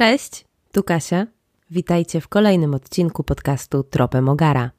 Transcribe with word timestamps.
Cześć, 0.00 0.44
tu 0.72 0.82
Kasia. 0.82 1.26
Witajcie 1.70 2.20
w 2.20 2.28
kolejnym 2.28 2.74
odcinku 2.74 3.24
podcastu 3.24 3.82
Tropem 3.82 4.28
Ogara. 4.28 4.70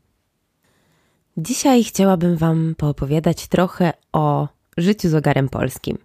Dzisiaj 1.38 1.84
chciałabym 1.84 2.38
Wam 2.38 2.76
poopowiadać 2.78 3.48
trochę 3.48 3.94
o 4.14 4.48
życiu 4.78 5.10
z 5.10 5.14
ogarem 5.14 5.50
polskim. 5.50 5.98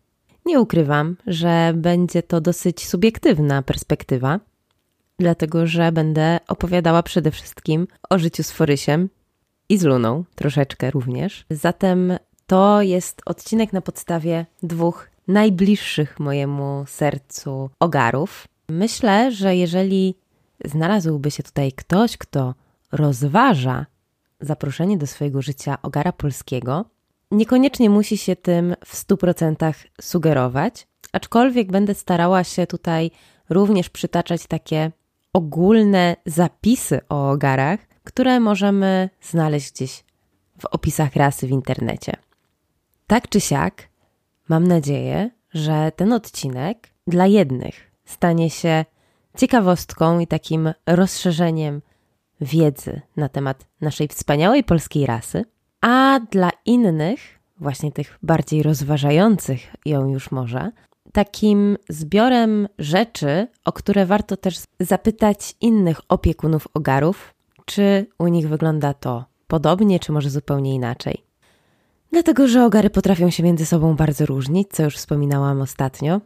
Nie 0.46 0.60
ukrywam, 0.60 1.16
że 1.26 1.72
będzie 1.76 2.22
to 2.22 2.40
dosyć 2.40 2.86
subiektywna 2.88 3.62
perspektywa, 3.62 4.40
dlatego 5.18 5.66
że 5.66 5.92
będę 5.92 6.40
opowiadała 6.48 7.02
przede 7.02 7.30
wszystkim 7.30 7.86
o 8.10 8.18
życiu 8.18 8.42
z 8.42 8.50
Forysiem 8.50 9.08
i 9.68 9.78
z 9.78 9.84
Luną, 9.84 10.24
troszeczkę 10.34 10.90
również. 10.90 11.46
Zatem 11.50 12.18
to 12.46 12.82
jest 12.82 13.22
odcinek 13.26 13.72
na 13.72 13.80
podstawie 13.80 14.46
dwóch 14.62 15.10
najbliższych 15.28 16.20
mojemu 16.20 16.84
sercu 16.86 17.70
ogarów. 17.80 18.48
Myślę, 18.68 19.32
że 19.32 19.56
jeżeli 19.56 20.14
znalazłby 20.64 21.30
się 21.30 21.42
tutaj 21.42 21.72
ktoś, 21.72 22.16
kto 22.16 22.54
rozważa 22.92 23.86
zaproszenie 24.40 24.98
do 24.98 25.06
swojego 25.06 25.42
życia 25.42 25.78
ogara 25.82 26.12
polskiego, 26.12 26.84
niekoniecznie 27.30 27.90
musi 27.90 28.18
się 28.18 28.36
tym 28.36 28.74
w 28.84 28.94
100% 28.94 29.72
sugerować, 30.00 30.86
aczkolwiek 31.12 31.72
będę 31.72 31.94
starała 31.94 32.44
się 32.44 32.66
tutaj 32.66 33.10
również 33.50 33.90
przytaczać 33.90 34.46
takie 34.46 34.92
ogólne 35.32 36.16
zapisy 36.26 37.00
o 37.08 37.30
ogarach, 37.30 37.80
które 38.04 38.40
możemy 38.40 39.10
znaleźć 39.22 39.72
gdzieś 39.72 40.04
w 40.60 40.64
opisach 40.64 41.16
rasy 41.16 41.46
w 41.46 41.50
internecie. 41.50 42.12
Tak 43.06 43.28
czy 43.28 43.40
siak, 43.40 43.88
mam 44.48 44.66
nadzieję, 44.68 45.30
że 45.54 45.92
ten 45.96 46.12
odcinek 46.12 46.88
dla 47.06 47.26
jednych 47.26 47.85
stanie 48.06 48.50
się 48.50 48.84
ciekawostką 49.36 50.18
i 50.18 50.26
takim 50.26 50.72
rozszerzeniem 50.86 51.82
wiedzy 52.40 53.00
na 53.16 53.28
temat 53.28 53.66
naszej 53.80 54.08
wspaniałej 54.08 54.64
polskiej 54.64 55.06
rasy, 55.06 55.44
a 55.80 56.20
dla 56.30 56.50
innych, 56.66 57.20
właśnie 57.60 57.92
tych 57.92 58.18
bardziej 58.22 58.62
rozważających 58.62 59.60
ją 59.84 60.08
już 60.08 60.30
może, 60.30 60.70
takim 61.12 61.78
zbiorem 61.88 62.68
rzeczy, 62.78 63.46
o 63.64 63.72
które 63.72 64.06
warto 64.06 64.36
też 64.36 64.60
zapytać 64.80 65.54
innych 65.60 66.00
opiekunów 66.08 66.68
ogarów, 66.74 67.34
czy 67.64 68.06
u 68.18 68.28
nich 68.28 68.48
wygląda 68.48 68.94
to 68.94 69.24
podobnie, 69.46 70.00
czy 70.00 70.12
może 70.12 70.30
zupełnie 70.30 70.74
inaczej. 70.74 71.24
Dlatego, 72.12 72.48
że 72.48 72.64
ogary 72.64 72.90
potrafią 72.90 73.30
się 73.30 73.42
między 73.42 73.66
sobą 73.66 73.96
bardzo 73.96 74.26
różnić, 74.26 74.68
co 74.70 74.82
już 74.82 74.96
wspominałam 74.96 75.60
ostatnio. 75.60 76.20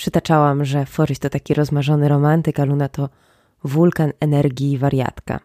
Przytaczałam, 0.00 0.64
że 0.64 0.86
Foryś 0.86 1.18
to 1.18 1.30
taki 1.30 1.54
rozmarzony 1.54 2.08
romantyk, 2.08 2.60
a 2.60 2.64
Luna 2.64 2.88
to 2.88 3.08
wulkan 3.64 4.12
energii 4.20 4.72
i 4.72 4.78
wariatka. 4.78 5.40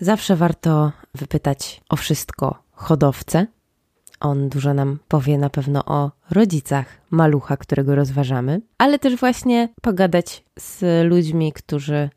Zawsze 0.00 0.36
warto 0.36 0.92
wypytać 1.14 1.80
o 1.88 1.96
wszystko 1.96 2.62
hodowcę. 2.72 3.46
On 4.20 4.48
dużo 4.48 4.74
nam 4.74 4.98
powie 5.08 5.38
na 5.38 5.50
pewno 5.50 5.84
o 5.84 6.10
rodzicach 6.30 6.86
malucha, 7.10 7.56
którego 7.56 7.94
rozważamy, 7.94 8.60
ale 8.78 8.98
też 8.98 9.16
właśnie 9.16 9.68
pogadać 9.82 10.44
z 10.58 11.06
ludźmi, 11.08 11.52
którzy 11.52 12.10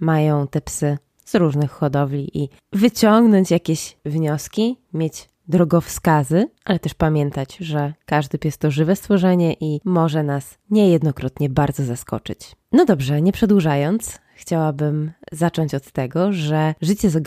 mają 0.00 0.46
te 0.46 0.60
psy 0.60 0.98
z 1.24 1.34
różnych 1.34 1.70
hodowli 1.70 2.38
i 2.38 2.48
wyciągnąć 2.72 3.50
jakieś 3.50 3.96
wnioski, 4.04 4.76
mieć 4.94 5.29
drogowskazy, 5.50 6.50
ale 6.64 6.78
też 6.78 6.94
pamiętać, 6.94 7.56
że 7.56 7.94
każdy 8.06 8.38
pies 8.38 8.58
to 8.58 8.70
żywe 8.70 8.96
stworzenie 8.96 9.56
i 9.60 9.80
może 9.84 10.22
nas 10.22 10.58
niejednokrotnie 10.70 11.48
bardzo 11.48 11.84
zaskoczyć. 11.84 12.56
No 12.72 12.84
dobrze, 12.84 13.22
nie 13.22 13.32
przedłużając, 13.32 14.18
chciałabym 14.34 15.12
zacząć 15.32 15.74
od 15.74 15.90
tego, 15.90 16.32
że 16.32 16.74
życie 16.80 17.10
z 17.10 17.26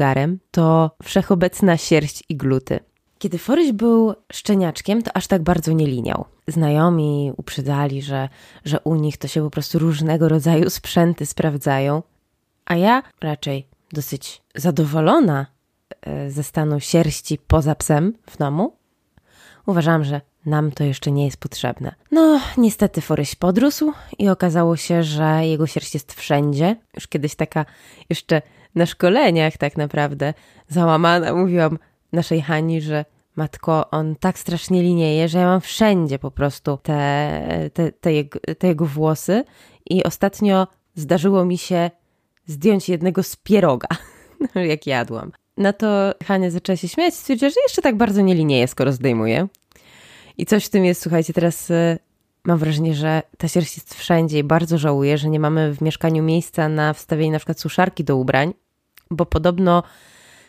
to 0.51 0.91
wszechobecna 1.03 1.77
sierść 1.77 2.23
i 2.29 2.35
gluty. 2.35 2.79
Kiedy 3.17 3.37
Foryś 3.37 3.71
był 3.71 4.13
szczeniaczkiem, 4.31 5.01
to 5.01 5.17
aż 5.17 5.27
tak 5.27 5.43
bardzo 5.43 5.71
nie 5.71 5.87
liniał. 5.87 6.25
Znajomi 6.47 7.31
uprzedzali, 7.37 8.01
że, 8.01 8.29
że 8.65 8.79
u 8.79 8.95
nich 8.95 9.17
to 9.17 9.27
się 9.27 9.43
po 9.43 9.49
prostu 9.49 9.79
różnego 9.79 10.29
rodzaju 10.29 10.69
sprzęty 10.69 11.25
sprawdzają, 11.25 12.03
a 12.65 12.75
ja 12.75 13.03
raczej 13.21 13.67
dosyć 13.91 14.41
zadowolona 14.55 15.45
ze 16.27 16.43
stanu 16.43 16.79
sierści 16.79 17.37
poza 17.47 17.75
psem 17.75 18.13
w 18.29 18.37
domu. 18.37 18.77
Uważam, 19.65 20.03
że 20.03 20.21
nam 20.45 20.71
to 20.71 20.83
jeszcze 20.83 21.11
nie 21.11 21.25
jest 21.25 21.37
potrzebne. 21.37 21.95
No, 22.11 22.39
niestety 22.57 23.01
Foryś 23.01 23.35
podrósł 23.35 23.93
i 24.19 24.29
okazało 24.29 24.77
się, 24.77 25.03
że 25.03 25.45
jego 25.45 25.67
sierść 25.67 25.93
jest 25.93 26.13
wszędzie. 26.13 26.75
Już 26.95 27.07
kiedyś 27.07 27.35
taka, 27.35 27.65
jeszcze 28.09 28.41
na 28.75 28.85
szkoleniach 28.85 29.57
tak 29.57 29.77
naprawdę, 29.77 30.33
załamana 30.67 31.33
mówiłam 31.33 31.79
naszej 32.11 32.41
Hani, 32.41 32.81
że 32.81 33.05
matko, 33.35 33.89
on 33.89 34.15
tak 34.15 34.39
strasznie 34.39 34.81
linieje, 34.81 35.29
że 35.29 35.39
ja 35.39 35.45
mam 35.45 35.61
wszędzie 35.61 36.19
po 36.19 36.31
prostu 36.31 36.77
te, 36.77 37.69
te, 37.73 37.91
te, 37.91 38.13
jego, 38.13 38.39
te 38.57 38.67
jego 38.67 38.85
włosy 38.85 39.43
i 39.89 40.03
ostatnio 40.03 40.67
zdarzyło 40.95 41.45
mi 41.45 41.57
się 41.57 41.91
zdjąć 42.45 42.89
jednego 42.89 43.23
z 43.23 43.35
pieroga, 43.35 43.87
jak 44.55 44.87
jadłam. 44.87 45.31
Na 45.57 45.73
to 45.73 46.13
Hania 46.25 46.49
zaczęła 46.49 46.75
się 46.75 46.87
śmiać, 46.87 47.13
stwierdziła, 47.13 47.49
że 47.49 47.55
jeszcze 47.67 47.81
tak 47.81 47.97
bardzo 47.97 48.21
nie 48.21 48.35
linieje, 48.35 48.67
skoro 48.67 48.91
zdejmuje. 48.91 49.47
I 50.37 50.45
coś 50.45 50.65
w 50.65 50.69
tym 50.69 50.85
jest, 50.85 51.01
słuchajcie, 51.01 51.33
teraz 51.33 51.69
y, 51.69 51.99
mam 52.43 52.57
wrażenie, 52.57 52.95
że 52.95 53.21
ta 53.37 53.47
sierść 53.47 53.77
jest 53.77 53.93
wszędzie 53.93 54.39
i 54.39 54.43
bardzo 54.43 54.77
żałuję, 54.77 55.17
że 55.17 55.29
nie 55.29 55.39
mamy 55.39 55.75
w 55.75 55.81
mieszkaniu 55.81 56.23
miejsca 56.23 56.69
na 56.69 56.93
wstawienie 56.93 57.31
na 57.31 57.39
przykład 57.39 57.59
suszarki 57.59 58.03
do 58.03 58.17
ubrań, 58.17 58.53
bo 59.11 59.25
podobno 59.25 59.83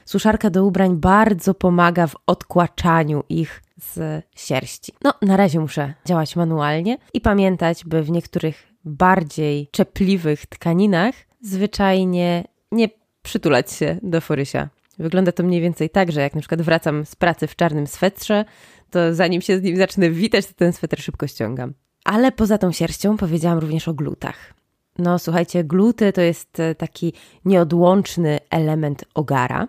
suszarka 0.04 0.50
do 0.50 0.64
ubrań 0.64 0.96
bardzo 0.96 1.54
pomaga 1.54 2.06
w 2.06 2.16
odkłaczaniu 2.26 3.22
ich 3.28 3.62
z 3.76 4.24
sierści. 4.36 4.92
No, 5.02 5.14
na 5.22 5.36
razie 5.36 5.60
muszę 5.60 5.94
działać 6.04 6.36
manualnie 6.36 6.98
i 7.14 7.20
pamiętać, 7.20 7.84
by 7.84 8.02
w 8.02 8.10
niektórych 8.10 8.66
bardziej 8.84 9.68
czepliwych 9.70 10.46
tkaninach 10.46 11.14
zwyczajnie 11.40 12.44
nie 12.72 12.88
przytulać 13.22 13.72
się 13.72 13.98
do 14.02 14.20
forysia. 14.20 14.68
Wygląda 14.98 15.32
to 15.32 15.42
mniej 15.42 15.60
więcej 15.60 15.90
tak, 15.90 16.12
że 16.12 16.20
jak 16.20 16.34
na 16.34 16.40
przykład 16.40 16.62
wracam 16.62 17.06
z 17.06 17.16
pracy 17.16 17.46
w 17.46 17.56
czarnym 17.56 17.86
swetrze, 17.86 18.44
to 18.90 19.14
zanim 19.14 19.40
się 19.40 19.58
z 19.58 19.62
nim 19.62 19.76
zacznę 19.76 20.10
witać, 20.10 20.46
to 20.46 20.52
ten 20.54 20.72
sweter 20.72 21.00
szybko 21.00 21.26
ściągam. 21.26 21.74
Ale 22.04 22.32
poza 22.32 22.58
tą 22.58 22.72
sierścią 22.72 23.16
powiedziałam 23.16 23.58
również 23.58 23.88
o 23.88 23.94
glutach. 23.94 24.54
No 24.98 25.18
słuchajcie, 25.18 25.64
gluty 25.64 26.12
to 26.12 26.20
jest 26.20 26.60
e, 26.60 26.74
taki 26.74 27.12
nieodłączny 27.44 28.38
element 28.50 29.04
ogara. 29.14 29.68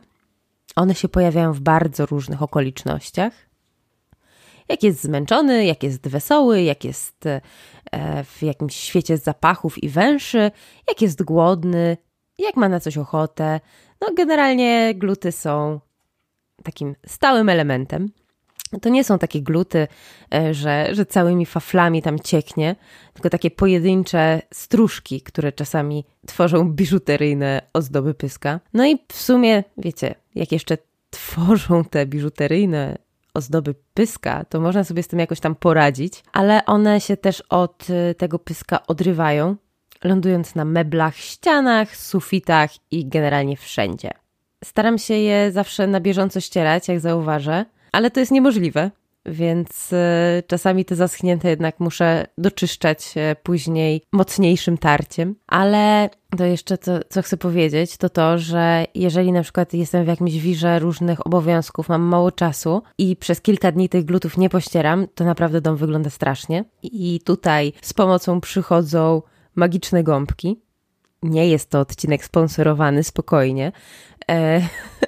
One 0.75 0.95
się 0.95 1.09
pojawiają 1.09 1.53
w 1.53 1.59
bardzo 1.59 2.05
różnych 2.05 2.41
okolicznościach. 2.41 3.33
Jak 4.69 4.83
jest 4.83 5.01
zmęczony, 5.01 5.65
jak 5.65 5.83
jest 5.83 6.07
wesoły, 6.07 6.61
jak 6.61 6.83
jest 6.83 7.25
e, 7.25 7.41
w 8.23 8.43
jakimś 8.43 8.75
świecie 8.75 9.17
zapachów 9.17 9.83
i 9.83 9.89
węszy, 9.89 10.51
jak 10.87 11.01
jest 11.01 11.23
głodny, 11.23 11.97
jak 12.37 12.55
ma 12.55 12.69
na 12.69 12.79
coś 12.79 12.97
ochotę. 12.97 13.59
No, 14.01 14.07
generalnie 14.15 14.93
gluty 14.95 15.31
są 15.31 15.79
takim 16.63 16.95
stałym 17.07 17.49
elementem. 17.49 18.11
To 18.81 18.89
nie 18.89 19.03
są 19.03 19.19
takie 19.19 19.41
gluty, 19.41 19.87
e, 20.33 20.53
że, 20.53 20.87
że 20.91 21.05
całymi 21.05 21.45
faflami 21.45 22.01
tam 22.01 22.19
cieknie, 22.19 22.75
tylko 23.13 23.29
takie 23.29 23.51
pojedyncze 23.51 24.41
stróżki, 24.53 25.21
które 25.21 25.51
czasami 25.51 26.05
tworzą 26.27 26.71
biżuteryjne 26.71 27.61
ozdoby 27.73 28.13
pyska. 28.13 28.59
No 28.73 28.85
i 28.85 28.99
w 29.11 29.21
sumie, 29.21 29.63
wiecie, 29.77 30.15
jak 30.35 30.51
jeszcze 30.51 30.77
tworzą 31.09 31.85
te 31.85 32.05
biżuteryjne 32.05 32.97
ozdoby 33.33 33.75
pyska, 33.93 34.45
to 34.45 34.61
można 34.61 34.83
sobie 34.83 35.03
z 35.03 35.07
tym 35.07 35.19
jakoś 35.19 35.39
tam 35.39 35.55
poradzić, 35.55 36.23
ale 36.33 36.65
one 36.65 37.01
się 37.01 37.17
też 37.17 37.41
od 37.41 37.89
y, 37.89 38.15
tego 38.15 38.39
pyska 38.39 38.87
odrywają, 38.87 39.55
lądując 40.05 40.55
na 40.55 40.65
meblach, 40.65 41.15
ścianach, 41.15 41.95
sufitach 41.95 42.71
i 42.91 43.07
generalnie 43.07 43.57
wszędzie. 43.57 44.11
Staram 44.63 44.97
się 44.97 45.13
je 45.13 45.51
zawsze 45.51 45.87
na 45.87 45.99
bieżąco 45.99 46.39
ścierać, 46.39 46.87
jak 46.87 46.99
zauważę, 46.99 47.65
ale 47.91 48.11
to 48.11 48.19
jest 48.19 48.31
niemożliwe, 48.31 48.91
więc 49.25 49.93
y, 49.93 49.97
czasami 50.47 50.85
te 50.85 50.95
zaschnięte 50.95 51.49
jednak 51.49 51.79
muszę 51.79 52.27
doczyszczać 52.37 53.13
później 53.43 54.01
mocniejszym 54.11 54.77
tarciem. 54.77 55.35
Ale 55.47 56.09
to 56.37 56.45
jeszcze 56.45 56.77
co, 56.77 56.91
co 57.09 57.21
chcę 57.21 57.37
powiedzieć, 57.37 57.97
to 57.97 58.09
to, 58.09 58.37
że 58.37 58.85
jeżeli 58.95 59.31
na 59.31 59.43
przykład 59.43 59.73
jestem 59.73 60.05
w 60.05 60.07
jakimś 60.07 60.33
wirze 60.33 60.79
różnych 60.79 61.27
obowiązków, 61.27 61.89
mam 61.89 62.01
mało 62.01 62.31
czasu 62.31 62.81
i 62.97 63.15
przez 63.15 63.41
kilka 63.41 63.71
dni 63.71 63.89
tych 63.89 64.05
glutów 64.05 64.37
nie 64.37 64.49
pościeram, 64.49 65.07
to 65.15 65.23
naprawdę 65.23 65.61
dom 65.61 65.75
wygląda 65.75 66.09
strasznie. 66.09 66.65
I 66.83 67.19
tutaj 67.25 67.73
z 67.81 67.93
pomocą 67.93 68.41
przychodzą 68.41 69.21
magiczne 69.55 70.03
gąbki. 70.03 70.61
Nie 71.23 71.47
jest 71.47 71.69
to 71.69 71.79
odcinek 71.79 72.25
sponsorowany, 72.25 73.03
spokojnie. 73.03 73.71
E, 74.31 74.61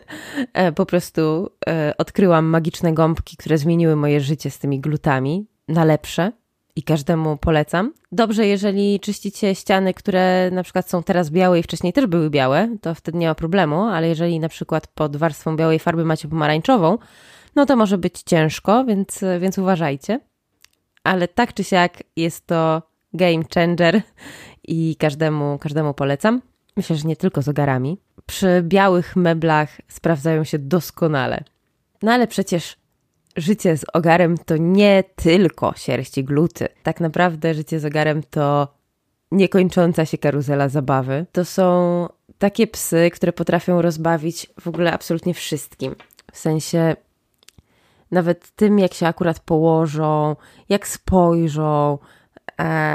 e, 0.53 0.71
po 0.71 0.85
prostu 0.85 1.49
e, 1.67 1.93
odkryłam 1.97 2.45
magiczne 2.45 2.93
gąbki, 2.93 3.37
które 3.37 3.57
zmieniły 3.57 3.95
moje 3.95 4.21
życie 4.21 4.51
z 4.51 4.59
tymi 4.59 4.79
glutami 4.79 5.47
na 5.67 5.85
lepsze 5.85 6.31
i 6.75 6.83
każdemu 6.83 7.37
polecam. 7.37 7.93
Dobrze, 8.11 8.47
jeżeli 8.47 8.99
czyścicie 8.99 9.55
ściany, 9.55 9.93
które 9.93 10.51
na 10.51 10.63
przykład 10.63 10.89
są 10.89 11.03
teraz 11.03 11.29
białe 11.29 11.59
i 11.59 11.63
wcześniej 11.63 11.93
też 11.93 12.05
były 12.05 12.29
białe, 12.29 12.77
to 12.81 12.95
wtedy 12.95 13.17
nie 13.17 13.27
ma 13.27 13.35
problemu, 13.35 13.81
ale 13.81 14.07
jeżeli 14.07 14.39
na 14.39 14.49
przykład 14.49 14.87
pod 14.87 15.17
warstwą 15.17 15.55
białej 15.55 15.79
farby 15.79 16.05
macie 16.05 16.27
pomarańczową, 16.27 16.97
no 17.55 17.65
to 17.65 17.75
może 17.75 17.97
być 17.97 18.21
ciężko, 18.21 18.85
więc, 18.85 19.23
więc 19.39 19.57
uważajcie. 19.57 20.19
Ale 21.03 21.27
tak 21.27 21.53
czy 21.53 21.63
siak 21.63 22.03
jest 22.15 22.47
to 22.47 22.81
game 23.17 23.43
changer 23.53 24.01
i 24.63 24.95
każdemu, 24.95 25.57
każdemu 25.57 25.93
polecam. 25.93 26.41
Myślę, 26.77 26.95
że 26.95 27.07
nie 27.07 27.15
tylko 27.15 27.41
z 27.41 27.47
ogarami. 27.47 27.97
Przy 28.25 28.61
białych 28.63 29.15
meblach 29.15 29.81
sprawdzają 29.87 30.43
się 30.43 30.59
doskonale. 30.59 31.43
No 32.01 32.11
ale 32.11 32.27
przecież 32.27 32.77
życie 33.37 33.77
z 33.77 33.85
ogarem 33.93 34.37
to 34.37 34.57
nie 34.57 35.03
tylko 35.15 35.73
sierść 35.75 36.17
i 36.17 36.23
gluty. 36.23 36.67
Tak 36.83 36.99
naprawdę 36.99 37.53
życie 37.53 37.79
z 37.79 37.85
ogarem 37.85 38.23
to 38.29 38.67
niekończąca 39.31 40.05
się 40.05 40.17
karuzela 40.17 40.69
zabawy. 40.69 41.25
To 41.31 41.45
są 41.45 42.07
takie 42.37 42.67
psy, 42.67 43.11
które 43.13 43.33
potrafią 43.33 43.81
rozbawić 43.81 44.47
w 44.59 44.67
ogóle 44.67 44.93
absolutnie 44.93 45.33
wszystkim. 45.33 45.95
W 46.31 46.37
sensie 46.37 46.95
nawet 48.11 48.51
tym, 48.51 48.79
jak 48.79 48.93
się 48.93 49.07
akurat 49.07 49.39
położą, 49.39 50.35
jak 50.69 50.87
spojrzą 50.87 51.97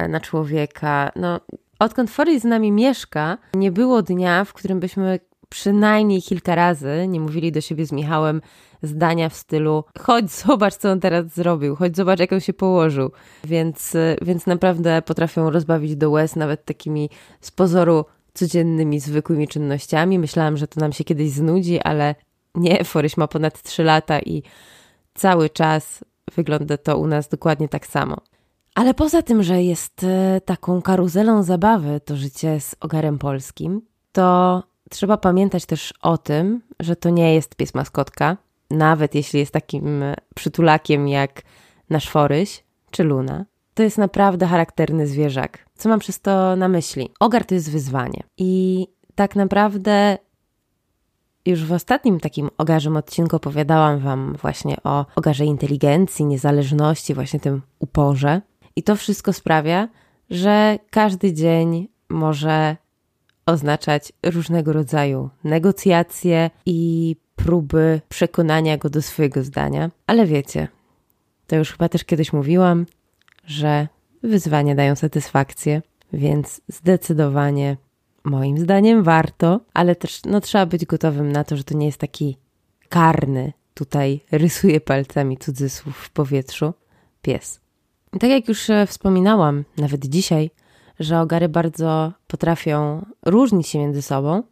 na 0.09 0.20
człowieka. 0.20 1.12
No, 1.17 1.41
odkąd 1.79 2.11
Fory 2.11 2.41
z 2.41 2.44
nami 2.44 2.73
mieszka, 2.73 3.38
nie 3.55 3.73
było 3.73 4.03
dnia, 4.03 4.44
w 4.44 4.53
którym 4.53 4.81
byśmy 4.81 5.20
przynajmniej 5.49 6.23
kilka 6.23 6.55
razy 6.55 7.06
nie 7.09 7.20
mówili 7.20 7.53
do 7.53 7.61
siebie 7.61 7.87
z 7.87 7.93
Michałem 7.93 8.41
zdania 8.82 9.29
w 9.29 9.35
stylu 9.35 9.85
chodź 10.00 10.31
zobacz 10.31 10.75
co 10.75 10.91
on 10.91 11.00
teraz 11.00 11.26
zrobił, 11.26 11.76
chodź 11.76 11.97
zobacz 11.97 12.20
jak 12.20 12.32
on 12.32 12.41
się 12.41 12.53
położył. 12.53 13.11
Więc, 13.44 13.97
więc 14.23 14.47
naprawdę 14.47 15.03
potrafią 15.03 15.50
rozbawić 15.50 15.97
do 15.97 16.11
łez 16.11 16.37
nawet 16.37 16.65
takimi 16.65 17.11
z 17.41 17.50
pozoru 17.50 18.05
codziennymi, 18.35 19.00
zwykłymi 19.00 19.49
czynnościami. 19.49 20.19
Myślałam, 20.19 20.56
że 20.56 20.69
to 20.69 20.81
nam 20.81 20.93
się 20.93 21.05
kiedyś 21.05 21.31
znudzi, 21.31 21.81
ale 21.81 22.15
nie, 22.55 22.85
Foryś 22.85 23.17
ma 23.17 23.29
ponad 23.29 23.62
3 23.62 23.85
lata 23.85 24.20
i 24.20 24.43
cały 25.15 25.50
czas 25.50 26.05
wygląda 26.37 26.76
to 26.76 26.99
u 26.99 27.06
nas 27.06 27.29
dokładnie 27.29 27.69
tak 27.69 27.87
samo. 27.87 28.17
Ale 28.75 28.95
poza 28.95 29.23
tym, 29.23 29.43
że 29.43 29.63
jest 29.63 30.05
e, 30.05 30.41
taką 30.41 30.83
karuzelą 30.83 31.43
zabawy 31.43 32.01
to 32.05 32.17
życie 32.17 32.61
z 32.61 32.77
ogarem 32.81 33.19
polskim, 33.19 33.83
to 34.13 34.63
trzeba 34.91 35.17
pamiętać 35.17 35.67
też 35.67 35.95
o 36.03 36.19
tym, 36.19 36.63
że 36.81 36.97
to 36.97 37.11
nie 37.11 37.35
jest 37.35 37.57
pies 37.57 37.75
maskotka, 37.75 38.37
nawet 38.71 39.15
jeśli 39.15 39.41
jest 39.41 39.53
takim 39.53 40.05
przytulakiem 40.35 41.09
jak 41.09 41.43
nasz 41.91 42.09
Foryś 42.09 42.65
czy 42.91 43.05
Luna. 43.05 43.45
To 43.75 43.83
jest 43.83 43.99
naprawdę 43.99 44.47
charakterny 44.47 45.07
zwierzak. 45.07 45.59
Co 45.75 45.89
mam 45.89 45.99
przez 45.99 46.21
to 46.21 46.57
na 46.57 46.69
myśli? 46.69 47.11
Ogar 47.21 47.45
to 47.45 47.55
jest 47.55 47.71
wyzwanie. 47.71 48.23
I 48.39 48.87
tak 49.15 49.37
naprawdę 49.37 50.19
już 51.47 51.65
w 51.65 51.73
ostatnim 51.73 52.21
takim 52.21 52.51
ogarzym 52.59 52.97
odcinku 52.97 53.37
opowiadałam 53.37 53.99
Wam 53.99 54.37
właśnie 54.43 54.77
o 54.85 55.07
ogarze 55.17 55.45
inteligencji, 55.45 56.25
niezależności, 56.25 57.15
właśnie 57.15 57.41
tym 57.41 57.63
uporze. 57.79 58.41
I 58.77 58.83
to 58.83 58.97
wszystko 58.97 59.33
sprawia, 59.33 59.89
że 60.31 60.79
każdy 60.91 61.33
dzień 61.33 61.89
może 62.09 62.77
oznaczać 63.47 64.13
różnego 64.23 64.73
rodzaju 64.73 65.31
negocjacje 65.45 66.51
i 66.67 67.17
próby 67.37 68.01
przekonania 68.09 68.79
go 68.79 68.91
do 68.91 69.03
swojego 69.03 69.45
zdania. 69.45 69.91
Ale 70.07 70.27
wiecie, 70.27 70.69
to 71.47 71.57
już 71.57 71.73
chyba 71.73 71.89
też 71.89 72.05
kiedyś 72.05 72.33
mówiłam, 72.33 72.87
że 73.45 73.89
wyzwania 74.23 74.75
dają 74.75 74.97
satysfakcję, 74.97 75.83
więc 76.13 76.61
zdecydowanie 76.69 77.77
moim 78.25 78.59
zdaniem 78.59 79.03
warto, 79.03 79.61
ale 79.75 79.97
też 79.97 80.21
no, 80.25 80.41
trzeba 80.41 80.67
być 80.67 80.87
gotowym 80.87 81.33
na 81.33 81.45
to, 81.45 81.57
że 81.57 81.65
to 81.65 81.77
nie 81.77 81.87
jest 81.87 81.99
taki 81.99 82.37
karny, 82.89 83.53
tutaj 83.75 84.21
rysuje 84.33 84.81
palcami 84.81 85.39
cudzysłów 85.39 85.97
w 85.97 86.11
powietrzu, 86.11 86.75
pies. 87.23 87.62
Tak 88.20 88.31
jak 88.31 88.49
już 88.49 88.70
e, 88.70 88.87
wspominałam, 88.87 89.64
nawet 89.76 90.06
dzisiaj, 90.06 90.50
że 91.00 91.20
ogary 91.20 91.49
bardzo 91.49 92.12
potrafią 92.26 93.06
różnić 93.26 93.69
się 93.69 93.79
między 93.79 94.03
sobą, 94.03 94.43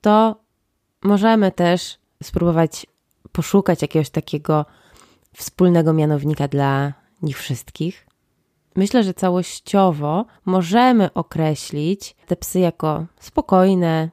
to 0.00 0.36
możemy 1.02 1.52
też 1.52 1.98
spróbować 2.22 2.86
poszukać 3.32 3.82
jakiegoś 3.82 4.10
takiego 4.10 4.66
wspólnego 5.36 5.92
mianownika 5.92 6.48
dla 6.48 6.92
nich 7.22 7.38
wszystkich. 7.38 8.06
Myślę, 8.76 9.02
że 9.02 9.14
całościowo 9.14 10.24
możemy 10.44 11.12
określić 11.12 12.16
te 12.26 12.36
psy 12.36 12.60
jako 12.60 13.06
spokojne, 13.20 14.10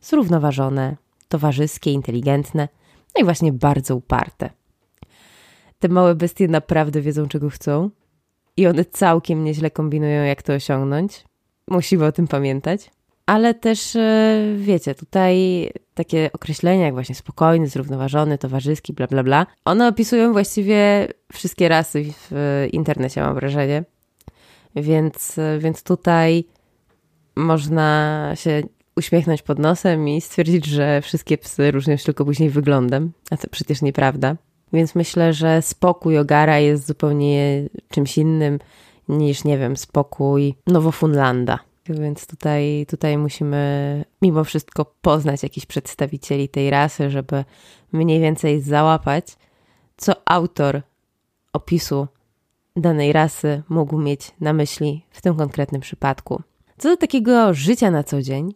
zrównoważone, 0.00 0.96
towarzyskie, 1.28 1.92
inteligentne, 1.92 2.68
no 3.14 3.22
i 3.22 3.24
właśnie 3.24 3.52
bardzo 3.52 3.96
uparte. 3.96 4.50
Te 5.78 5.88
małe 5.88 6.14
bestie 6.14 6.48
naprawdę 6.48 7.00
wiedzą, 7.00 7.28
czego 7.28 7.50
chcą 7.50 7.90
i 8.56 8.66
one 8.66 8.84
całkiem 8.84 9.44
nieźle 9.44 9.70
kombinują, 9.70 10.24
jak 10.24 10.42
to 10.42 10.52
osiągnąć. 10.52 11.24
Musimy 11.68 12.04
o 12.04 12.12
tym 12.12 12.28
pamiętać. 12.28 12.90
Ale 13.26 13.54
też, 13.54 13.96
e, 13.96 14.42
wiecie, 14.56 14.94
tutaj 14.94 15.68
takie 15.94 16.30
określenia 16.32 16.84
jak 16.84 16.94
właśnie 16.94 17.14
spokojny, 17.14 17.66
zrównoważony, 17.66 18.38
towarzyski, 18.38 18.92
bla, 18.92 19.06
bla, 19.06 19.22
bla, 19.22 19.46
one 19.64 19.88
opisują 19.88 20.32
właściwie 20.32 21.08
wszystkie 21.32 21.68
rasy 21.68 22.04
w 22.30 22.68
internecie, 22.72 23.20
mam 23.20 23.34
wrażenie. 23.34 23.84
Więc, 24.76 25.38
e, 25.38 25.58
więc 25.58 25.82
tutaj 25.82 26.44
można 27.36 28.32
się 28.34 28.62
uśmiechnąć 28.96 29.42
pod 29.42 29.58
nosem 29.58 30.08
i 30.08 30.20
stwierdzić, 30.20 30.66
że 30.66 31.02
wszystkie 31.02 31.38
psy 31.38 31.70
różnią 31.70 31.96
się 31.96 32.04
tylko 32.04 32.24
później 32.24 32.50
wyglądem, 32.50 33.12
a 33.30 33.36
to 33.36 33.48
przecież 33.50 33.82
nieprawda. 33.82 34.36
Więc 34.72 34.94
myślę, 34.94 35.32
że 35.32 35.62
spokój 35.62 36.18
Ogara 36.18 36.58
jest 36.58 36.86
zupełnie 36.86 37.68
czymś 37.88 38.18
innym 38.18 38.58
niż, 39.08 39.44
nie 39.44 39.58
wiem, 39.58 39.76
spokój 39.76 40.54
Nowofunlanda. 40.66 41.58
Więc 41.88 42.26
tutaj, 42.26 42.86
tutaj 42.88 43.18
musimy 43.18 44.04
mimo 44.22 44.44
wszystko 44.44 44.84
poznać 45.02 45.42
jakichś 45.42 45.66
przedstawicieli 45.66 46.48
tej 46.48 46.70
rasy, 46.70 47.10
żeby 47.10 47.44
mniej 47.92 48.20
więcej 48.20 48.60
załapać, 48.60 49.36
co 49.96 50.12
autor 50.24 50.82
opisu 51.52 52.06
danej 52.76 53.12
rasy 53.12 53.62
mógł 53.68 53.98
mieć 53.98 54.30
na 54.40 54.52
myśli 54.52 55.04
w 55.10 55.22
tym 55.22 55.36
konkretnym 55.36 55.80
przypadku. 55.80 56.42
Co 56.78 56.88
do 56.88 56.96
takiego 56.96 57.54
życia 57.54 57.90
na 57.90 58.04
co 58.04 58.22
dzień, 58.22 58.54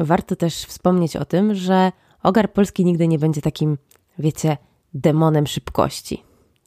warto 0.00 0.36
też 0.36 0.64
wspomnieć 0.64 1.16
o 1.16 1.24
tym, 1.24 1.54
że 1.54 1.92
ogar 2.22 2.52
polski 2.52 2.84
nigdy 2.84 3.08
nie 3.08 3.18
będzie 3.18 3.40
takim, 3.40 3.78
wiecie, 4.18 4.56
demonem 4.94 5.46
szybkości, 5.46 6.22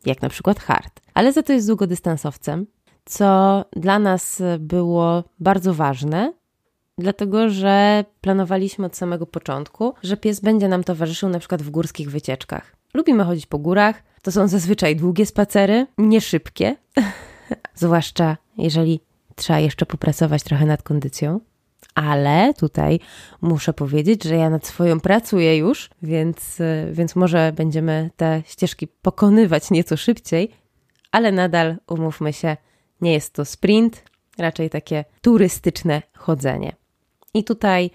jak 0.05 0.22
na 0.22 0.29
przykład 0.29 0.60
hard, 0.60 1.01
ale 1.13 1.34
za 1.34 1.44
to 1.44 1.53
jest 1.53 1.67
długodystansowcem, 1.67 2.65
co 3.05 3.65
dla 3.75 4.00
nas 4.00 4.41
było 4.60 5.24
bardzo 5.39 5.74
ważne, 5.74 6.34
dlatego 6.98 7.50
że 7.50 8.05
planowaliśmy 8.22 8.86
od 8.86 8.98
samego 8.98 9.25
początku, 9.25 9.94
że 10.03 10.17
pies 10.17 10.39
będzie 10.39 10.67
nam 10.67 10.84
towarzyszył 10.84 11.29
na 11.29 11.39
przykład 11.39 11.62
w 11.62 11.70
górskich 11.70 12.12
wycieczkach. 12.12 12.75
Lubimy 12.94 13.24
chodzić 13.24 13.46
po 13.46 13.58
górach, 13.58 14.03
to 14.22 14.32
są 14.32 14.48
zazwyczaj 14.48 14.96
długie 14.96 15.25
spacery, 15.25 15.88
nie 15.98 16.22
szybkie, 16.22 16.75
zwłaszcza 17.75 18.38
jeżeli 18.58 19.00
trzeba 19.36 19.60
jeszcze 19.60 19.86
popracować 19.86 20.44
trochę 20.44 20.65
nad 20.65 20.84
kondycją. 20.84 21.39
Ale 21.96 22.54
tutaj 22.54 23.00
muszę 23.42 23.74
powiedzieć, 23.74 24.24
że 24.24 24.36
ja 24.36 24.50
nad 24.50 24.68
swoją 24.68 25.00
pracuję 25.00 25.58
już, 25.58 25.90
więc, 26.02 26.58
więc 26.92 27.16
może 27.16 27.54
będziemy 27.56 28.10
te 28.16 28.42
ścieżki 28.46 28.88
pokonywać 28.88 29.72
nieco 29.72 29.98
szybciej, 29.98 30.52
ale 31.12 31.32
nadal 31.32 31.78
umówmy 31.88 32.34
się, 32.34 32.58
nie 33.02 33.14
jest 33.14 33.34
to 33.34 33.46
sprint, 33.46 34.04
raczej 34.38 34.70
takie 34.70 35.06
turystyczne 35.22 36.02
chodzenie. 36.14 36.75
I 37.34 37.44
tutaj 37.44 37.92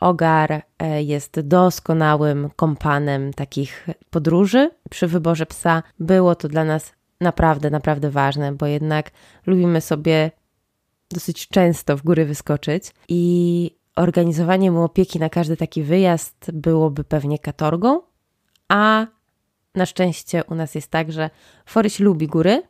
Ogar 0.00 0.62
e, 0.78 1.02
jest 1.02 1.40
doskonałym 1.40 2.50
kompanem 2.56 3.32
takich 3.32 3.86
podróży. 4.10 4.70
Przy 4.90 5.06
wyborze 5.06 5.46
psa 5.46 5.82
było 5.98 6.34
to 6.34 6.48
dla 6.48 6.64
nas 6.64 6.92
naprawdę, 7.20 7.70
naprawdę 7.70 8.10
ważne, 8.10 8.52
bo 8.52 8.66
jednak 8.66 9.10
lubimy 9.46 9.80
sobie 9.80 10.30
dosyć 11.14 11.48
często 11.48 11.96
w 11.96 12.02
góry 12.02 12.24
wyskoczyć 12.24 12.84
i 13.08 13.70
organizowanie 13.96 14.70
mu 14.70 14.82
opieki 14.82 15.18
na 15.18 15.28
każdy 15.28 15.56
taki 15.56 15.82
wyjazd 15.82 16.50
byłoby 16.52 17.04
pewnie 17.04 17.38
katorgą, 17.38 18.02
a 18.68 19.06
na 19.74 19.86
szczęście 19.86 20.44
u 20.44 20.54
nas 20.54 20.74
jest 20.74 20.90
tak, 20.90 21.12
że 21.12 21.30
Foryś 21.66 22.00
lubi 22.00 22.26
góry, 22.26 22.62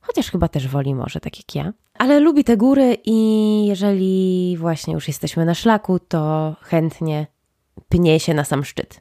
chociaż 0.00 0.30
chyba 0.30 0.48
też 0.48 0.68
woli 0.68 0.94
może, 0.94 1.20
tak 1.20 1.36
jak 1.38 1.54
ja. 1.54 1.72
Ale 1.94 2.20
lubi 2.20 2.44
te 2.44 2.56
góry 2.56 2.96
i 3.04 3.66
jeżeli 3.66 4.56
właśnie 4.58 4.94
już 4.94 5.08
jesteśmy 5.08 5.44
na 5.44 5.54
szlaku, 5.54 5.98
to 5.98 6.56
chętnie 6.60 7.26
pnie 7.88 8.20
się 8.20 8.34
na 8.34 8.44
sam 8.44 8.64
szczyt. 8.64 9.00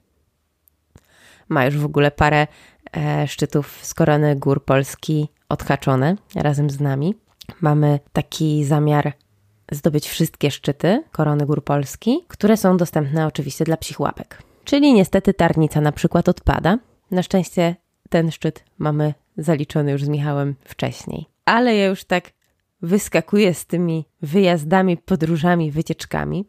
Ma 1.50 1.66
już 1.66 1.78
w 1.78 1.86
ogóle 1.86 2.12
parę 2.12 2.48
e, 2.98 3.28
szczytów 3.28 3.80
z 3.82 3.94
korony 3.94 4.36
gór 4.36 4.66
Polski 4.66 5.30
odhaczone 5.50 6.16
razem 6.36 6.70
z 6.70 6.80
nami. 6.80 7.16
Mamy 7.62 8.00
taki 8.14 8.66
zamiar 8.66 9.14
zdobyć 9.72 10.10
wszystkie 10.10 10.52
szczyty 10.52 11.04
Korony 11.12 11.46
Gór 11.46 11.64
Polski, 11.64 12.20
które 12.28 12.58
są 12.58 12.78
dostępne 12.78 13.28
oczywiście 13.28 13.66
dla 13.66 13.78
psich 13.78 14.00
łapek. 14.00 14.44
Czyli 14.64 14.94
niestety 14.94 15.34
Tarnica 15.34 15.82
na 15.82 15.92
przykład 15.92 16.30
odpada. 16.30 16.78
Na 17.12 17.24
szczęście 17.24 17.76
ten 18.10 18.32
szczyt 18.32 18.64
mamy 18.78 19.14
zaliczony 19.38 19.92
już 19.92 20.04
z 20.04 20.08
Michałem 20.08 20.56
wcześniej. 20.66 21.26
Ale 21.46 21.76
ja 21.76 21.86
już 21.86 22.04
tak 22.04 22.32
wyskakuję 22.82 23.54
z 23.54 23.66
tymi 23.66 24.06
wyjazdami, 24.22 24.98
podróżami, 24.98 25.72
wycieczkami, 25.72 26.46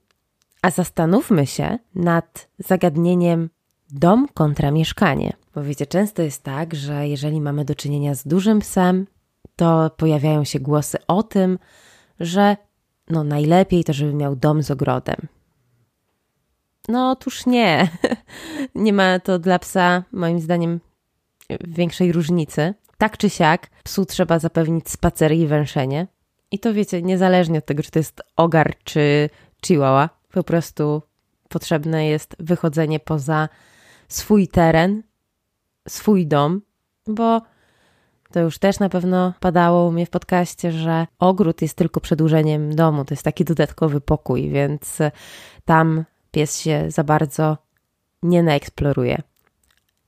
a 0.62 0.70
zastanówmy 0.70 1.46
się 1.46 1.78
nad 1.94 2.48
zagadnieniem 2.58 3.50
dom 3.90 4.28
kontra 4.34 4.70
mieszkanie. 4.70 5.32
Bo 5.54 5.62
wiecie, 5.62 5.86
często 5.86 6.22
jest 6.22 6.42
tak, 6.42 6.74
że 6.74 7.08
jeżeli 7.08 7.40
mamy 7.40 7.64
do 7.64 7.74
czynienia 7.74 8.14
z 8.14 8.26
dużym 8.26 8.58
psem, 8.58 9.06
to 9.58 9.90
pojawiają 9.96 10.44
się 10.44 10.60
głosy 10.60 10.98
o 11.06 11.22
tym, 11.22 11.58
że 12.20 12.56
no 13.10 13.24
najlepiej 13.24 13.84
to, 13.84 13.92
żeby 13.92 14.14
miał 14.14 14.36
dom 14.36 14.62
z 14.62 14.70
ogrodem. 14.70 15.16
No 16.88 17.10
otóż 17.10 17.46
nie. 17.46 17.88
nie 18.74 18.92
ma 18.92 19.18
to 19.18 19.38
dla 19.38 19.58
psa, 19.58 20.04
moim 20.12 20.40
zdaniem, 20.40 20.80
większej 21.60 22.12
różnicy. 22.12 22.74
Tak 22.98 23.18
czy 23.18 23.30
siak, 23.30 23.70
psu 23.84 24.04
trzeba 24.04 24.38
zapewnić 24.38 24.90
spacery 24.90 25.36
i 25.36 25.46
węszenie. 25.46 26.06
I 26.50 26.58
to 26.58 26.74
wiecie, 26.74 27.02
niezależnie 27.02 27.58
od 27.58 27.66
tego, 27.66 27.82
czy 27.82 27.90
to 27.90 27.98
jest 27.98 28.22
ogar 28.36 28.74
czy 28.84 29.30
chihuahua, 29.66 30.08
po 30.32 30.42
prostu 30.42 31.02
potrzebne 31.48 32.06
jest 32.06 32.36
wychodzenie 32.38 33.00
poza 33.00 33.48
swój 34.08 34.48
teren, 34.48 35.02
swój 35.88 36.26
dom, 36.26 36.62
bo 37.06 37.42
to 38.32 38.40
już 38.40 38.58
też 38.58 38.78
na 38.78 38.88
pewno 38.88 39.32
padało 39.40 39.88
u 39.88 39.92
mnie 39.92 40.06
w 40.06 40.10
podcaście, 40.10 40.72
że 40.72 41.06
ogród 41.18 41.62
jest 41.62 41.74
tylko 41.74 42.00
przedłużeniem 42.00 42.74
domu, 42.74 43.04
to 43.04 43.14
jest 43.14 43.24
taki 43.24 43.44
dodatkowy 43.44 44.00
pokój, 44.00 44.50
więc 44.50 44.98
tam 45.64 46.04
pies 46.30 46.60
się 46.60 46.84
za 46.88 47.04
bardzo 47.04 47.56
nie 48.22 48.42
naeksploruje. 48.42 49.22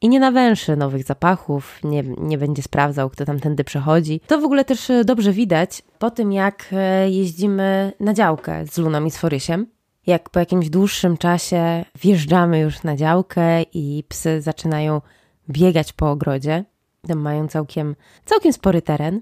I 0.03 0.09
nie 0.09 0.21
nawęszy 0.21 0.77
nowych 0.77 1.05
zapachów, 1.05 1.81
nie, 1.85 2.03
nie 2.03 2.39
będzie 2.39 2.63
sprawdzał, 2.63 3.11
kto 3.11 3.25
tam 3.25 3.41
tędy 3.41 3.65
przechodzi. 3.65 4.21
To 4.27 4.41
w 4.41 4.45
ogóle 4.45 4.65
też 4.65 4.93
dobrze 5.05 5.33
widać 5.33 5.83
po 5.99 6.11
tym, 6.11 6.33
jak 6.33 6.67
e, 6.73 7.11
jeździmy 7.11 7.93
na 8.01 8.15
działkę 8.15 8.67
z 8.67 8.79
Luną 8.79 9.05
i 9.05 9.11
z 9.11 9.19
Forysiem 9.19 9.67
jak 10.07 10.31
po 10.31 10.39
jakimś 10.39 10.71
dłuższym 10.71 11.17
czasie 11.17 11.85
wjeżdżamy 12.01 12.59
już 12.59 12.83
na 12.83 12.97
działkę 12.97 13.63
i 13.63 14.05
psy 14.09 14.41
zaczynają 14.41 15.01
biegać 15.49 15.93
po 15.93 16.11
ogrodzie, 16.11 16.65
tam 17.09 17.19
mają 17.19 17.49
całkiem, 17.49 17.97
całkiem 18.25 18.53
spory 18.53 18.83
teren, 18.83 19.21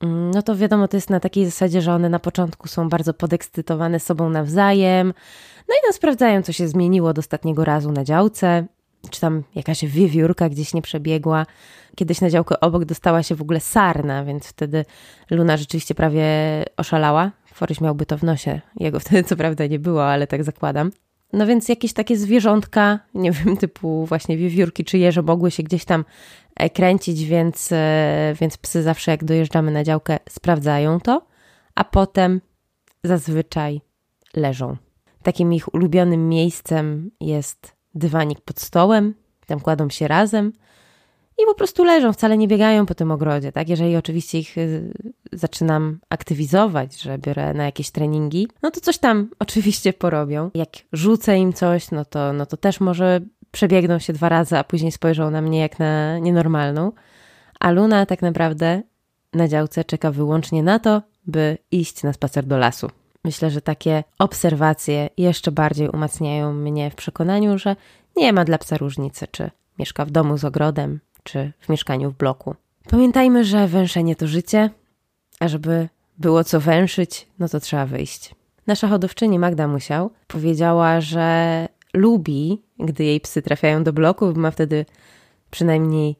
mm, 0.00 0.30
no 0.30 0.42
to 0.42 0.56
wiadomo, 0.56 0.88
to 0.88 0.96
jest 0.96 1.10
na 1.10 1.20
takiej 1.20 1.44
zasadzie, 1.44 1.82
że 1.82 1.92
one 1.92 2.08
na 2.08 2.18
początku 2.18 2.68
są 2.68 2.88
bardzo 2.88 3.14
podekscytowane 3.14 4.00
sobą 4.00 4.30
nawzajem, 4.30 5.14
no 5.68 5.74
i 5.74 5.78
tam 5.84 5.92
sprawdzają, 5.92 6.42
co 6.42 6.52
się 6.52 6.68
zmieniło 6.68 7.08
od 7.08 7.18
ostatniego 7.18 7.64
razu 7.64 7.92
na 7.92 8.04
działce, 8.04 8.66
czy 9.10 9.20
tam 9.20 9.42
jakaś 9.54 9.84
wiewiórka 9.84 10.48
gdzieś 10.48 10.74
nie 10.74 10.82
przebiegła. 10.82 11.46
Kiedyś 11.96 12.20
na 12.20 12.30
działkę 12.30 12.60
obok 12.60 12.84
dostała 12.84 13.22
się 13.22 13.34
w 13.34 13.42
ogóle 13.42 13.60
sarna, 13.60 14.24
więc 14.24 14.46
wtedy 14.46 14.84
Luna 15.30 15.56
rzeczywiście 15.56 15.94
prawie 15.94 16.24
oszalała. 16.76 17.30
Foryś 17.54 17.80
miałby 17.80 18.06
to 18.06 18.18
w 18.18 18.22
nosie. 18.22 18.60
Jego 18.76 19.00
wtedy 19.06 19.24
co 19.24 19.36
prawda 19.36 19.66
nie 19.66 19.78
było, 19.78 20.06
ale 20.06 20.26
tak 20.26 20.44
zakładam. 20.44 20.90
No 21.32 21.46
więc 21.46 21.68
jakieś 21.68 21.92
takie 21.92 22.16
zwierzątka, 22.16 22.98
nie 23.14 23.32
wiem, 23.32 23.56
typu 23.56 24.06
właśnie 24.06 24.36
wiewiórki 24.36 24.84
czy 24.84 24.98
jeże 24.98 25.22
mogły 25.22 25.50
się 25.50 25.62
gdzieś 25.62 25.84
tam 25.84 26.04
kręcić, 26.74 27.24
więc, 27.24 27.72
e, 27.72 28.34
więc 28.40 28.56
psy 28.56 28.82
zawsze 28.82 29.10
jak 29.10 29.24
dojeżdżamy 29.24 29.70
na 29.70 29.84
działkę 29.84 30.18
sprawdzają 30.28 31.00
to, 31.00 31.26
a 31.74 31.84
potem 31.84 32.40
zazwyczaj 33.04 33.80
leżą. 34.36 34.76
Takim 35.22 35.52
ich 35.52 35.74
ulubionym 35.74 36.28
miejscem 36.28 37.10
jest 37.20 37.76
dywanik 37.94 38.40
pod 38.40 38.60
stołem, 38.60 39.14
tam 39.46 39.60
kładą 39.60 39.90
się 39.90 40.08
razem 40.08 40.52
i 41.38 41.46
po 41.46 41.54
prostu 41.54 41.84
leżą, 41.84 42.12
wcale 42.12 42.38
nie 42.38 42.48
biegają 42.48 42.86
po 42.86 42.94
tym 42.94 43.10
ogrodzie, 43.10 43.52
tak? 43.52 43.68
Jeżeli 43.68 43.96
oczywiście 43.96 44.38
ich 44.38 44.58
y, 44.58 44.92
zaczynam 45.32 45.98
aktywizować, 46.08 47.00
że 47.00 47.18
biorę 47.18 47.54
na 47.54 47.64
jakieś 47.64 47.90
treningi, 47.90 48.48
no 48.62 48.70
to 48.70 48.80
coś 48.80 48.98
tam 48.98 49.30
oczywiście 49.38 49.92
porobią. 49.92 50.50
Jak 50.54 50.68
rzucę 50.92 51.38
im 51.38 51.52
coś, 51.52 51.90
no 51.90 52.04
to, 52.04 52.32
no 52.32 52.46
to 52.46 52.56
też 52.56 52.80
może 52.80 53.20
przebiegną 53.56 53.98
się 53.98 54.12
dwa 54.12 54.28
razy, 54.28 54.58
a 54.58 54.64
później 54.64 54.92
spojrzą 54.92 55.30
na 55.30 55.40
mnie 55.40 55.60
jak 55.60 55.78
na 55.78 56.18
nienormalną. 56.18 56.92
A 57.60 57.70
Luna 57.70 58.06
tak 58.06 58.22
naprawdę 58.22 58.82
na 59.32 59.48
działce 59.48 59.84
czeka 59.84 60.10
wyłącznie 60.10 60.62
na 60.62 60.78
to, 60.78 61.02
by 61.26 61.58
iść 61.70 62.02
na 62.02 62.12
spacer 62.12 62.44
do 62.44 62.58
lasu. 62.58 62.90
Myślę, 63.24 63.50
że 63.50 63.60
takie 63.60 64.04
obserwacje 64.18 65.08
jeszcze 65.16 65.52
bardziej 65.52 65.88
umacniają 65.88 66.52
mnie 66.52 66.90
w 66.90 66.94
przekonaniu, 66.94 67.58
że 67.58 67.76
nie 68.16 68.32
ma 68.32 68.44
dla 68.44 68.58
psa 68.58 68.76
różnicy, 68.76 69.26
czy 69.30 69.50
mieszka 69.78 70.04
w 70.04 70.10
domu 70.10 70.38
z 70.38 70.44
ogrodem, 70.44 71.00
czy 71.22 71.52
w 71.60 71.68
mieszkaniu 71.68 72.10
w 72.10 72.16
bloku. 72.16 72.54
Pamiętajmy, 72.90 73.44
że 73.44 73.68
węszenie 73.68 74.16
to 74.16 74.26
życie, 74.26 74.70
a 75.40 75.48
żeby 75.48 75.88
było 76.18 76.44
co 76.44 76.60
węszyć, 76.60 77.26
no 77.38 77.48
to 77.48 77.60
trzeba 77.60 77.86
wyjść. 77.86 78.34
Nasza 78.66 78.88
hodowczyni 78.88 79.38
Magda 79.38 79.68
Musiał 79.68 80.10
powiedziała, 80.26 81.00
że 81.00 81.68
lubi, 81.96 82.62
gdy 82.78 83.04
jej 83.04 83.20
psy 83.20 83.42
trafiają 83.42 83.84
do 83.84 83.92
bloku, 83.92 84.32
ma 84.36 84.50
wtedy 84.50 84.86
przynajmniej 85.50 86.16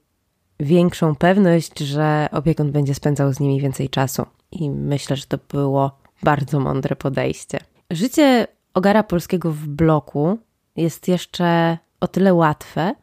większą 0.61 1.15
pewność, 1.15 1.79
że 1.79 2.29
opiekun 2.33 2.73
będzie 2.73 2.95
spędzał 2.95 3.33
z 3.33 3.41
nimi 3.41 3.61
więcej 3.61 3.89
czasu. 3.89 4.27
I 4.53 4.71
myślę, 4.71 5.17
że 5.17 5.27
to 5.27 5.39
było 5.49 5.99
bardzo 6.23 6.61
mądre 6.61 6.97
podejście. 6.97 7.59
Życie 7.91 8.47
ogara 8.75 9.03
polskiego 9.03 9.53
w 9.53 9.67
bloku 9.69 10.39
jest 10.77 11.09
jeszcze 11.09 11.79
o 12.01 12.09
tyle 12.09 12.35
łatwe, 12.35 12.95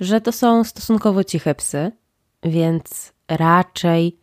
że 0.00 0.20
to 0.20 0.32
są 0.32 0.64
stosunkowo 0.64 1.24
ciche 1.24 1.54
psy, 1.54 1.92
więc 2.42 3.12
raczej 3.28 4.18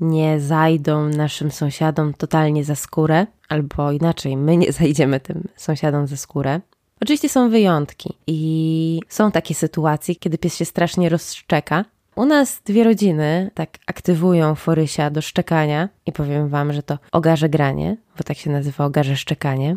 nie 0.00 0.40
zajdą 0.40 1.08
naszym 1.08 1.50
sąsiadom 1.50 2.14
totalnie 2.14 2.64
za 2.64 2.74
skórę, 2.74 3.26
albo 3.48 3.92
inaczej, 3.92 4.36
my 4.36 4.56
nie 4.56 4.72
zajdziemy 4.72 5.20
tym 5.20 5.48
sąsiadom 5.56 6.06
za 6.06 6.16
skórę. 6.16 6.60
Oczywiście 7.00 7.28
są 7.28 7.50
wyjątki 7.50 8.14
i 8.26 9.00
są 9.08 9.30
takie 9.30 9.54
sytuacje, 9.54 10.14
kiedy 10.14 10.38
pies 10.38 10.56
się 10.56 10.64
strasznie 10.64 11.08
rozszczeka, 11.08 11.84
u 12.18 12.24
nas 12.24 12.60
dwie 12.64 12.84
rodziny 12.84 13.50
tak 13.54 13.78
aktywują 13.86 14.54
Forysia 14.54 15.10
do 15.10 15.22
szczekania 15.22 15.88
i 16.06 16.12
powiem 16.12 16.48
Wam, 16.48 16.72
że 16.72 16.82
to 16.82 16.98
ogarze 17.12 17.48
granie, 17.48 17.96
bo 18.16 18.24
tak 18.24 18.36
się 18.36 18.50
nazywa 18.50 18.84
ogarze 18.84 19.16
szczekanie. 19.16 19.76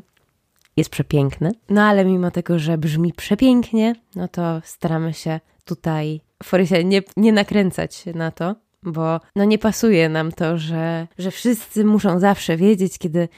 Jest 0.77 0.89
przepiękny. 0.89 1.51
No 1.69 1.83
ale 1.83 2.05
mimo 2.05 2.31
tego, 2.31 2.59
że 2.59 2.77
brzmi 2.77 3.13
przepięknie, 3.13 3.95
no 4.15 4.27
to 4.27 4.61
staramy 4.63 5.13
się 5.13 5.39
tutaj 5.65 6.21
Forysia 6.43 6.81
nie, 6.81 7.01
nie 7.17 7.31
nakręcać 7.31 8.05
na 8.15 8.31
to, 8.31 8.55
bo 8.83 9.19
no 9.35 9.45
nie 9.45 9.57
pasuje 9.57 10.09
nam 10.09 10.31
to, 10.31 10.57
że, 10.57 11.07
że 11.17 11.31
wszyscy 11.31 11.85
muszą 11.85 12.19
zawsze 12.19 12.57
wiedzieć, 12.57 12.97
kiedy 12.97 13.29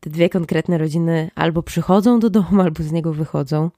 te 0.00 0.10
dwie 0.10 0.28
konkretne 0.28 0.78
rodziny 0.78 1.30
albo 1.34 1.62
przychodzą 1.62 2.20
do 2.20 2.30
domu, 2.30 2.62
albo 2.62 2.82
z 2.82 2.92
niego 2.92 3.12
wychodzą. 3.12 3.70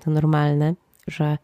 To 0.00 0.10
normalne, 0.10 0.74
że 1.08 1.38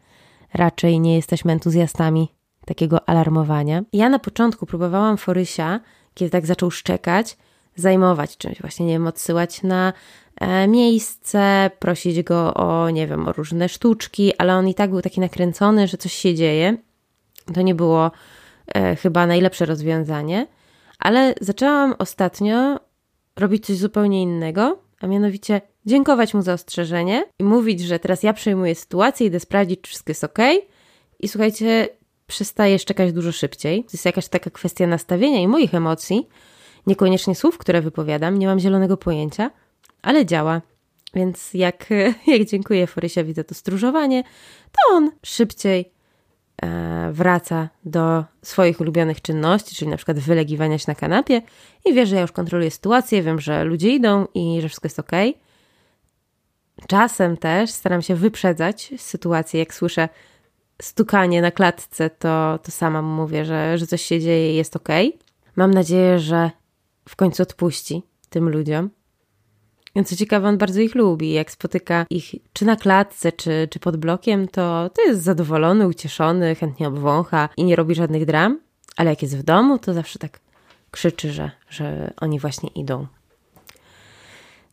raczej 0.53 0.99
nie 0.99 1.15
jesteśmy 1.15 1.51
entuzjastami 1.51 2.29
takiego 2.65 3.09
alarmowania. 3.09 3.83
Ja 3.93 4.09
na 4.09 4.19
początku 4.19 4.65
próbowałam 4.65 5.17
Forysia, 5.17 5.79
kiedy 6.13 6.31
tak 6.31 6.45
zaczął 6.45 6.71
szczekać, 6.71 7.37
zajmować 7.75 8.37
czymś, 8.37 8.61
właśnie 8.61 8.85
nie 8.85 8.93
wiem, 8.93 9.07
odsyłać 9.07 9.63
na 9.63 9.93
e, 10.41 10.67
miejsce, 10.67 11.71
prosić 11.79 12.23
go 12.23 12.53
o, 12.53 12.89
nie 12.89 13.07
wiem, 13.07 13.27
o 13.27 13.33
różne 13.33 13.69
sztuczki, 13.69 14.37
ale 14.37 14.55
on 14.55 14.67
i 14.67 14.73
tak 14.73 14.89
był 14.89 15.01
taki 15.01 15.19
nakręcony, 15.19 15.87
że 15.87 15.97
coś 15.97 16.13
się 16.13 16.35
dzieje. 16.35 16.77
To 17.53 17.61
nie 17.61 17.75
było 17.75 18.11
chyba 19.01 19.27
najlepsze 19.27 19.65
rozwiązanie, 19.65 20.47
ale 20.99 21.33
zaczęłam 21.41 21.95
ostatnio 21.99 22.79
robić 23.35 23.65
coś 23.65 23.77
zupełnie 23.77 24.21
innego, 24.21 24.79
a 24.99 25.07
mianowicie 25.07 25.61
dziękować 25.85 26.33
mu 26.33 26.41
za 26.41 26.53
ostrzeżenie 26.53 27.23
i 27.39 27.43
mówić, 27.43 27.81
że 27.81 27.99
teraz 27.99 28.23
ja 28.23 28.33
przejmuję 28.33 28.75
sytuację, 28.75 29.27
idę 29.27 29.39
sprawdzić, 29.39 29.81
czy 29.81 29.89
wszystko 29.89 30.11
jest 30.11 30.23
ok. 30.23 30.37
I 31.19 31.27
słuchajcie, 31.27 31.89
przestaje 32.27 32.79
szczekać 32.79 33.13
dużo 33.13 33.31
szybciej. 33.31 33.83
To 33.83 33.89
jest 33.93 34.05
jakaś 34.05 34.27
taka 34.27 34.49
kwestia 34.49 34.87
nastawienia 34.87 35.41
i 35.41 35.47
moich 35.47 35.75
emocji, 35.75 36.27
niekoniecznie 36.87 37.35
słów, 37.35 37.57
które 37.57 37.81
wypowiadam, 37.81 38.39
nie 38.39 38.47
mam 38.47 38.59
zielonego 38.59 38.97
pojęcia, 38.97 39.51
ale 40.01 40.25
działa. 40.25 40.61
Więc 41.13 41.53
jak, 41.53 41.89
jak 42.27 42.45
dziękuję 42.45 42.87
Forysiowi 42.87 43.33
za 43.33 43.43
to 43.43 43.55
stróżowanie, 43.55 44.23
to 44.71 44.95
on 44.95 45.11
szybciej 45.25 45.79
e, 45.81 45.98
wraca 47.11 47.69
do 47.85 48.23
swoich 48.41 48.81
ulubionych 48.81 49.21
czynności, 49.21 49.75
czyli 49.75 49.91
na 49.91 49.97
przykład 49.97 50.19
wylegiwania 50.19 50.77
się 50.77 50.85
na 50.87 50.95
kanapie 50.95 51.41
i 51.85 51.93
wie, 51.93 52.05
że 52.05 52.15
ja 52.15 52.21
już 52.21 52.31
kontroluję 52.31 52.71
sytuację, 52.71 53.21
wiem, 53.21 53.39
że 53.39 53.63
ludzie 53.63 53.89
idą 53.89 54.27
i 54.33 54.61
że 54.61 54.67
wszystko 54.67 54.85
jest 54.85 54.99
ok. 54.99 55.11
Czasem 56.87 57.37
też 57.37 57.69
staram 57.69 58.01
się 58.01 58.15
wyprzedzać 58.15 58.93
sytuację, 58.97 59.59
jak 59.59 59.73
słyszę 59.73 60.09
stukanie 60.81 61.41
na 61.41 61.51
klatce, 61.51 62.09
to, 62.09 62.59
to 62.63 62.71
sama 62.71 63.01
mówię, 63.01 63.45
że, 63.45 63.77
że 63.77 63.87
coś 63.87 64.01
się 64.01 64.19
dzieje 64.19 64.53
i 64.53 64.55
jest 64.55 64.75
ok. 64.75 64.89
Mam 65.55 65.73
nadzieję, 65.73 66.19
że 66.19 66.51
w 67.09 67.15
końcu 67.15 67.43
odpuści 67.43 68.03
tym 68.29 68.49
ludziom. 68.49 68.89
Co 70.05 70.15
ciekawe, 70.15 70.47
on 70.47 70.57
bardzo 70.57 70.81
ich 70.81 70.95
lubi. 70.95 71.31
Jak 71.31 71.51
spotyka 71.51 72.05
ich 72.09 72.35
czy 72.53 72.65
na 72.65 72.75
klatce, 72.75 73.31
czy, 73.31 73.67
czy 73.71 73.79
pod 73.79 73.97
blokiem, 73.97 74.47
to, 74.47 74.89
to 74.95 75.01
jest 75.01 75.23
zadowolony, 75.23 75.87
ucieszony, 75.87 76.55
chętnie 76.55 76.87
obwącha 76.87 77.49
i 77.57 77.63
nie 77.63 77.75
robi 77.75 77.95
żadnych 77.95 78.25
dram. 78.25 78.59
Ale 78.97 79.09
jak 79.09 79.21
jest 79.21 79.37
w 79.37 79.43
domu, 79.43 79.79
to 79.79 79.93
zawsze 79.93 80.19
tak 80.19 80.39
krzyczy, 80.91 81.31
że, 81.31 81.51
że 81.69 82.13
oni 82.21 82.39
właśnie 82.39 82.69
idą. 82.69 83.07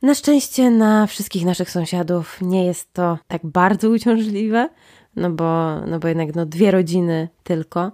Na 0.02 0.14
szczęście 0.14 0.70
na 0.70 1.06
wszystkich 1.06 1.44
naszych 1.44 1.70
sąsiadów 1.70 2.38
nie 2.40 2.66
jest 2.66 2.92
to 2.92 3.18
tak 3.28 3.46
bardzo 3.46 3.88
uciążliwe, 3.88 4.68
no 5.16 5.30
bo, 5.30 5.80
no 5.80 5.98
bo 5.98 6.08
jednak 6.08 6.34
no 6.34 6.46
dwie 6.46 6.70
rodziny 6.70 7.28
tylko, 7.42 7.92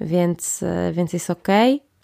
więc, 0.00 0.64
więc 0.92 1.12
jest 1.12 1.30
ok. 1.30 1.48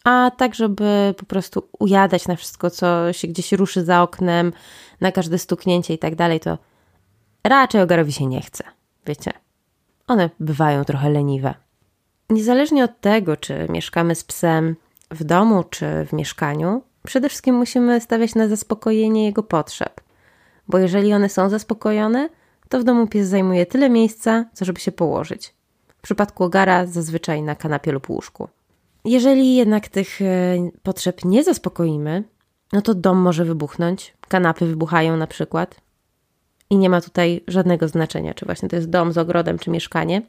A 0.04 0.30
tak, 0.36 0.54
żeby 0.54 1.14
po 1.18 1.24
prostu 1.24 1.68
ujadać 1.78 2.28
na 2.28 2.36
wszystko, 2.36 2.70
co 2.70 3.12
się 3.12 3.28
gdzieś 3.28 3.52
ruszy 3.52 3.84
za 3.84 4.02
oknem, 4.02 4.52
na 5.00 5.12
każde 5.12 5.38
stuknięcie 5.38 5.94
i 5.94 5.98
tak 5.98 6.14
dalej, 6.14 6.40
to 6.40 6.58
raczej 7.44 7.80
ogarowi 7.80 8.12
się 8.12 8.26
nie 8.26 8.40
chce. 8.40 8.64
Wiecie, 9.06 9.32
one 10.06 10.30
bywają 10.40 10.84
trochę 10.84 11.10
leniwe. 11.10 11.54
Niezależnie 12.30 12.84
od 12.84 13.00
tego, 13.00 13.36
czy 13.36 13.66
mieszkamy 13.68 14.14
z 14.14 14.24
psem 14.24 14.76
w 15.10 15.24
domu 15.24 15.64
czy 15.64 15.86
w 16.06 16.12
mieszkaniu, 16.12 16.82
przede 17.06 17.28
wszystkim 17.28 17.54
musimy 17.54 18.00
stawiać 18.00 18.34
na 18.34 18.48
zaspokojenie 18.48 19.24
jego 19.24 19.42
potrzeb. 19.42 20.00
Bo 20.68 20.78
jeżeli 20.78 21.14
one 21.14 21.28
są 21.28 21.48
zaspokojone, 21.48 22.28
to 22.68 22.80
w 22.80 22.84
domu 22.84 23.06
pies 23.06 23.28
zajmuje 23.28 23.66
tyle 23.66 23.90
miejsca, 23.90 24.44
co 24.52 24.64
żeby 24.64 24.80
się 24.80 24.92
położyć. 24.92 25.54
W 25.88 26.02
przypadku 26.02 26.44
ogara 26.44 26.86
zazwyczaj 26.86 27.42
na 27.42 27.54
kanapie 27.54 27.92
lub 27.92 28.10
łóżku. 28.10 28.48
Jeżeli 29.04 29.56
jednak 29.56 29.88
tych 29.88 30.22
e, 30.22 30.56
potrzeb 30.82 31.24
nie 31.24 31.44
zaspokoimy, 31.44 32.24
no 32.72 32.82
to 32.82 32.94
dom 32.94 33.18
może 33.18 33.44
wybuchnąć, 33.44 34.14
kanapy 34.28 34.66
wybuchają 34.66 35.16
na 35.16 35.26
przykład. 35.26 35.80
I 36.70 36.76
nie 36.76 36.90
ma 36.90 37.00
tutaj 37.00 37.44
żadnego 37.48 37.88
znaczenia, 37.88 38.34
czy 38.34 38.46
właśnie 38.46 38.68
to 38.68 38.76
jest 38.76 38.90
dom 38.90 39.12
z 39.12 39.18
ogrodem, 39.18 39.58
czy 39.58 39.70
mieszkanie 39.70 40.22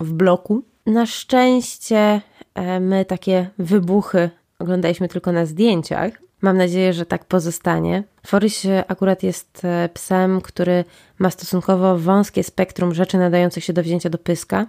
w 0.00 0.12
bloku. 0.12 0.62
Na 0.86 1.06
szczęście 1.06 2.20
e, 2.54 2.80
my 2.80 3.04
takie 3.04 3.50
wybuchy 3.58 4.30
oglądaliśmy 4.58 5.08
tylko 5.08 5.32
na 5.32 5.46
zdjęciach. 5.46 6.12
Mam 6.42 6.56
nadzieję, 6.56 6.92
że 6.92 7.06
tak 7.06 7.24
pozostanie. 7.24 8.04
Foryś 8.26 8.62
akurat 8.88 9.22
jest 9.22 9.64
e, 9.64 9.88
psem, 9.94 10.40
który 10.40 10.84
ma 11.18 11.30
stosunkowo 11.30 11.98
wąskie 11.98 12.44
spektrum 12.44 12.94
rzeczy 12.94 13.18
nadających 13.18 13.64
się 13.64 13.72
do 13.72 13.82
wzięcia 13.82 14.10
do 14.10 14.18
pyska. 14.18 14.66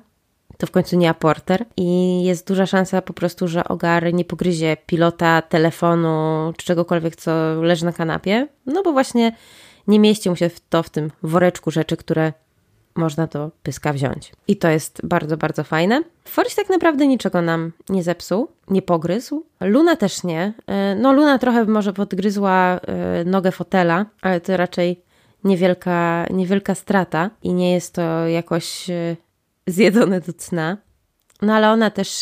To 0.57 0.67
w 0.67 0.71
końcu 0.71 0.97
nie 0.97 1.09
aporter 1.09 1.65
i 1.77 2.23
jest 2.23 2.47
duża 2.47 2.65
szansa 2.65 3.01
po 3.01 3.13
prostu, 3.13 3.47
że 3.47 3.63
ogar 3.63 4.13
nie 4.13 4.25
pogryzie 4.25 4.77
pilota, 4.85 5.41
telefonu 5.41 6.53
czy 6.57 6.65
czegokolwiek, 6.65 7.15
co 7.15 7.31
leży 7.61 7.85
na 7.85 7.93
kanapie, 7.93 8.47
no 8.65 8.83
bo 8.83 8.91
właśnie 8.91 9.35
nie 9.87 9.99
mieści 9.99 10.29
mu 10.29 10.35
się 10.35 10.49
to 10.69 10.83
w 10.83 10.89
tym 10.89 11.11
woreczku 11.23 11.71
rzeczy, 11.71 11.97
które 11.97 12.33
można 12.95 13.27
do 13.27 13.51
pyska 13.63 13.93
wziąć. 13.93 14.31
I 14.47 14.57
to 14.57 14.69
jest 14.69 15.01
bardzo, 15.03 15.37
bardzo 15.37 15.63
fajne. 15.63 16.03
Forś 16.25 16.55
tak 16.55 16.69
naprawdę 16.69 17.07
niczego 17.07 17.41
nam 17.41 17.71
nie 17.89 18.03
zepsuł, 18.03 18.47
nie 18.69 18.81
pogryzł. 18.81 19.45
Luna 19.61 19.95
też 19.95 20.23
nie. 20.23 20.53
E, 20.67 20.95
no, 20.95 21.13
Luna 21.13 21.39
trochę 21.39 21.65
może 21.65 21.93
podgryzła 21.93 22.79
e, 22.79 23.23
nogę 23.25 23.51
fotela, 23.51 24.05
ale 24.21 24.41
to 24.41 24.57
raczej 24.57 25.01
niewielka, 25.43 26.25
niewielka 26.31 26.75
strata 26.75 27.29
i 27.43 27.53
nie 27.53 27.73
jest 27.73 27.93
to 27.93 28.27
jakoś 28.27 28.89
e, 28.89 29.15
zjedzone 29.67 30.21
do 30.21 30.33
cna. 30.33 30.77
No, 31.41 31.53
ale 31.53 31.71
ona 31.71 31.89
też 31.89 32.21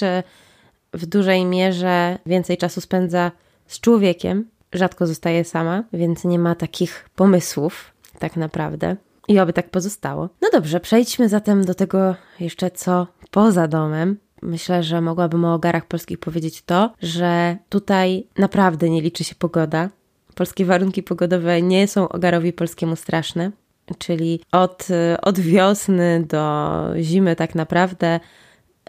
w 0.93 1.05
dużej 1.05 1.45
mierze 1.45 2.17
więcej 2.25 2.57
czasu 2.57 2.81
spędza 2.81 3.31
z 3.67 3.79
człowiekiem, 3.79 4.49
rzadko 4.73 5.07
zostaje 5.07 5.43
sama, 5.43 5.83
więc 5.93 6.23
nie 6.23 6.39
ma 6.39 6.55
takich 6.55 7.09
pomysłów 7.15 7.93
tak 8.19 8.35
naprawdę. 8.37 8.95
I 9.27 9.39
oby 9.39 9.53
tak 9.53 9.69
pozostało. 9.69 10.29
No 10.41 10.49
dobrze, 10.51 10.79
przejdźmy 10.79 11.29
zatem 11.29 11.65
do 11.65 11.75
tego 11.75 12.15
jeszcze, 12.39 12.71
co 12.71 13.07
poza 13.31 13.67
domem. 13.67 14.17
Myślę, 14.41 14.83
że 14.83 15.01
mogłabym 15.01 15.45
o 15.45 15.53
ogarach 15.53 15.85
polskich 15.85 16.19
powiedzieć 16.19 16.61
to, 16.61 16.93
że 17.01 17.57
tutaj 17.69 18.27
naprawdę 18.37 18.89
nie 18.89 19.01
liczy 19.01 19.23
się 19.23 19.35
pogoda. 19.35 19.89
Polskie 20.35 20.65
warunki 20.65 21.03
pogodowe 21.03 21.61
nie 21.61 21.87
są 21.87 22.09
ogarowi 22.09 22.53
polskiemu 22.53 22.95
straszne, 22.95 23.51
czyli 23.97 24.41
od, 24.51 24.87
od 25.21 25.39
wiosny 25.39 26.23
do 26.27 26.83
zimy 27.01 27.35
tak 27.35 27.55
naprawdę 27.55 28.19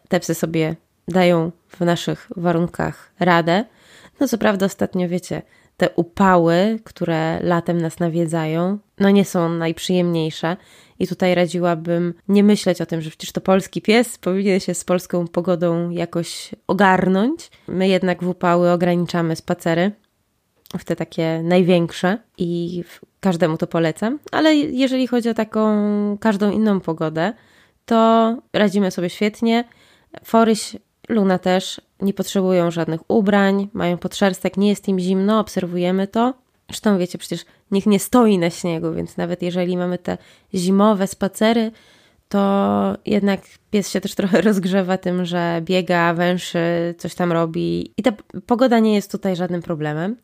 te 0.09 0.21
psy 0.21 0.35
sobie 0.35 0.77
dają 1.09 1.53
w 1.69 1.81
naszych 1.81 2.29
warunkach 2.37 3.13
radę. 3.21 3.65
No 4.21 4.29
co 4.29 4.39
prawda 4.39 4.67
ostatnio 4.67 5.09
wiecie, 5.09 5.43
te 5.77 5.91
upały, 5.91 6.81
które 6.85 7.41
latem 7.43 7.81
nas 7.81 7.99
nawiedzają, 7.99 8.79
no 8.99 9.11
nie 9.11 9.25
są 9.25 9.49
najprzyjemniejsze. 9.49 10.57
I 10.99 11.07
tutaj 11.07 11.35
radziłabym 11.35 12.15
nie 12.29 12.45
myśleć 12.45 12.81
o 12.81 12.87
tym, 12.87 13.01
że 13.01 13.11
przecież 13.11 13.33
to 13.33 13.41
polski 13.41 13.83
pies 13.83 14.19
powinien 14.19 14.61
się 14.61 14.75
z 14.75 14.85
polską 14.85 15.29
pogodą 15.29 15.91
jakoś 15.91 16.51
ogarnąć. 16.67 17.51
My 17.69 17.89
jednak 17.89 18.25
w 18.25 18.29
upały 18.29 18.71
ograniczamy 18.71 19.37
spacery 19.37 19.93
w 20.79 20.85
te 20.85 20.97
takie 20.97 21.41
największe 21.43 22.19
i 22.39 22.85
każdemu 23.23 23.57
to 23.57 23.67
polecam. 23.67 24.19
Ale 24.33 24.55
jeżeli 24.55 25.07
chodzi 25.07 25.29
o 25.29 25.35
taką 25.35 25.63
każdą 26.21 26.51
inną 26.51 26.81
pogodę, 26.81 27.33
to 27.85 28.37
radzimy 28.53 28.91
sobie 28.91 29.11
świetnie. 29.11 29.65
Foryś 30.25 30.77
Luna 31.09 31.39
też 31.39 31.81
nie 32.01 32.15
potrzebują 32.15 32.71
żadnych 32.71 33.01
ubrań, 33.09 33.69
mają 33.73 33.99
podszerstek, 33.99 34.57
nie 34.57 34.69
jest 34.69 34.89
im 34.89 34.99
zimno, 34.99 35.41
obserwujemy 35.41 36.07
to. 36.07 36.35
Zresztą 36.69 36.99
wiecie, 36.99 37.19
przecież 37.19 37.45
nikt 37.71 37.87
nie 37.87 37.99
stoi 37.99 38.39
na 38.39 38.51
śniegu, 38.51 38.93
więc 38.93 39.17
nawet 39.17 39.43
jeżeli 39.43 39.77
mamy 39.77 39.99
te 39.99 40.19
zimowe 40.55 41.07
spacery, 41.07 41.71
to 42.29 42.97
jednak 43.07 43.41
pies 43.71 43.91
się 43.91 44.01
też 44.01 44.15
trochę 44.15 44.41
rozgrzewa 44.51 44.99
tym, 44.99 45.25
że 45.25 45.61
biega, 45.65 46.15
węszy, 46.15 46.95
coś 46.99 47.15
tam 47.15 47.33
robi 47.33 47.93
i 47.97 48.03
ta 48.03 48.13
pogoda 48.47 48.79
nie 48.79 48.95
jest 48.95 49.11
tutaj 49.13 49.37
żadnym 49.37 49.63
problemem. 49.63 50.17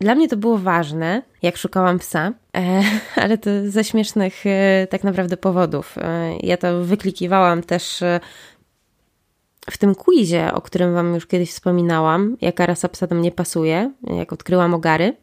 Dla 0.00 0.14
mnie 0.14 0.28
to 0.28 0.36
było 0.36 0.58
ważne, 0.58 1.22
jak 1.42 1.56
szukałam 1.56 1.98
psa, 1.98 2.32
e, 2.56 2.82
ale 3.22 3.38
to 3.38 3.50
ze 3.66 3.84
śmiesznych 3.84 4.46
e, 4.46 4.86
tak 4.90 5.04
naprawdę 5.04 5.36
powodów. 5.36 5.98
E, 5.98 6.36
ja 6.36 6.56
to 6.56 6.84
wyklikiwałam 6.84 7.62
też 7.62 8.04
w 9.70 9.78
tym 9.78 9.94
quizie, 9.94 10.54
o 10.54 10.60
którym 10.60 10.94
Wam 10.94 11.14
już 11.14 11.26
kiedyś 11.26 11.50
wspominałam, 11.50 12.36
jaka 12.40 12.66
rasa 12.66 12.88
psa 12.88 13.06
do 13.06 13.14
mnie 13.14 13.32
pasuje, 13.32 13.92
jak 14.02 14.32
odkryłam 14.32 14.74
ogary, 14.74 15.16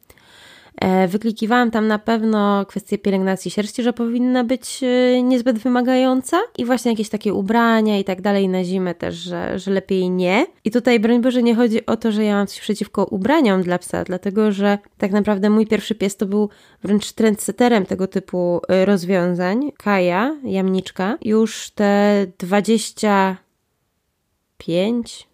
wyklikiwałam 1.07 1.71
tam 1.71 1.87
na 1.87 1.99
pewno 1.99 2.65
kwestię 2.65 2.97
pielęgnacji 2.97 3.51
sierści, 3.51 3.83
że 3.83 3.93
powinna 3.93 4.43
być 4.43 4.81
e, 4.83 5.23
niezbyt 5.23 5.57
wymagająca 5.57 6.41
i 6.57 6.65
właśnie 6.65 6.91
jakieś 6.91 7.09
takie 7.09 7.33
ubrania 7.33 7.99
i 7.99 8.03
tak 8.03 8.21
dalej 8.21 8.49
na 8.49 8.63
zimę 8.63 8.95
też, 8.95 9.15
że, 9.15 9.59
że 9.59 9.71
lepiej 9.71 10.09
nie. 10.09 10.45
I 10.65 10.71
tutaj, 10.71 10.99
broń 10.99 11.21
Boże, 11.21 11.43
nie 11.43 11.55
chodzi 11.55 11.85
o 11.85 11.97
to, 11.97 12.11
że 12.11 12.23
ja 12.23 12.35
mam 12.35 12.47
coś 12.47 12.59
przeciwko 12.59 13.05
ubraniom 13.05 13.63
dla 13.63 13.77
psa, 13.77 14.03
dlatego 14.03 14.51
że 14.51 14.77
tak 14.97 15.11
naprawdę 15.11 15.49
mój 15.49 15.67
pierwszy 15.67 15.95
pies 15.95 16.17
to 16.17 16.25
był 16.25 16.49
wręcz 16.83 17.11
trendseterem 17.11 17.85
tego 17.85 18.07
typu 18.07 18.61
e, 18.67 18.85
rozwiązań. 18.85 19.71
Kaja, 19.77 20.35
jamniczka, 20.43 21.17
już 21.21 21.69
te 21.69 22.25
20 22.39 23.43
25, 24.63 25.27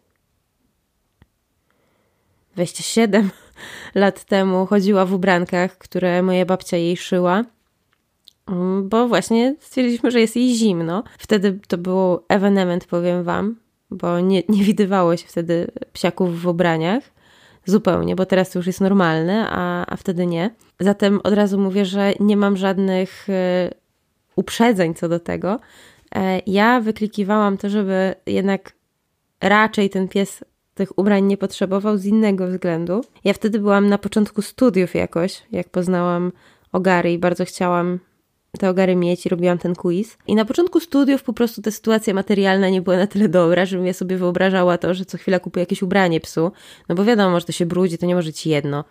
27 2.55 3.31
lat 3.95 4.23
temu 4.23 4.65
chodziła 4.65 5.05
w 5.05 5.13
ubrankach, 5.13 5.77
które 5.77 6.23
moja 6.23 6.45
babcia 6.45 6.77
jej 6.77 6.97
szyła, 6.97 7.43
mm, 8.47 8.89
bo 8.89 9.07
właśnie 9.07 9.55
stwierdziliśmy, 9.59 10.11
że 10.11 10.19
jest 10.19 10.35
jej 10.35 10.55
zimno. 10.55 11.03
Wtedy 11.17 11.59
to 11.67 11.77
był 11.77 12.19
ewenement, 12.29 12.85
powiem 12.85 13.23
Wam, 13.23 13.55
bo 13.91 14.19
nie, 14.19 14.43
nie 14.49 14.63
widywało 14.63 15.17
się 15.17 15.27
wtedy 15.27 15.71
psiaków 15.93 16.41
w 16.41 16.47
ubraniach 16.47 17.03
zupełnie, 17.65 18.15
bo 18.15 18.25
teraz 18.25 18.49
to 18.49 18.59
już 18.59 18.67
jest 18.67 18.81
normalne, 18.81 19.47
a, 19.49 19.85
a 19.85 19.95
wtedy 19.95 20.25
nie. 20.25 20.49
Zatem 20.79 21.19
od 21.23 21.33
razu 21.33 21.59
mówię, 21.59 21.85
że 21.85 22.13
nie 22.19 22.37
mam 22.37 22.57
żadnych 22.57 23.29
y, 23.29 23.33
uprzedzeń 24.35 24.93
co 24.93 25.09
do 25.09 25.19
tego. 25.19 25.59
E, 26.15 26.41
ja 26.47 26.81
wyklikiwałam 26.81 27.57
to, 27.57 27.69
żeby 27.69 28.15
jednak 28.25 28.73
raczej 29.41 29.89
ten 29.89 30.07
pies 30.07 30.43
tych 30.79 30.99
ubrań 30.99 31.23
nie 31.23 31.37
potrzebował 31.37 31.97
z 31.97 32.05
innego 32.05 32.47
względu. 32.47 33.01
Ja 33.23 33.33
wtedy 33.33 33.59
byłam 33.59 33.89
na 33.89 33.97
początku 33.97 34.41
studiów 34.41 34.95
jakoś, 34.95 35.43
jak 35.51 35.69
poznałam 35.69 36.31
ogary 36.71 37.13
i 37.13 37.17
bardzo 37.17 37.45
chciałam 37.45 37.99
te 38.59 38.69
ogary 38.69 38.95
mieć 38.95 39.25
i 39.25 39.29
robiłam 39.29 39.57
ten 39.57 39.75
quiz. 39.75 40.17
I 40.27 40.35
na 40.35 40.45
początku 40.45 40.79
studiów 40.79 41.23
po 41.23 41.33
prostu 41.33 41.61
ta 41.61 41.71
sytuacja 41.71 42.13
materialna 42.13 42.69
nie 42.69 42.81
była 42.81 42.97
na 42.97 43.07
tyle 43.07 43.29
dobra, 43.29 43.65
żebym 43.65 43.85
ja 43.85 43.93
sobie 43.93 44.17
wyobrażała 44.17 44.77
to, 44.77 44.93
że 44.93 45.05
co 45.05 45.17
chwila 45.17 45.39
kupuję 45.39 45.61
jakieś 45.61 45.81
ubranie 45.81 46.19
psu. 46.19 46.51
No 46.89 46.95
bo 46.95 47.05
wiadomo, 47.05 47.39
że 47.39 47.45
to 47.45 47.51
się 47.51 47.65
brudzi, 47.65 47.97
to 47.97 48.05
nie 48.05 48.15
może 48.15 48.33
ci 48.33 48.49
jedno. 48.49 48.83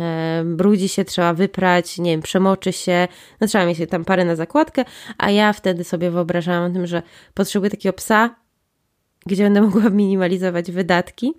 E, 0.00 0.42
brudzi 0.44 0.88
się, 0.88 1.04
trzeba 1.04 1.34
wyprać, 1.34 1.98
nie 1.98 2.10
wiem, 2.10 2.22
przemoczy 2.22 2.72
się, 2.72 3.08
no 3.40 3.46
trzeba 3.46 3.66
mieć 3.66 3.78
tam 3.90 4.04
parę 4.04 4.24
na 4.24 4.36
zakładkę, 4.36 4.84
a 5.18 5.30
ja 5.30 5.52
wtedy 5.52 5.84
sobie 5.84 6.10
wyobrażałam 6.10 6.70
o 6.70 6.74
tym, 6.74 6.86
że 6.86 7.02
potrzebuję 7.34 7.70
takiego 7.70 7.92
psa, 7.92 8.41
gdzie 9.26 9.44
będę 9.44 9.62
mogła 9.62 9.90
minimalizować 9.90 10.70
wydatki. 10.70 11.34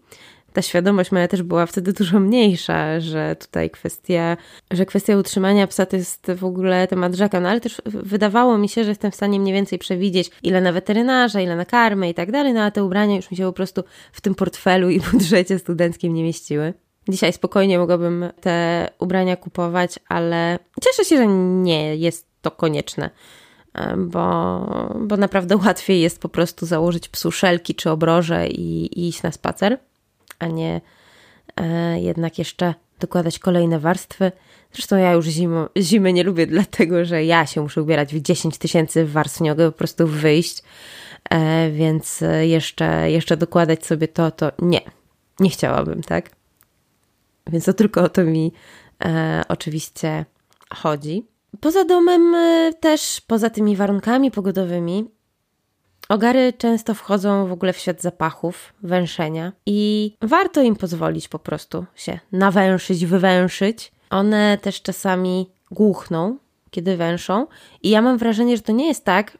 ta 0.54 0.62
świadomość 0.62 1.12
moja 1.12 1.28
też 1.28 1.43
była 1.43 1.65
wtedy 1.65 1.93
dużo 1.93 2.19
mniejsza, 2.19 3.00
że 3.00 3.36
tutaj 3.36 3.69
kwestia, 3.69 4.38
że 4.72 4.86
kwestia 4.86 5.17
utrzymania 5.17 5.67
psa 5.67 5.86
to 5.86 5.96
jest 5.96 6.32
w 6.36 6.46
ogóle 6.46 6.88
temat 6.88 7.15
rzeka, 7.15 7.39
no 7.39 7.50
ale 7.50 7.62
też 7.62 7.82
wydawało 7.86 8.58
mi 8.58 8.69
się, 8.69 8.84
że 8.84 8.89
jestem 8.89 9.12
w 9.12 9.15
stanie 9.15 9.39
mniej 9.39 9.54
więcej 9.54 9.80
przewidzieć, 9.80 10.32
ile 10.43 10.62
na 10.62 10.72
weterynarza, 10.72 11.41
ile 11.41 11.56
na 11.56 11.65
karmę 11.65 12.10
i 12.10 12.13
tak 12.13 12.32
dalej, 12.32 12.54
no 12.54 12.62
a 12.62 12.72
te 12.72 12.84
ubrania 12.84 13.15
już 13.15 13.32
mi 13.32 13.38
się 13.38 13.43
po 13.43 13.54
prostu 13.54 13.84
w 14.12 14.22
tym 14.22 14.36
portfelu 14.36 14.89
i 14.89 15.00
budżecie 15.12 15.60
studenckim 15.60 16.13
nie 16.13 16.24
mieściły. 16.24 16.74
Dzisiaj 17.10 17.34
spokojnie 17.34 17.80
mogłabym 17.80 18.26
te 18.41 18.88
ubrania 19.00 19.36
kupować, 19.36 20.00
ale 20.10 20.60
cieszę 20.84 21.06
się, 21.06 21.17
że 21.17 21.28
nie 21.28 21.96
jest 21.96 22.28
to 22.41 22.52
konieczne, 22.52 23.10
bo, 23.97 24.59
bo 24.99 25.17
naprawdę 25.17 25.57
łatwiej 25.65 26.01
jest 26.01 26.19
po 26.19 26.29
prostu 26.29 26.65
założyć 26.65 27.09
psu 27.09 27.31
szelki 27.31 27.75
czy 27.75 27.89
obroże 27.89 28.47
i, 28.47 28.86
i 28.99 29.07
iść 29.07 29.23
na 29.23 29.31
spacer, 29.31 29.79
a 30.39 30.47
nie 30.47 30.81
e, 31.55 31.99
jednak 31.99 32.39
jeszcze 32.39 32.73
dokładać 32.99 33.39
kolejne 33.39 33.79
warstwy. 33.79 34.31
Zresztą 34.73 34.97
ja 34.97 35.12
już 35.12 35.25
zimo, 35.25 35.69
zimy 35.77 36.13
nie 36.13 36.23
lubię, 36.23 36.47
dlatego 36.47 37.05
że 37.05 37.25
ja 37.25 37.45
się 37.45 37.62
muszę 37.62 37.81
ubierać 37.81 38.15
w 38.15 38.21
10 38.21 38.57
tysięcy 38.57 39.05
warstw, 39.05 39.41
nie 39.41 39.49
mogę 39.49 39.71
po 39.71 39.77
prostu 39.77 40.07
wyjść, 40.07 40.63
e, 41.29 41.71
więc 41.71 42.23
jeszcze, 42.41 43.12
jeszcze 43.12 43.38
dokładać 43.38 43.86
sobie 43.86 44.07
to, 44.07 44.31
to 44.31 44.51
nie, 44.59 44.81
nie 45.39 45.49
chciałabym, 45.49 46.03
tak? 46.03 46.29
Więc 47.47 47.65
to 47.65 47.73
tylko 47.73 48.01
o 48.01 48.09
to 48.09 48.23
mi 48.23 48.53
e, 49.05 49.43
oczywiście 49.47 50.25
chodzi. 50.75 51.33
Poza 51.60 51.86
domem 51.86 52.36
e, 52.36 52.74
też, 52.80 53.22
poza 53.28 53.50
tymi 53.50 53.76
warunkami 53.76 54.32
pogodowymi, 54.32 55.06
ogary 56.10 56.54
często 56.58 56.94
wchodzą 56.94 57.48
w 57.48 57.52
ogóle 57.52 57.74
w 57.74 57.78
świat 57.78 58.02
zapachów, 58.02 58.74
węszenia 58.84 59.52
i 59.66 60.12
warto 60.22 60.62
im 60.62 60.76
pozwolić 60.76 61.28
po 61.28 61.39
prostu 61.39 61.86
się 61.96 62.20
nawęszyć, 62.32 63.06
wywęszyć. 63.06 63.92
One 64.10 64.58
też 64.62 64.82
czasami 64.82 65.50
głuchną, 65.72 66.38
kiedy 66.72 66.98
węszą 66.98 67.48
i 67.84 67.89
ja 67.89 68.02
mam 68.02 68.18
wrażenie, 68.18 68.58
że 68.58 68.63
to 68.63 68.72
nie 68.72 68.88
jest 68.88 69.06
tak, 69.06 69.38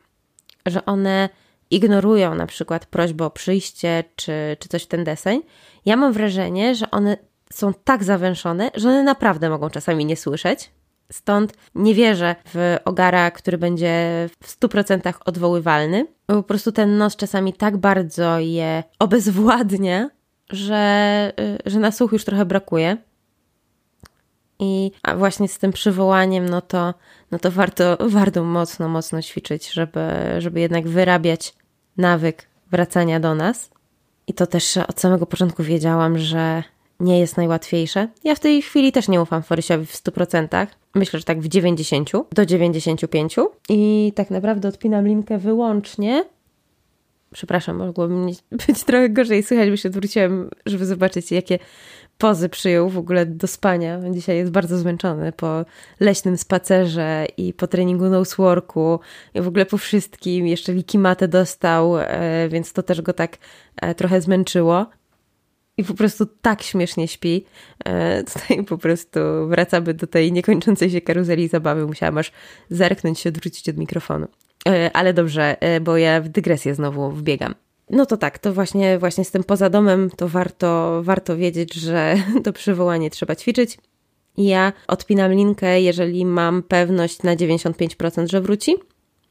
że 0.65 0.86
one 0.86 1.30
ignorują 1.71 2.36
na 2.36 2.45
przykład 2.45 2.86
prośbę 2.86 3.26
o 3.26 3.30
przyjście 3.30 4.04
czy, 4.15 4.58
czy 4.60 4.69
coś 4.69 4.84
w 4.84 4.88
ten 4.88 5.04
deseń. 5.04 5.41
Ja 5.86 5.97
mam 5.97 6.13
wrażenie, 6.13 6.76
że 6.76 6.91
one 6.91 7.17
są 7.54 7.73
tak 7.73 8.04
zawęszone, 8.04 8.71
że 8.76 8.89
one 8.89 9.04
naprawdę 9.04 9.49
mogą 9.49 9.69
czasami 9.69 10.06
nie 10.06 10.17
słyszeć. 10.17 10.71
Stąd 11.13 11.54
nie 11.76 11.95
wierzę 11.95 12.36
w 12.45 12.78
ogara, 12.86 13.32
który 13.32 13.58
będzie 13.58 14.30
w 14.43 14.60
100% 14.60 15.13
odwoływalny. 15.26 16.08
Po 16.26 16.43
prostu 16.43 16.71
ten 16.71 16.97
nos 16.97 17.15
czasami 17.15 17.54
tak 17.54 17.78
bardzo 17.78 18.39
je 18.39 18.84
obezwładnia, 18.99 20.10
że, 20.49 21.34
y, 21.39 21.69
że 21.69 21.80
na 21.80 21.91
słuch 21.91 22.12
już 22.12 22.26
trochę 22.26 22.45
brakuje. 22.45 22.97
I 24.60 24.91
a 25.04 25.15
właśnie 25.15 25.47
z 25.47 25.60
tym 25.60 25.71
przywołaniem, 25.71 26.49
no 26.49 26.62
to, 26.62 26.93
no 27.32 27.39
to 27.39 27.52
warto, 27.52 27.97
warto 27.99 28.43
mocno, 28.43 28.89
mocno 28.89 29.21
ćwiczyć, 29.21 29.73
żeby, 29.73 30.02
żeby 30.38 30.60
jednak 30.60 30.88
wyrabiać 30.88 31.54
nawyk 31.97 32.47
wracania 32.71 33.19
do 33.19 33.36
nas. 33.36 33.69
I 34.28 34.34
to 34.34 34.47
też 34.47 34.78
od 34.78 34.99
samego 34.99 35.26
początku 35.26 35.63
wiedziałam, 35.63 36.17
że 36.17 36.63
nie 36.99 37.19
jest 37.19 37.38
najłatwiejsze. 37.38 38.08
Ja 38.23 38.36
w 38.36 38.39
tej 38.39 38.62
chwili 38.62 38.91
też 38.91 39.08
nie 39.08 39.21
ufam 39.21 39.43
Forysiowi 39.43 39.86
w 39.86 39.93
100%. 39.93 40.67
Myślę, 40.95 41.19
że 41.19 41.25
tak 41.25 41.41
w 41.41 41.47
90 41.47 42.12
do 42.32 42.45
95 42.45 43.36
i 43.69 44.13
tak 44.15 44.29
naprawdę 44.29 44.67
odpinam 44.67 45.08
linkę 45.08 45.38
wyłącznie. 45.38 46.25
Przepraszam, 47.34 47.77
mogłoby 47.77 48.15
być 48.67 48.84
trochę 48.84 49.10
gorzej 49.10 49.43
słychać, 49.43 49.69
bo 49.69 49.77
się 49.77 49.89
odwróciłem, 49.89 50.49
żeby 50.65 50.86
zobaczyć, 50.86 51.32
jakie 51.32 51.60
pozy 52.17 52.49
przyjął 52.49 52.89
w 52.89 52.97
ogóle 52.97 53.25
do 53.25 53.47
spania. 53.47 53.99
Dzisiaj 54.12 54.38
jest 54.38 54.51
bardzo 54.51 54.77
zmęczony 54.77 55.32
po 55.32 55.65
leśnym 55.99 56.38
spacerze 56.38 57.25
i 57.38 57.53
po 57.53 57.67
treningu 57.67 58.10
noseworku 58.10 58.99
i 59.34 59.41
w 59.41 59.47
ogóle 59.47 59.65
po 59.65 59.77
wszystkim. 59.77 60.47
Jeszcze 60.47 60.73
wikimatę 60.73 61.27
dostał, 61.27 61.97
e, 61.97 62.49
więc 62.49 62.73
to 62.73 62.84
też 62.84 63.01
go 63.01 63.13
tak 63.13 63.38
e, 63.82 63.95
trochę 63.95 64.21
zmęczyło 64.21 64.86
i 65.77 65.83
po 65.83 65.93
prostu 65.93 66.25
tak 66.41 66.63
śmiesznie 66.63 67.07
śpi. 67.07 67.45
E, 67.86 68.23
tutaj 68.23 68.63
po 68.63 68.77
prostu 68.77 69.19
wracamy 69.47 69.93
do 69.93 70.07
tej 70.07 70.31
niekończącej 70.31 70.89
się 70.89 71.01
karuzeli 71.01 71.47
zabawy. 71.47 71.86
Musiałam 71.86 72.17
aż 72.17 72.31
zerknąć 72.69 73.19
się, 73.19 73.29
odwrócić 73.29 73.69
od 73.69 73.77
mikrofonu. 73.77 74.27
E, 74.67 74.91
ale 74.93 75.13
dobrze, 75.13 75.62
e, 75.62 75.79
bo 75.81 75.97
ja 75.97 76.21
w 76.21 76.29
dygresję 76.29 76.75
znowu 76.75 77.12
wbiegam. 77.12 77.55
No 77.89 78.05
to 78.05 78.17
tak, 78.17 78.39
to 78.39 78.53
właśnie, 78.53 78.99
właśnie 78.99 79.25
z 79.25 79.31
tym 79.31 79.43
poza 79.43 79.69
domem 79.69 80.09
to 80.17 80.27
warto, 80.27 81.01
warto 81.03 81.38
wiedzieć, 81.38 81.73
że 81.73 82.15
to 82.43 82.53
przywołanie 82.53 83.09
trzeba 83.09 83.36
ćwiczyć. 83.36 83.77
Ja 84.38 84.73
odpinam 84.88 85.31
linkę, 85.31 85.81
jeżeli 85.81 86.25
mam 86.25 86.63
pewność 86.63 87.23
na 87.23 87.36
95%, 87.36 88.31
że 88.31 88.41
wróci. 88.41 88.75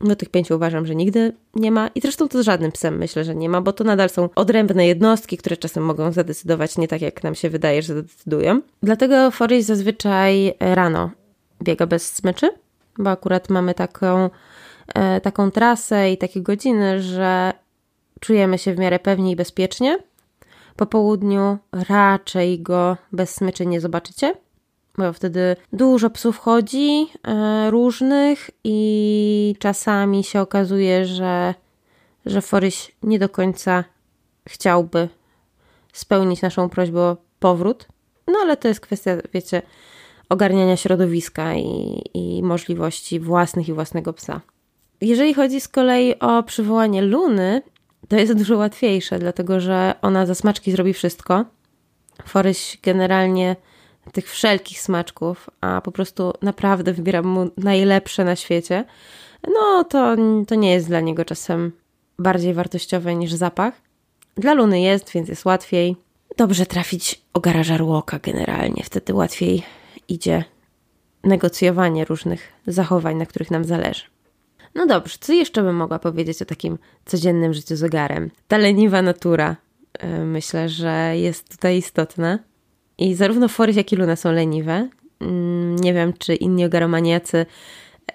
No 0.03 0.17
tych 0.17 0.29
pięciu 0.29 0.55
uważam, 0.55 0.87
że 0.87 0.95
nigdy 0.95 1.33
nie 1.55 1.71
ma 1.71 1.89
i 1.95 2.01
zresztą 2.01 2.29
to 2.29 2.43
z 2.43 2.47
żadnym 2.47 2.73
psem 2.73 2.99
myślę, 2.99 3.25
że 3.25 3.35
nie 3.35 3.49
ma, 3.49 3.61
bo 3.61 3.73
to 3.73 3.85
nadal 3.85 4.11
są 4.11 4.29
odrębne 4.35 4.87
jednostki, 4.87 5.37
które 5.37 5.57
czasem 5.57 5.85
mogą 5.85 6.13
zadecydować 6.13 6.79
nie 6.79 6.89
tak, 6.89 7.01
jak 7.01 7.25
nam 7.25 7.35
się 7.35 7.51
wydaje, 7.51 7.83
że 7.83 7.95
decydują. 7.95 8.61
Dlatego 8.83 9.31
Forest 9.31 9.69
zazwyczaj 9.69 10.55
rano 10.61 11.11
biega 11.63 11.87
bez 11.87 12.15
smyczy, 12.15 12.51
bo 12.99 13.11
akurat 13.11 13.51
mamy 13.51 13.75
taką, 13.75 14.31
e, 14.95 15.21
taką 15.21 15.51
trasę 15.51 16.13
i 16.13 16.19
takie 16.19 16.43
godziny, 16.43 17.03
że 17.03 17.53
czujemy 18.21 18.59
się 18.59 18.75
w 18.75 18.79
miarę 18.79 18.99
pewnie 18.99 19.31
i 19.31 19.37
bezpiecznie. 19.37 19.99
Po 20.77 20.87
południu 20.87 21.59
raczej 21.89 22.61
go 22.61 22.97
bez 23.13 23.35
smyczy 23.35 23.67
nie 23.67 23.81
zobaczycie 23.81 24.35
bo 24.99 25.13
wtedy 25.13 25.57
dużo 25.73 26.11
psów 26.11 26.39
chodzi, 26.39 27.07
e, 27.29 27.71
różnych 27.71 28.51
i 28.65 29.55
czasami 29.59 30.25
się 30.25 30.41
okazuje, 30.41 31.05
że, 31.07 31.55
że 32.27 32.41
Foryś 32.41 32.97
nie 33.03 33.19
do 33.19 33.29
końca 33.29 33.85
chciałby 34.49 35.09
spełnić 35.93 36.43
naszą 36.43 36.69
prośbę 36.69 37.01
o 37.01 37.17
powrót. 37.39 37.89
No 38.27 38.35
ale 38.43 38.57
to 38.57 38.69
jest 38.69 38.81
kwestia, 38.81 39.17
wiecie, 39.35 39.63
ogarniania 40.29 40.77
środowiska 40.77 41.55
i, 41.55 42.03
i 42.15 42.43
możliwości 42.43 43.21
własnych 43.21 43.69
i 43.69 43.73
własnego 43.73 44.13
psa. 44.13 44.41
Jeżeli 45.01 45.35
chodzi 45.35 45.61
z 45.61 45.69
kolei 45.69 46.19
o 46.19 46.43
przywołanie 46.43 47.03
Luny, 47.03 47.63
to 48.09 48.17
jest 48.17 48.33
dużo 48.33 48.57
łatwiejsze, 48.57 49.19
dlatego 49.19 49.61
że 49.61 49.95
ona 50.03 50.27
za 50.27 50.35
smaczki 50.35 50.73
zrobi 50.73 50.93
wszystko. 50.93 51.45
Foryś 52.27 52.79
generalnie 52.83 53.57
tych 54.13 54.31
wszelkich 54.31 54.81
smaczków, 54.81 55.51
a 55.61 55.81
po 55.81 55.93
prostu 55.93 56.33
naprawdę 56.43 56.93
wybieram 56.93 57.27
mu 57.27 57.51
najlepsze 57.57 58.25
na 58.25 58.37
świecie, 58.37 58.85
no 59.55 59.85
to, 59.85 60.17
to 60.47 60.55
nie 60.55 60.73
jest 60.73 60.87
dla 60.87 61.01
niego 61.01 61.25
czasem 61.25 61.73
bardziej 62.19 62.55
wartościowe 62.55 63.15
niż 63.15 63.33
zapach. 63.33 63.75
Dla 64.37 64.55
Luny 64.55 64.81
jest, 64.81 65.11
więc 65.11 65.29
jest 65.29 65.45
łatwiej. 65.45 65.97
Dobrze 66.37 66.67
trafić 66.67 67.23
ogara 67.33 67.63
żarłoka 67.63 68.19
generalnie, 68.19 68.83
wtedy 68.85 69.15
łatwiej 69.15 69.63
idzie 70.09 70.45
negocjowanie 71.25 72.05
różnych 72.05 72.53
zachowań, 72.67 73.17
na 73.17 73.27
których 73.27 73.51
nam 73.51 73.65
zależy. 73.65 74.03
No 74.75 74.87
dobrze, 74.87 75.17
co 75.21 75.33
jeszcze 75.33 75.63
bym 75.63 75.77
mogła 75.77 75.99
powiedzieć 75.99 76.43
o 76.43 76.45
takim 76.45 76.79
codziennym 77.05 77.55
życiu 77.55 77.77
z 77.77 77.83
ogarem? 77.83 78.31
Ta 78.49 78.59
leniwa 78.59 79.03
natura, 79.03 79.57
e, 79.99 80.25
myślę, 80.25 80.69
że 80.69 81.13
jest 81.17 81.49
tutaj 81.49 81.77
istotna. 81.77 82.39
I 82.99 83.15
zarówno 83.15 83.49
Forys, 83.49 83.77
jak 83.77 83.93
i 83.93 83.97
Luna 83.97 84.17
są 84.17 84.33
leniwe. 84.33 84.89
Mm, 85.21 85.77
nie 85.77 85.95
wiem, 85.95 86.13
czy 86.19 86.35
inni 86.35 86.65
ogaromaniacy 86.65 87.47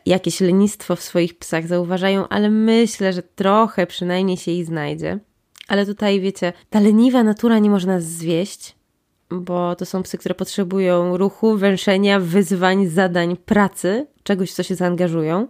jakieś 0.06 0.42
lenistwo 0.42 0.96
w 0.96 1.02
swoich 1.02 1.38
psach 1.38 1.68
zauważają, 1.68 2.28
ale 2.28 2.50
myślę, 2.50 3.14
że 3.14 3.24
trochę 3.24 3.88
przynajmniej 3.88 4.38
się 4.38 4.52
ich 4.52 4.66
znajdzie. 4.66 5.20
Ale 5.68 5.86
tutaj, 5.86 6.22
wiecie, 6.22 6.54
ta 6.70 6.80
leniwa 6.80 7.24
natura 7.24 7.60
nie 7.60 7.70
może 7.70 7.88
nas 7.88 8.04
zwieść, 8.04 8.76
bo 9.30 9.76
to 9.76 9.86
są 9.86 10.04
psy, 10.04 10.18
które 10.18 10.36
potrzebują 10.36 11.18
ruchu, 11.18 11.58
węszenia, 11.58 12.20
wyzwań, 12.20 12.88
zadań, 12.88 13.38
pracy, 13.38 14.08
czegoś, 14.24 14.54
co 14.54 14.64
się 14.64 14.76
zaangażują. 14.76 15.48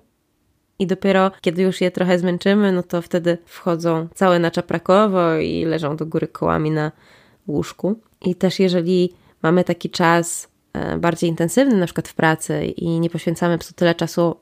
I 0.80 0.88
dopiero 0.88 1.32
kiedy 1.42 1.62
już 1.62 1.82
je 1.82 1.92
trochę 1.92 2.20
zmęczymy, 2.20 2.72
no 2.72 2.84
to 2.84 3.02
wtedy 3.02 3.38
wchodzą 3.46 4.08
całe 4.16 4.40
na 4.40 4.52
czaprakowo 4.52 5.38
i 5.38 5.66
leżą 5.66 5.96
do 5.96 6.06
góry 6.06 6.28
kołami 6.28 6.72
na 6.72 6.92
łóżku. 7.48 8.00
I 8.22 8.36
też 8.36 8.60
jeżeli 8.60 9.14
mamy 9.42 9.64
taki 9.64 9.90
czas 9.90 10.48
e, 10.74 10.98
bardziej 10.98 11.30
intensywny, 11.30 11.76
na 11.76 11.86
przykład 11.86 12.08
w 12.08 12.14
pracy 12.14 12.66
i 12.66 13.00
nie 13.00 13.10
poświęcamy 13.10 13.58
psu 13.58 13.74
tyle 13.74 13.96
czasu, 13.96 14.36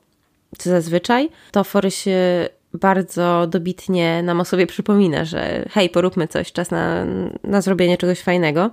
co 0.58 0.70
zazwyczaj, 0.70 1.28
to 1.52 1.64
fory 1.64 1.90
się 1.90 2.48
bardzo 2.72 3.46
dobitnie 3.46 4.22
nam 4.22 4.40
o 4.40 4.44
sobie 4.44 4.66
przypomina, 4.66 5.24
że 5.24 5.64
hej, 5.70 5.90
poróbmy 5.90 6.28
coś, 6.28 6.52
czas 6.52 6.70
na, 6.70 7.04
na 7.44 7.60
zrobienie 7.60 7.96
czegoś 7.96 8.20
fajnego. 8.20 8.70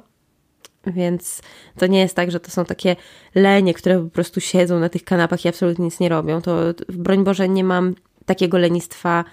Więc 0.87 1.41
to 1.77 1.87
nie 1.87 1.99
jest 1.99 2.15
tak, 2.15 2.31
że 2.31 2.39
to 2.39 2.51
są 2.51 2.65
takie 2.65 2.95
lenie, 3.35 3.73
które 3.73 4.03
po 4.03 4.09
prostu 4.09 4.41
siedzą 4.41 4.79
na 4.79 4.89
tych 4.89 5.03
kanapach 5.03 5.45
i 5.45 5.47
absolutnie 5.47 5.85
nic 5.85 5.99
nie 5.99 6.09
robią. 6.09 6.41
To 6.41 6.59
broń 6.89 7.23
Boże, 7.23 7.49
nie 7.49 7.63
mam 7.63 7.95
takiego 8.25 8.57
lenistwa 8.57 9.25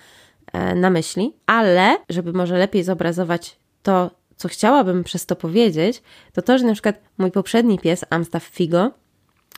e, 0.53 0.75
na 0.75 0.91
myśli, 0.91 1.35
ale 1.47 1.97
żeby 2.09 2.33
może 2.33 2.59
lepiej 2.59 2.85
zobrazować 2.85 3.59
to, 3.83 4.11
co 4.41 4.49
chciałabym 4.49 5.05
przez 5.05 5.27
to 5.27 5.37
powiedzieć, 5.37 6.03
to 6.33 6.43
to, 6.43 6.59
że 6.59 6.65
na 6.65 6.73
przykład 6.73 7.01
mój 7.19 7.31
poprzedni 7.31 7.79
pies, 7.79 8.05
Amstaff 8.11 8.45
Figo, 8.45 8.91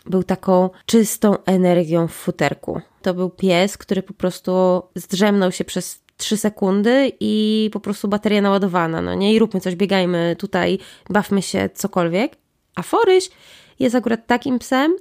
był 0.07 0.23
taką 0.23 0.71
czystą 0.87 1.45
energią 1.45 2.09
w 2.09 2.13
futerku. 2.13 2.81
To 3.03 3.15
był 3.15 3.31
pies, 3.31 3.79
który 3.79 4.03
po 4.03 4.15
prostu 4.15 4.83
zdrzemnął 4.95 5.53
się 5.53 5.65
przez 5.65 6.03
3 6.17 6.37
sekundy 6.37 7.13
i 7.21 7.71
po 7.73 7.81
prostu 7.81 8.09
bateria 8.09 8.43
naładowana, 8.43 9.03
no 9.03 9.15
nie? 9.15 9.35
I 9.35 9.39
róbmy 9.39 9.61
coś, 9.61 9.77
biegajmy 9.77 10.37
tutaj, 10.39 10.79
bawmy 11.11 11.43
się, 11.43 11.71
cokolwiek. 11.75 12.37
A 12.75 12.83
Foryś 12.83 13.31
jest 13.79 13.95
akurat 13.95 14.27
takim 14.27 14.59
psem, 14.59 14.97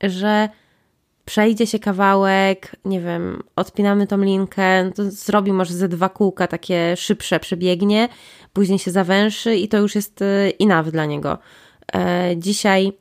że 0.00 0.48
przejdzie 1.24 1.66
się 1.66 1.78
kawałek, 1.78 2.76
nie 2.84 3.00
wiem, 3.00 3.42
odpinamy 3.56 4.06
tą 4.06 4.18
linkę, 4.18 4.84
no 4.84 4.90
to 4.90 5.10
zrobi 5.10 5.52
może 5.52 5.74
ze 5.74 5.88
dwa 5.88 6.08
kółka 6.08 6.46
takie 6.46 6.96
szybsze, 6.96 7.40
przebiegnie, 7.40 8.08
później 8.52 8.78
się 8.78 8.90
zawęszy 8.90 9.56
i 9.56 9.68
to 9.68 9.78
już 9.78 9.94
jest 9.94 10.22
y, 10.22 10.52
enough 10.60 10.90
dla 10.90 11.06
niego. 11.06 11.38
E, 11.94 12.34
dzisiaj 12.36 12.92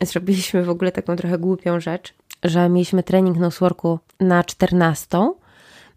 zrobiliśmy 0.00 0.64
w 0.64 0.70
ogóle 0.70 0.92
taką 0.92 1.16
trochę 1.16 1.38
głupią 1.38 1.80
rzecz, 1.80 2.14
że 2.44 2.68
mieliśmy 2.68 3.02
trening 3.02 3.36
noseworku 3.36 3.98
na 4.20 4.44
14. 4.44 5.18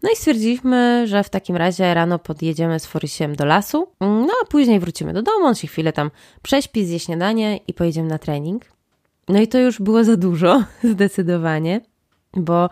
No 0.02 0.10
i 0.12 0.16
stwierdziliśmy, 0.16 1.06
że 1.06 1.24
w 1.24 1.30
takim 1.30 1.56
razie 1.56 1.94
rano 1.94 2.18
podjedziemy 2.18 2.80
z 2.80 2.86
Forysiem 2.86 3.36
do 3.36 3.44
lasu, 3.44 3.88
no 4.00 4.32
a 4.42 4.46
później 4.46 4.80
wrócimy 4.80 5.12
do 5.12 5.22
domu, 5.22 5.46
on 5.46 5.54
się 5.54 5.68
chwilę 5.68 5.92
tam 5.92 6.10
prześpi, 6.42 6.86
zje 6.86 6.98
śniadanie 6.98 7.56
i 7.56 7.74
pojedziemy 7.74 8.08
na 8.08 8.18
trening. 8.18 8.64
No 9.30 9.40
i 9.40 9.48
to 9.48 9.58
już 9.58 9.80
było 9.80 10.04
za 10.04 10.16
dużo, 10.16 10.64
zdecydowanie, 10.92 11.80
bo 12.36 12.70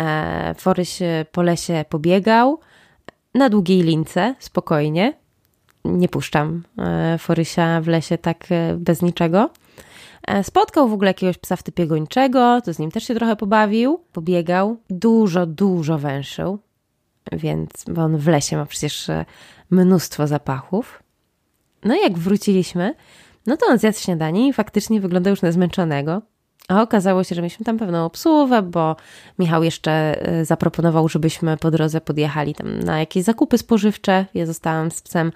e, 0.00 0.54
Foryś 0.58 0.98
po 1.32 1.42
lesie 1.42 1.84
pobiegał 1.88 2.60
na 3.34 3.48
długiej 3.48 3.82
lince, 3.82 4.34
spokojnie. 4.38 5.14
Nie 5.84 6.08
puszczam 6.08 6.62
e, 6.78 7.18
Forysia 7.18 7.80
w 7.80 7.88
lesie 7.88 8.18
tak 8.18 8.46
e, 8.50 8.76
bez 8.78 9.02
niczego. 9.02 9.50
E, 10.26 10.44
spotkał 10.44 10.88
w 10.88 10.92
ogóle 10.92 11.10
jakiegoś 11.10 11.38
psa 11.38 11.56
w 11.56 11.62
typie 11.62 11.86
gończego, 11.86 12.60
to 12.64 12.72
z 12.72 12.78
nim 12.78 12.90
też 12.90 13.04
się 13.04 13.14
trochę 13.14 13.36
pobawił, 13.36 14.00
pobiegał. 14.12 14.76
Dużo, 14.90 15.46
dużo 15.46 15.98
węszył, 15.98 16.58
więc, 17.32 17.70
bo 17.88 18.02
on 18.02 18.16
w 18.16 18.28
lesie 18.28 18.56
ma 18.56 18.66
przecież 18.66 19.10
e, 19.10 19.24
mnóstwo 19.70 20.26
zapachów. 20.26 21.02
No 21.84 21.94
i 21.94 22.00
jak 22.00 22.18
wróciliśmy, 22.18 22.94
no 23.46 23.56
to 23.56 23.66
on 23.66 23.78
zjadł 23.78 23.98
śniadanie 23.98 24.48
i 24.48 24.52
faktycznie 24.52 25.00
wyglądał 25.00 25.30
już 25.30 25.42
na 25.42 25.52
zmęczonego. 25.52 26.22
A 26.68 26.82
okazało 26.82 27.24
się, 27.24 27.34
że 27.34 27.42
mieliśmy 27.42 27.64
tam 27.64 27.78
pewną 27.78 28.04
obsługę, 28.04 28.62
bo 28.62 28.96
Michał 29.38 29.62
jeszcze 29.62 29.90
e, 30.22 30.44
zaproponował, 30.44 31.08
żebyśmy 31.08 31.56
po 31.56 31.70
drodze 31.70 32.00
podjechali 32.00 32.54
tam 32.54 32.78
na 32.78 32.98
jakieś 32.98 33.24
zakupy 33.24 33.58
spożywcze. 33.58 34.26
Ja 34.34 34.46
zostałam 34.46 34.90
z 34.90 35.02
psem 35.02 35.32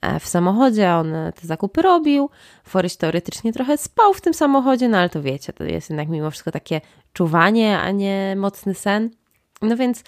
e, 0.00 0.20
w 0.20 0.26
samochodzie, 0.26 0.90
on 0.90 1.12
te 1.40 1.46
zakupy 1.46 1.82
robił. 1.82 2.30
Foryś 2.64 2.96
teoretycznie 2.96 3.52
trochę 3.52 3.78
spał 3.78 4.14
w 4.14 4.20
tym 4.20 4.34
samochodzie, 4.34 4.88
no 4.88 4.98
ale 4.98 5.08
to 5.08 5.22
wiecie, 5.22 5.52
to 5.52 5.64
jest 5.64 5.90
jednak 5.90 6.08
mimo 6.08 6.30
wszystko 6.30 6.50
takie 6.50 6.80
czuwanie, 7.12 7.78
a 7.78 7.90
nie 7.90 8.34
mocny 8.36 8.74
sen. 8.74 9.10
No 9.62 9.76
więc 9.76 10.04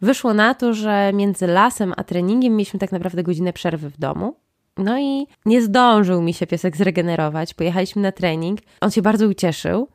wyszło 0.00 0.34
na 0.34 0.54
to, 0.54 0.74
że 0.74 1.12
między 1.14 1.46
lasem 1.46 1.94
a 1.96 2.04
treningiem 2.04 2.52
mieliśmy 2.52 2.80
tak 2.80 2.92
naprawdę 2.92 3.22
godzinę 3.22 3.52
przerwy 3.52 3.90
w 3.90 3.98
domu. 3.98 4.43
No 4.76 4.98
i 4.98 5.26
nie 5.46 5.62
zdążył 5.62 6.22
mi 6.22 6.34
się 6.34 6.46
piesek 6.46 6.76
zregenerować. 6.76 7.54
Pojechaliśmy 7.54 8.02
na 8.02 8.12
trening. 8.12 8.60
On 8.80 8.90
się 8.90 9.02
bardzo 9.02 9.26
ucieszył, 9.26 9.88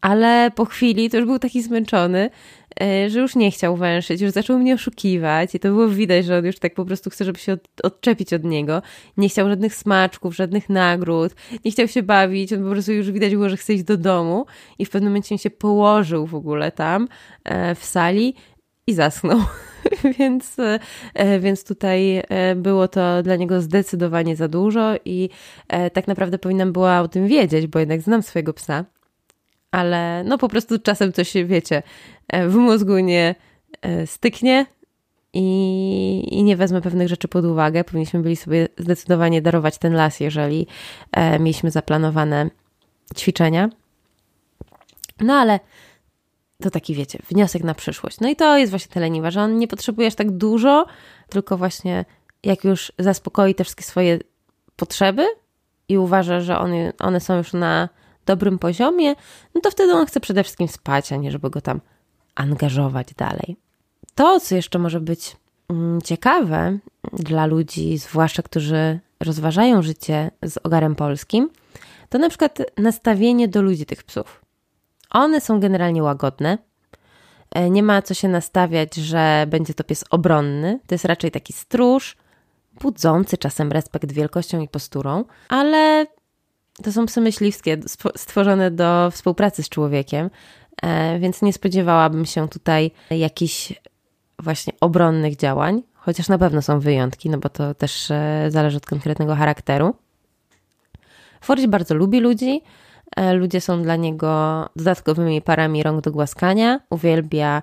ale 0.00 0.50
po 0.50 0.64
chwili 0.64 1.10
to 1.10 1.16
już 1.16 1.26
był 1.26 1.38
taki 1.38 1.62
zmęczony, 1.62 2.30
e, 2.80 3.10
że 3.10 3.20
już 3.20 3.36
nie 3.36 3.50
chciał 3.50 3.76
węszyć, 3.76 4.20
już 4.20 4.30
zaczął 4.30 4.58
mnie 4.58 4.74
oszukiwać 4.74 5.54
i 5.54 5.60
to 5.60 5.68
było 5.68 5.88
widać, 5.88 6.26
że 6.26 6.38
on 6.38 6.44
już 6.44 6.58
tak 6.58 6.74
po 6.74 6.84
prostu 6.84 7.10
chce, 7.10 7.24
żeby 7.24 7.38
się 7.38 7.52
od, 7.52 7.60
odczepić 7.82 8.32
od 8.32 8.44
niego. 8.44 8.82
Nie 9.16 9.28
chciał 9.28 9.48
żadnych 9.48 9.74
smaczków, 9.74 10.36
żadnych 10.36 10.68
nagród, 10.68 11.34
nie 11.64 11.70
chciał 11.70 11.88
się 11.88 12.02
bawić, 12.02 12.52
on 12.52 12.64
po 12.64 12.70
prostu 12.70 12.92
już 12.92 13.10
widać 13.10 13.32
było, 13.34 13.48
że 13.48 13.56
chce 13.56 13.74
iść 13.74 13.84
do 13.84 13.96
domu 13.96 14.46
i 14.78 14.84
w 14.84 14.90
pewnym 14.90 15.12
momencie 15.12 15.38
się 15.38 15.50
położył 15.50 16.26
w 16.26 16.34
ogóle 16.34 16.72
tam 16.72 17.08
e, 17.44 17.74
w 17.74 17.84
sali 17.84 18.34
i 18.88 18.94
zasnął. 18.94 19.38
więc, 20.18 20.56
e, 21.14 21.40
więc 21.40 21.64
tutaj 21.64 22.22
było 22.56 22.88
to 22.88 23.22
dla 23.22 23.36
niego 23.36 23.60
zdecydowanie 23.60 24.36
za 24.36 24.48
dużo 24.48 24.94
i 25.04 25.30
tak 25.92 26.08
naprawdę 26.08 26.38
powinnam 26.38 26.72
była 26.72 27.00
o 27.00 27.08
tym 27.08 27.26
wiedzieć, 27.26 27.66
bo 27.66 27.78
jednak 27.78 28.02
znam 28.02 28.22
swojego 28.22 28.52
psa 28.52 28.84
ale 29.70 30.24
no 30.24 30.38
po 30.38 30.48
prostu 30.48 30.78
czasem 30.78 31.12
coś, 31.12 31.32
wiecie, 31.44 31.82
e, 32.28 32.48
w 32.48 32.54
mózgu 32.54 32.98
nie 32.98 33.34
e, 33.82 34.06
styknie 34.06 34.66
i, 35.32 36.28
i 36.30 36.42
nie 36.42 36.56
wezmę 36.56 36.80
pewnych 36.80 37.08
rzeczy 37.08 37.28
pod 37.28 37.44
uwagę. 37.44 37.84
Powinniśmy 37.84 38.20
byli 38.20 38.36
sobie 38.36 38.68
zdecydowanie 38.78 39.42
darować 39.42 39.78
ten 39.78 39.94
las, 39.94 40.20
jeżeli 40.20 40.66
e, 41.12 41.38
mieliśmy 41.38 41.70
zaplanowane 41.70 42.50
ćwiczenia. 43.16 43.68
No 45.20 45.34
ale 45.34 45.60
to 46.62 46.70
taki, 46.70 46.94
wiecie, 46.94 47.18
wniosek 47.30 47.64
na 47.64 47.74
przyszłość. 47.74 48.20
No 48.20 48.28
i 48.28 48.36
to 48.36 48.58
jest 48.58 48.70
właśnie 48.70 48.92
te 48.92 49.00
leniwa, 49.00 49.30
że 49.30 49.40
on 49.40 49.58
nie 49.58 49.68
potrzebuje 49.68 50.08
aż 50.08 50.14
tak 50.14 50.30
dużo, 50.30 50.86
tylko 51.28 51.56
właśnie 51.56 52.04
jak 52.42 52.64
już 52.64 52.92
zaspokoi 52.98 53.54
te 53.54 53.64
wszystkie 53.64 53.84
swoje 53.84 54.18
potrzeby 54.76 55.26
i 55.88 55.98
uważa, 55.98 56.40
że 56.40 56.58
one, 56.58 56.92
one 56.98 57.20
są 57.20 57.36
już 57.36 57.52
na 57.52 57.88
dobrym 58.26 58.58
poziomie, 58.58 59.14
no 59.54 59.60
to 59.60 59.70
wtedy 59.70 59.92
on 59.92 60.06
chce 60.06 60.20
przede 60.20 60.42
wszystkim 60.42 60.68
spać, 60.68 61.12
a 61.12 61.16
nie 61.16 61.30
żeby 61.30 61.50
go 61.50 61.60
tam 61.60 61.80
angażować 62.34 63.14
dalej. 63.14 63.56
To, 64.14 64.40
co 64.40 64.54
jeszcze 64.54 64.78
może 64.78 65.00
być 65.00 65.36
mm, 65.68 66.02
ciekawe 66.02 66.78
dla 67.12 67.46
ludzi, 67.46 67.98
zwłaszcza 67.98 68.42
którzy 68.42 69.00
rozważają 69.20 69.82
życie 69.82 70.30
z 70.44 70.58
ogarem 70.62 70.94
polskim, 70.94 71.50
to 72.08 72.18
na 72.18 72.28
przykład 72.28 72.58
nastawienie 72.76 73.48
do 73.48 73.62
ludzi 73.62 73.86
tych 73.86 74.04
psów. 74.04 74.47
One 75.10 75.40
są 75.40 75.60
generalnie 75.60 76.02
łagodne. 76.02 76.58
E, 77.50 77.70
nie 77.70 77.82
ma 77.82 78.02
co 78.02 78.14
się 78.14 78.28
nastawiać, 78.28 78.94
że 78.94 79.44
będzie 79.48 79.74
to 79.74 79.84
pies 79.84 80.04
obronny. 80.10 80.80
To 80.86 80.94
jest 80.94 81.04
raczej 81.04 81.30
taki 81.30 81.52
stróż, 81.52 82.16
budzący 82.80 83.38
czasem 83.38 83.72
respekt 83.72 84.12
wielkością 84.12 84.60
i 84.60 84.68
posturą, 84.68 85.24
ale 85.48 86.06
to 86.82 86.92
są 86.92 87.06
psy 87.06 87.20
myśliwskie 87.20 87.78
stworzone 88.16 88.70
do 88.70 89.10
współpracy 89.10 89.62
z 89.62 89.68
człowiekiem, 89.68 90.30
e, 90.82 91.18
więc 91.18 91.42
nie 91.42 91.52
spodziewałabym 91.52 92.26
się 92.26 92.48
tutaj 92.48 92.90
jakichś 93.10 93.72
właśnie 94.38 94.72
obronnych 94.80 95.36
działań, 95.36 95.82
chociaż 95.94 96.28
na 96.28 96.38
pewno 96.38 96.62
są 96.62 96.80
wyjątki, 96.80 97.30
no 97.30 97.38
bo 97.38 97.48
to 97.48 97.74
też 97.74 98.10
e, 98.10 98.46
zależy 98.48 98.76
od 98.76 98.86
konkretnego 98.86 99.34
charakteru. 99.34 99.94
Forś 101.40 101.66
bardzo 101.66 101.94
lubi 101.94 102.20
ludzi. 102.20 102.62
E, 103.18 103.34
ludzie 103.34 103.60
są 103.60 103.82
dla 103.82 103.96
niego 103.96 104.68
dodatkowymi 104.76 105.42
parami 105.42 105.82
rąk 105.82 106.00
do 106.00 106.12
głaskania. 106.12 106.80
Uwielbia, 106.90 107.62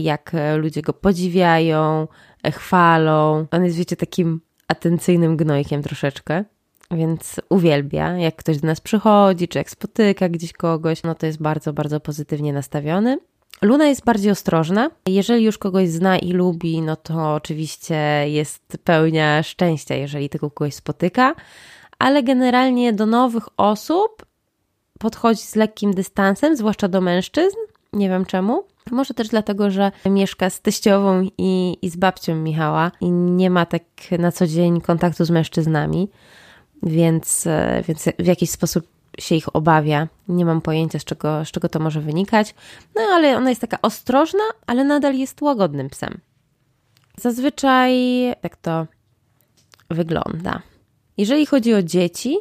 jak 0.00 0.32
ludzie 0.56 0.82
go 0.82 0.92
podziwiają, 0.92 2.08
chwalą. 2.52 3.46
On 3.50 3.64
jest, 3.64 3.76
wiecie, 3.76 3.96
takim 3.96 4.40
atencyjnym 4.68 5.36
gnojkiem 5.36 5.82
troszeczkę 5.82 6.44
więc 6.90 7.40
uwielbia, 7.48 8.16
jak 8.16 8.36
ktoś 8.36 8.58
do 8.58 8.66
nas 8.66 8.80
przychodzi, 8.80 9.48
czy 9.48 9.58
jak 9.58 9.70
spotyka 9.70 10.28
gdzieś 10.28 10.52
kogoś, 10.52 11.02
no 11.02 11.14
to 11.14 11.26
jest 11.26 11.42
bardzo, 11.42 11.72
bardzo 11.72 12.00
pozytywnie 12.00 12.52
nastawiony. 12.52 13.18
Luna 13.62 13.86
jest 13.86 14.04
bardziej 14.04 14.30
ostrożna. 14.30 14.90
Jeżeli 15.06 15.44
już 15.44 15.58
kogoś 15.58 15.88
zna 15.88 16.18
i 16.18 16.32
lubi, 16.32 16.82
no 16.82 16.96
to 16.96 17.34
oczywiście 17.34 18.24
jest 18.28 18.78
pełnia 18.84 19.42
szczęścia, 19.42 19.94
jeżeli 19.94 20.28
tego 20.28 20.50
kogoś 20.50 20.74
spotyka, 20.74 21.34
ale 21.98 22.22
generalnie 22.22 22.92
do 22.92 23.06
nowych 23.06 23.48
osób 23.56 24.27
podchodzi 24.98 25.42
z 25.42 25.56
lekkim 25.56 25.94
dystansem, 25.94 26.56
zwłaszcza 26.56 26.88
do 26.88 27.00
mężczyzn. 27.00 27.56
Nie 27.92 28.08
wiem 28.08 28.26
czemu. 28.26 28.64
Może 28.90 29.14
też 29.14 29.28
dlatego, 29.28 29.70
że 29.70 29.92
mieszka 30.06 30.50
z 30.50 30.60
teściową 30.60 31.28
i, 31.38 31.76
i 31.82 31.90
z 31.90 31.96
babcią 31.96 32.34
Michała 32.34 32.92
i 33.00 33.10
nie 33.10 33.50
ma 33.50 33.66
tak 33.66 33.82
na 34.18 34.32
co 34.32 34.46
dzień 34.46 34.80
kontaktu 34.80 35.24
z 35.24 35.30
mężczyznami 35.30 36.08
więc, 36.82 37.46
e, 37.46 37.82
więc 37.88 38.04
w 38.18 38.26
jakiś 38.26 38.50
sposób 38.50 38.86
się 39.18 39.34
ich 39.34 39.56
obawia. 39.56 40.08
Nie 40.28 40.44
mam 40.44 40.60
pojęcia, 40.60 40.98
z 40.98 41.04
czego, 41.04 41.44
z 41.44 41.50
czego 41.50 41.68
to 41.68 41.78
może 41.78 42.00
wynikać. 42.00 42.54
No 42.96 43.02
ale 43.02 43.36
ona 43.36 43.48
jest 43.48 43.60
taka 43.60 43.82
ostrożna, 43.82 44.44
ale 44.66 44.84
nadal 44.84 45.14
jest 45.14 45.42
łagodnym 45.42 45.90
psem. 45.90 46.20
Zazwyczaj 47.16 47.94
tak 48.40 48.56
to 48.56 48.86
wygląda. 49.90 50.62
Jeżeli 51.16 51.46
chodzi 51.46 51.74
o 51.74 51.82
dzieci, 51.82 52.36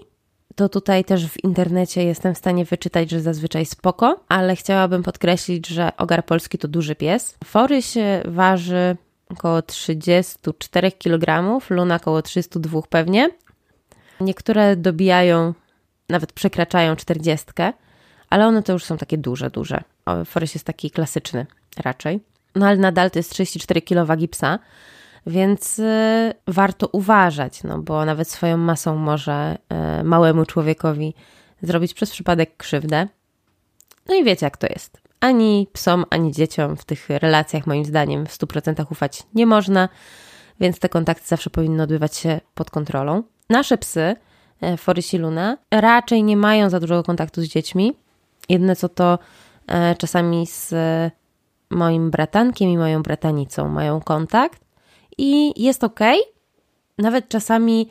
to 0.58 0.70
tutaj 0.70 1.06
też 1.06 1.28
w 1.28 1.44
internecie 1.44 2.04
jestem 2.04 2.36
w 2.36 2.38
stanie 2.38 2.66
wyczytać, 2.66 3.12
że 3.12 3.22
zazwyczaj 3.22 3.66
spoko, 3.66 4.20
ale 4.28 4.56
chciałabym 4.56 5.04
podkreślić, 5.04 5.68
że 5.68 5.98
ogar 5.98 6.26
polski 6.26 6.58
to 6.58 6.68
duży 6.68 6.96
pies. 6.96 7.38
Fory 7.44 7.82
się 7.82 8.22
waży 8.26 8.98
około 9.30 9.62
34 9.62 10.92
kg, 10.92 11.60
Luna 11.70 11.96
około 11.96 12.22
302 12.22 12.82
pewnie, 12.90 13.30
Niektóre 14.22 14.76
dobijają, 14.76 15.54
nawet 16.10 16.34
przekraczają 16.34 16.96
czterdziestkę, 16.96 17.74
ale 18.30 18.48
one 18.48 18.64
to 18.64 18.74
już 18.74 18.84
są 18.84 18.98
takie 18.98 19.18
duże, 19.18 19.50
duże. 19.50 19.84
Forest 20.26 20.56
jest 20.56 20.66
taki 20.66 20.92
klasyczny 20.92 21.46
raczej. 21.78 22.20
No 22.56 22.68
ale 22.68 22.78
nadal 22.78 23.12
to 23.12 23.20
jest 23.20 23.32
34 23.32 23.82
kg 23.82 24.06
wagi 24.06 24.28
psa, 24.28 24.60
Więc 25.28 25.80
y, 25.80 26.34
warto 26.48 26.88
uważać, 26.92 27.64
no 27.64 27.80
bo 27.80 28.06
nawet 28.06 28.30
swoją 28.30 28.58
masą 28.58 28.96
może 28.96 29.58
y, 30.00 30.04
małemu 30.04 30.46
człowiekowi 30.46 31.14
zrobić 31.62 31.94
przez 31.94 32.12
przypadek 32.12 32.58
krzywdę. 32.58 33.08
No 34.08 34.16
i 34.16 34.24
wiecie, 34.24 34.46
jak 34.46 34.58
to 34.58 34.68
jest. 34.68 35.02
Ani 35.20 35.68
psom, 35.74 36.06
ani 36.10 36.32
dzieciom 36.32 36.78
w 36.78 36.86
tych 36.86 37.10
relacjach, 37.10 37.68
moim 37.68 37.86
zdaniem, 37.86 38.26
w 38.26 38.30
100% 38.30 38.86
ufać 38.92 39.24
nie 39.34 39.46
można, 39.46 39.90
więc 40.60 40.80
te 40.80 40.90
kontakty 40.90 41.28
zawsze 41.28 41.50
powinny 41.50 41.84
odbywać 41.84 42.16
się 42.16 42.42
pod 42.54 42.72
kontrolą. 42.72 43.24
Nasze 43.50 43.78
psy, 43.78 44.16
e, 44.62 44.78
Forys 44.78 45.14
i 45.14 45.18
Luna, 45.18 45.58
raczej 45.72 46.24
nie 46.24 46.38
mają 46.38 46.70
za 46.70 46.80
dużego 46.80 47.04
kontaktu 47.04 47.42
z 47.42 47.46
dziećmi. 47.46 47.94
Jedne 48.50 48.76
co 48.76 48.90
to 48.90 49.20
e, 49.68 49.96
czasami 49.96 50.48
z 50.48 50.74
moim 51.70 52.12
bratankiem 52.12 52.70
i 52.70 52.78
moją 52.78 53.04
bratanicą 53.04 53.70
mają 53.70 54.02
kontakt 54.02 54.67
i 55.18 55.64
jest 55.64 55.84
ok. 55.84 56.00
Nawet 56.98 57.30
czasami 57.30 57.90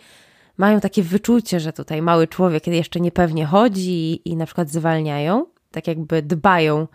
mają 0.57 0.81
takie 0.81 1.03
wyczucie, 1.03 1.61
że 1.61 1.73
tutaj 1.73 2.03
mały 2.03 2.29
człowiek 2.29 2.67
jeszcze 2.67 3.01
niepewnie 3.01 3.47
chodzi 3.47 4.29
i 4.31 4.37
na 4.37 4.47
przykład 4.47 4.71
zwalniają, 4.71 5.47
tak 5.71 5.87
jakby 5.87 6.23
dbają 6.23 6.87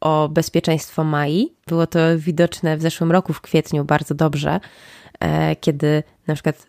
o 0.00 0.28
bezpieczeństwo 0.28 1.04
Mai. 1.04 1.52
Było 1.66 1.86
to 1.86 1.98
widoczne 2.16 2.76
w 2.76 2.82
zeszłym 2.82 3.12
roku, 3.12 3.32
w 3.32 3.40
kwietniu, 3.40 3.84
bardzo 3.84 4.14
dobrze, 4.14 4.60
e, 5.20 5.56
kiedy 5.56 6.02
na 6.26 6.34
przykład 6.34 6.66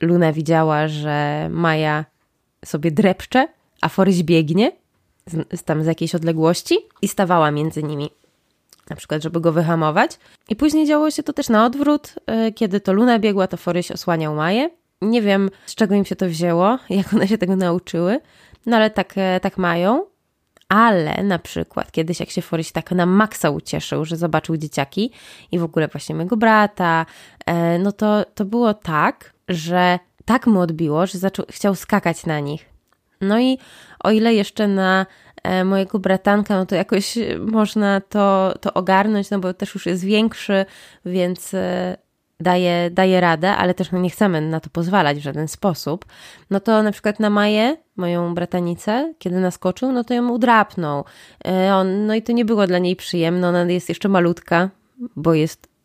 Luna 0.00 0.32
widziała, 0.32 0.88
że 0.88 1.48
Maja 1.50 2.04
sobie 2.64 2.90
drepcze, 2.90 3.48
a 3.80 3.88
Foryś 3.88 4.22
biegnie 4.22 4.72
z, 5.52 5.62
tam 5.62 5.82
z 5.82 5.86
jakiejś 5.86 6.14
odległości 6.14 6.76
i 7.02 7.08
stawała 7.08 7.50
między 7.50 7.82
nimi 7.82 8.10
na 8.90 8.96
przykład, 8.96 9.22
żeby 9.22 9.40
go 9.40 9.52
wyhamować. 9.52 10.18
I 10.48 10.56
później 10.56 10.86
działo 10.86 11.10
się 11.10 11.22
to 11.22 11.32
też 11.32 11.48
na 11.48 11.66
odwrót. 11.66 12.14
E, 12.26 12.52
kiedy 12.52 12.80
to 12.80 12.92
Luna 12.92 13.18
biegła, 13.18 13.46
to 13.46 13.56
Foryś 13.56 13.90
osłaniał 13.90 14.34
Maję. 14.34 14.70
Nie 15.02 15.22
wiem, 15.22 15.50
z 15.66 15.74
czego 15.74 15.94
im 15.94 16.04
się 16.04 16.16
to 16.16 16.26
wzięło, 16.26 16.78
jak 16.90 17.14
one 17.14 17.28
się 17.28 17.38
tego 17.38 17.56
nauczyły, 17.56 18.20
no 18.66 18.76
ale 18.76 18.90
tak, 18.90 19.12
e, 19.16 19.40
tak 19.40 19.58
mają. 19.58 20.06
Ale 20.68 21.22
na 21.22 21.38
przykład 21.38 21.92
kiedyś, 21.92 22.20
jak 22.20 22.30
się 22.30 22.42
Foryś 22.42 22.72
tak 22.72 22.90
na 22.90 23.06
maksa 23.06 23.50
ucieszył, 23.50 24.04
że 24.04 24.16
zobaczył 24.16 24.56
dzieciaki 24.56 25.10
i 25.52 25.58
w 25.58 25.64
ogóle 25.64 25.88
właśnie 25.88 26.14
mojego 26.14 26.36
brata, 26.36 27.06
e, 27.46 27.78
no 27.78 27.92
to, 27.92 28.24
to 28.34 28.44
było 28.44 28.74
tak, 28.74 29.32
że 29.48 29.98
tak 30.24 30.46
mu 30.46 30.60
odbiło, 30.60 31.06
że 31.06 31.18
zaczął, 31.18 31.46
chciał 31.50 31.74
skakać 31.74 32.26
na 32.26 32.40
nich. 32.40 32.75
No 33.20 33.40
i 33.40 33.58
o 34.04 34.10
ile 34.10 34.34
jeszcze 34.34 34.68
na 34.68 35.06
E, 35.46 35.64
mojego 35.64 35.98
bratanka, 35.98 36.56
no 36.56 36.66
to 36.66 36.74
jakoś 36.74 37.18
można 37.40 38.00
to, 38.00 38.54
to 38.60 38.74
ogarnąć, 38.74 39.30
no 39.30 39.38
bo 39.38 39.54
też 39.54 39.74
już 39.74 39.86
jest 39.86 40.04
większy, 40.04 40.66
więc 41.04 41.54
e, 41.54 41.96
daje, 42.40 42.90
daje 42.90 43.20
radę, 43.20 43.56
ale 43.56 43.74
też 43.74 43.92
no 43.92 43.98
nie 43.98 44.10
chcemy 44.10 44.40
na 44.40 44.60
to 44.60 44.70
pozwalać 44.70 45.18
w 45.18 45.22
żaden 45.22 45.48
sposób. 45.48 46.04
No 46.50 46.60
to 46.60 46.82
na 46.82 46.92
przykład 46.92 47.20
na 47.20 47.30
Maję, 47.30 47.76
moją 47.96 48.34
bratanicę, 48.34 49.14
kiedy 49.18 49.40
naskoczył, 49.40 49.92
no 49.92 50.04
to 50.04 50.14
ją 50.14 50.28
udrapnął. 50.28 51.04
E, 51.44 51.84
no 51.84 52.14
i 52.14 52.22
to 52.22 52.32
nie 52.32 52.44
było 52.44 52.66
dla 52.66 52.78
niej 52.78 52.96
przyjemne, 52.96 53.48
ona 53.48 53.64
jest 53.64 53.88
jeszcze 53.88 54.08
malutka, 54.08 54.70
bo 55.16 55.34
jest 55.34 55.76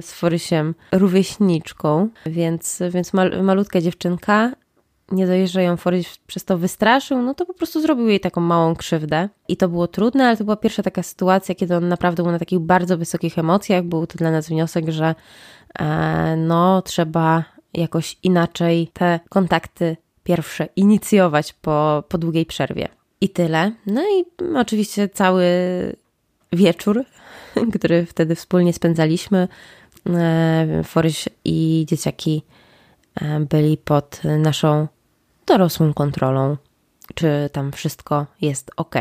z 0.00 0.12
Forysiem 0.12 0.74
rówieśniczką, 0.92 2.08
więc, 2.26 2.82
więc 2.90 3.12
mal, 3.12 3.42
malutka 3.42 3.80
dziewczynka, 3.80 4.52
nie 5.12 5.26
dojeżdżają 5.26 5.76
Forrest 5.76 6.20
przez 6.26 6.44
to 6.44 6.58
wystraszył, 6.58 7.22
no 7.22 7.34
to 7.34 7.46
po 7.46 7.54
prostu 7.54 7.80
zrobił 7.80 8.08
jej 8.08 8.20
taką 8.20 8.40
małą 8.40 8.76
krzywdę. 8.76 9.28
I 9.48 9.56
to 9.56 9.68
było 9.68 9.88
trudne, 9.88 10.26
ale 10.26 10.36
to 10.36 10.44
była 10.44 10.56
pierwsza 10.56 10.82
taka 10.82 11.02
sytuacja, 11.02 11.54
kiedy 11.54 11.76
on 11.76 11.88
naprawdę 11.88 12.22
był 12.22 12.32
na 12.32 12.38
takich 12.38 12.58
bardzo 12.58 12.98
wysokich 12.98 13.38
emocjach. 13.38 13.84
Był 13.84 14.06
to 14.06 14.18
dla 14.18 14.30
nas 14.30 14.48
wniosek, 14.48 14.88
że 14.88 15.14
e, 15.78 16.36
no 16.36 16.82
trzeba 16.82 17.44
jakoś 17.74 18.16
inaczej 18.22 18.90
te 18.92 19.20
kontakty 19.28 19.96
pierwsze 20.24 20.68
inicjować 20.76 21.52
po, 21.52 22.04
po 22.08 22.18
długiej 22.18 22.46
przerwie. 22.46 22.88
I 23.20 23.28
tyle. 23.28 23.72
No 23.86 24.02
i 24.02 24.24
oczywiście 24.56 25.08
cały 25.08 25.46
wieczór, 26.52 27.04
który 27.78 28.06
wtedy 28.06 28.34
wspólnie 28.34 28.72
spędzaliśmy, 28.72 29.48
e, 30.06 30.84
i 31.44 31.84
dzieciaki 31.88 32.42
e, 33.14 33.40
byli 33.40 33.76
pod 33.76 34.20
naszą 34.38 34.88
dorosłą 35.46 35.94
kontrolą, 35.94 36.56
czy 37.14 37.50
tam 37.52 37.72
wszystko 37.72 38.26
jest 38.40 38.70
ok. 38.76 38.94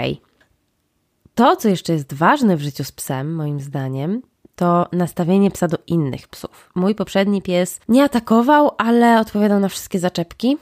To, 1.35 1.55
co 1.55 1.69
jeszcze 1.69 1.93
jest 1.93 2.13
ważne 2.13 2.57
w 2.57 2.61
życiu 2.61 2.83
z 2.83 2.91
psem, 2.91 3.35
moim 3.35 3.59
zdaniem, 3.59 4.21
to 4.55 4.87
nastawienie 4.91 5.51
psa 5.51 5.67
do 5.67 5.77
innych 5.87 6.27
psów. 6.27 6.71
Mój 6.75 6.95
poprzedni 6.95 7.41
pies 7.41 7.79
nie 7.89 8.03
atakował, 8.03 8.71
ale 8.77 9.19
odpowiadał 9.19 9.59
na 9.59 9.69
wszystkie 9.69 9.99
zaczepki 9.99 10.57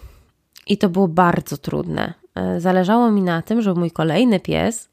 i 0.68 0.78
to 0.78 0.90
było 0.90 1.08
bardzo 1.08 1.58
trudne. 1.58 2.14
E, 2.36 2.60
zależało 2.60 3.12
mi 3.12 3.22
na 3.22 3.42
tym, 3.42 3.62
żeby 3.62 3.80
mój 3.80 3.92
kolejny 3.92 4.40
pies 4.40 4.90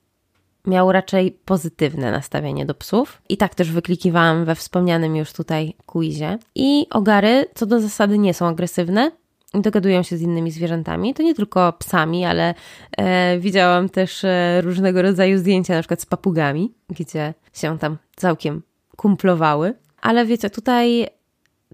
miał 0.67 0.93
raczej 0.93 1.33
pozytywne 1.45 2.11
nastawienie 2.11 2.67
do 2.67 2.75
psów. 2.75 3.23
I 3.29 3.37
tak 3.37 3.55
też 3.55 3.73
wyklikiwałam 3.73 4.45
we 4.45 4.55
wspomnianym 4.55 5.17
już 5.17 5.33
tutaj 5.33 5.75
quizie. 5.87 6.39
I 6.55 6.87
ogary 6.91 7.47
co 7.55 7.67
do 7.67 7.81
zasady 7.81 8.19
nie 8.19 8.35
są 8.35 8.47
agresywne, 8.47 9.11
dogadują 9.55 10.03
się 10.03 10.17
z 10.17 10.23
innymi 10.23 10.51
zwierzętami. 10.51 11.15
To 11.15 11.23
nie 11.23 11.35
tylko 11.35 11.73
psami, 11.73 12.25
ale 12.25 12.55
e, 12.97 13.39
widziałam 13.39 13.89
też 13.89 14.25
e, 14.25 14.61
różnego 14.61 15.03
rodzaju 15.03 15.39
zdjęcia, 15.39 15.75
na 15.75 15.81
przykład 15.81 16.01
z 16.01 16.07
papugami, 16.07 16.75
gdzie 16.91 17.35
się 17.53 17.79
tam 17.79 17.99
całkiem 18.17 18.63
kumplowały. 18.97 19.75
Ale 20.03 20.27
wiecie, 20.27 20.51
tutaj 20.51 21.07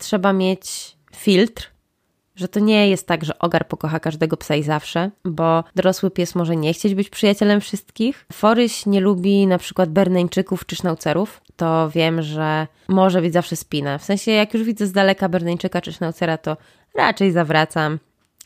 trzeba 0.01 0.33
mieć 0.33 0.97
filtr, 1.17 1.75
że 2.37 2.49
to 2.49 2.61
nie 2.61 2.89
jest 2.89 3.07
tak, 3.07 3.25
że 3.25 3.39
ogar 3.39 3.69
pokocha 3.69 4.01
każdego 4.01 4.37
psa 4.37 4.55
i 4.55 4.63
zawsze, 4.63 5.11
bo 5.25 5.65
dorosły 5.75 6.11
pies 6.11 6.35
może 6.35 6.57
nie 6.57 6.73
chcieć 6.73 6.95
być 6.95 7.11
przyjacielem 7.11 7.61
wszystkich. 7.61 8.27
Foryś 8.33 8.87
nie 8.87 9.01
lubi 9.01 9.47
na 9.47 9.59
przykład 9.59 9.91
berneńczyków 9.91 10.67
czy 10.67 10.77
sznaucerów, 10.77 11.41
to 11.57 11.91
wiem, 11.91 12.23
że 12.23 12.67
może 12.89 13.21
być 13.21 13.33
zawsze 13.33 13.57
spina. 13.57 13.99
W 13.99 14.05
sensie, 14.05 14.31
jak 14.31 14.55
już 14.55 14.63
widzę 14.63 14.87
z 14.87 14.93
daleka 14.93 15.29
berneńczyka 15.29 15.81
czy 15.81 15.93
sznaucera, 15.93 16.39
to 16.39 16.57
raczej 16.95 17.33
zawracam, 17.33 17.99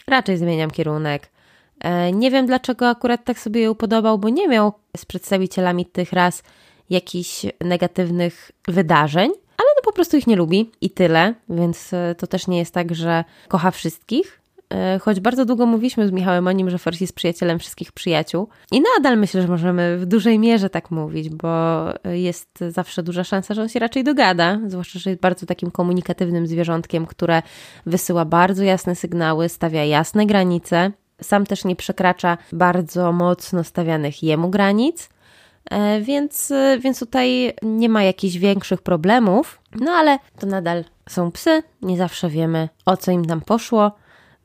raczej 0.07 0.37
zmieniam 0.37 0.71
kierunek. 0.71 1.29
E, 1.81 2.13
nie 2.13 2.31
wiem, 2.31 2.47
dlaczego 2.47 2.89
akurat 2.89 3.25
tak 3.25 3.39
sobie 3.39 3.61
je 3.61 3.71
upodobał, 3.71 4.19
bo 4.19 4.29
nie 4.29 4.49
miał 4.49 4.73
z 4.97 5.05
przedstawicielami 5.05 5.87
tych 5.87 6.13
ras 6.13 6.43
jakichś 6.91 7.47
negatywnych 7.61 8.51
wydarzeń, 8.69 9.31
ale 9.31 9.69
no 9.77 9.83
po 9.85 9.93
prostu 9.93 10.17
ich 10.17 10.27
nie 10.27 10.37
lubi 10.37 10.71
i 10.81 10.91
tyle, 10.91 11.35
więc 11.49 11.93
e, 11.93 12.15
to 12.19 12.27
też 12.27 12.47
nie 12.47 12.59
jest 12.59 12.75
tak, 12.75 12.95
że 12.95 13.25
kocha 13.49 13.71
wszystkich. 13.71 14.41
E, 14.75 14.99
choć 14.99 15.21
bardzo 15.21 15.45
długo 15.45 15.67
mówiliśmy 15.67 16.09
z 16.09 16.11
Michałem 16.11 16.47
o 16.47 16.53
nim, 16.53 16.71
że 16.71 16.79
Forsi 16.79 17.05
jest 17.05 17.15
przyjacielem 17.15 17.59
wszystkich 17.59 17.93
przyjaciół. 17.93 18.49
I 18.73 18.81
nadal 18.81 19.19
myślę, 19.19 19.43
że 19.43 19.49
możemy 19.49 19.99
w 19.99 20.07
dużej 20.07 20.39
mierze 20.39 20.71
tak 20.71 20.91
mówić, 20.91 21.29
bo 21.29 21.49
jest 22.05 22.65
zawsze 22.69 23.03
duża 23.03 23.25
szansa, 23.25 23.55
że 23.55 23.63
on 23.63 23.69
się 23.69 23.79
raczej 23.79 24.05
dogada. 24.05 24.59
Zwłaszcza, 24.67 24.99
że 24.99 25.11
jest 25.11 25.23
bardzo 25.23 25.47
takim 25.47 25.71
komunikatywnym 25.71 26.47
zwierzątkiem, 26.47 27.07
które 27.07 27.43
wysyła 27.87 28.25
bardzo 28.25 28.65
jasne 28.65 28.95
sygnały, 28.95 29.49
stawia 29.49 29.85
jasne 29.85 30.27
granice. 30.27 30.93
Sam 31.23 31.47
też 31.47 31.65
nie 31.65 31.77
przekracza 31.77 32.39
bardzo 32.53 33.13
mocno 33.13 33.65
stawianych 33.65 34.23
jemu 34.23 34.51
granic. 34.51 35.09
E, 35.71 36.01
więc, 36.01 36.53
więc 36.81 36.99
tutaj 36.99 37.53
nie 37.63 37.89
ma 37.89 38.03
jakichś 38.03 38.37
większych 38.37 38.83
problemów, 38.83 39.61
no 39.81 39.91
ale 39.91 40.19
to 40.39 40.47
nadal 40.47 40.85
są 41.09 41.33
psy, 41.33 41.63
nie 41.83 41.97
zawsze 41.97 42.29
wiemy 42.29 42.69
o 42.87 42.97
co 42.97 43.11
im 43.11 43.25
tam 43.25 43.41
poszło 43.41 43.93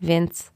więc 0.03 0.51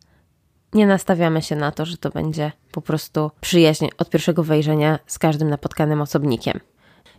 nie 0.73 0.87
nastawiamy 0.87 1.41
się 1.41 1.55
na 1.55 1.71
to, 1.71 1.85
że 1.85 1.97
to 1.97 2.09
będzie 2.09 2.51
po 2.71 2.81
prostu 2.81 3.31
przyjaźń 3.41 3.87
od 3.97 4.09
pierwszego 4.09 4.43
wejrzenia 4.43 4.99
z 5.07 5.19
każdym 5.19 5.49
napotkanym 5.49 6.01
osobnikiem. 6.01 6.59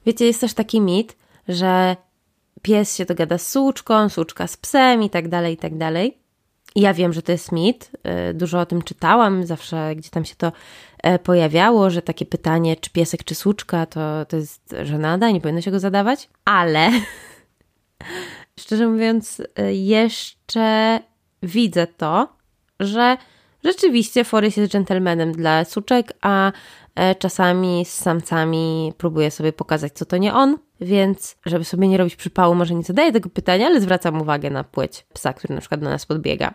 Wiecie, 0.07 0.26
jest 0.26 0.41
też 0.41 0.55
taki 0.55 0.81
mit, 0.81 1.16
że 1.49 1.97
pies 2.62 2.97
się 2.97 3.05
dogada 3.05 3.39
z 3.39 3.49
suczką, 3.49 4.09
suczka 4.09 4.47
z 4.47 4.57
psem 4.57 5.03
i 5.03 5.11
tak 5.11 5.29
dalej, 5.29 5.55
i 5.55 5.57
tak 5.57 5.79
dalej. 5.79 6.18
Ja 6.76 6.95
wiem, 6.95 7.12
że 7.12 7.22
to 7.22 7.33
jest 7.33 7.53
mit, 7.53 7.91
y, 8.31 8.35
dużo 8.35 8.61
o 8.61 8.66
tym 8.66 8.83
czytałam, 8.83 9.47
zawsze 9.47 9.97
gdzie 9.97 10.11
tam 10.11 10.24
się 10.24 10.35
to 10.35 10.53
e, 11.03 11.18
pojawiało, 11.18 11.91
że 11.91 12.03
takie 12.03 12.26
pytanie, 12.26 12.76
czy 12.76 12.91
piesek, 12.91 13.24
czy 13.24 13.35
suczka, 13.35 13.87
to, 13.87 14.26
to 14.26 14.37
jest 14.37 14.74
żenada, 14.83 15.31
nie 15.31 15.41
powinno 15.41 15.61
się 15.61 15.70
go 15.70 15.81
zadawać, 15.81 16.29
ale 16.45 16.91
szczerze 18.61 18.89
mówiąc, 18.89 19.41
y, 19.41 19.74
jeszcze 19.74 21.01
widzę 21.43 21.86
to, 21.86 22.28
że 22.80 23.16
rzeczywiście 23.64 24.24
Forrest 24.24 24.57
jest 24.57 24.72
dżentelmenem 24.72 25.32
dla 25.32 25.64
suczek, 25.64 26.12
a 26.20 26.53
e, 26.95 27.14
czasami 27.14 27.84
z 27.84 27.95
samcami 27.95 28.93
próbuje 28.99 29.30
sobie 29.30 29.53
pokazać, 29.53 29.93
co 29.93 30.05
to 30.05 30.16
nie 30.16 30.34
on, 30.34 30.59
więc 30.80 31.36
żeby 31.47 31.64
sobie 31.64 31.89
nie 31.89 31.99
robić 31.99 32.16
przypału, 32.16 32.55
może 32.55 32.74
nie 32.74 32.82
zadaję 32.82 33.12
tego 33.12 33.28
pytania, 33.28 33.66
ale 33.66 33.80
zwracam 33.80 34.20
uwagę 34.20 34.51
na 34.51 34.64
płeć 34.64 35.07
psa, 35.12 35.32
który 35.32 35.55
na 35.55 35.61
przykład 35.61 35.80
do 35.80 35.91
nas 35.91 36.07
podbiega. 36.07 36.55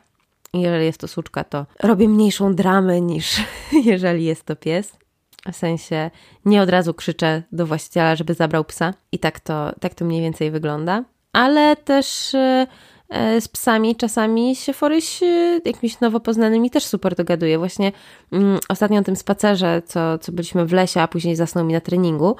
Jeżeli 0.53 0.85
jest 0.85 0.99
to 0.99 1.07
suczka, 1.07 1.43
to 1.43 1.65
robię 1.79 2.09
mniejszą 2.09 2.55
dramę 2.55 3.01
niż 3.01 3.41
jeżeli 3.85 4.25
jest 4.25 4.43
to 4.43 4.55
pies. 4.55 4.97
W 5.51 5.55
sensie 5.55 6.11
nie 6.45 6.61
od 6.61 6.69
razu 6.69 6.93
krzyczę 6.93 7.43
do 7.51 7.65
właściciela, 7.65 8.15
żeby 8.15 8.33
zabrał 8.33 8.65
psa. 8.65 8.93
I 9.11 9.19
tak 9.19 9.39
to, 9.39 9.73
tak 9.79 9.93
to 9.93 10.05
mniej 10.05 10.21
więcej 10.21 10.51
wygląda. 10.51 11.03
ale 11.33 11.75
też 11.75 12.35
e, 12.35 12.67
z 13.39 13.47
psami. 13.47 13.95
Czasami 13.95 14.55
się 14.55 14.73
Foryś 14.73 15.23
e, 15.23 15.59
jakimiś 15.65 15.99
nowo 15.99 16.19
poznanymi 16.19 16.69
też 16.69 16.85
super 16.85 17.15
dogaduje. 17.15 17.57
Właśnie 17.57 17.91
mm, 18.31 18.59
ostatnio 18.69 18.97
na 18.97 19.03
tym 19.03 19.15
spacerze, 19.15 19.81
co, 19.85 20.17
co 20.17 20.31
byliśmy 20.31 20.65
w 20.65 20.73
lesie, 20.73 21.01
a 21.01 21.07
później 21.07 21.35
zasnął 21.35 21.65
mi 21.65 21.73
na 21.73 21.81
treningu, 21.81 22.35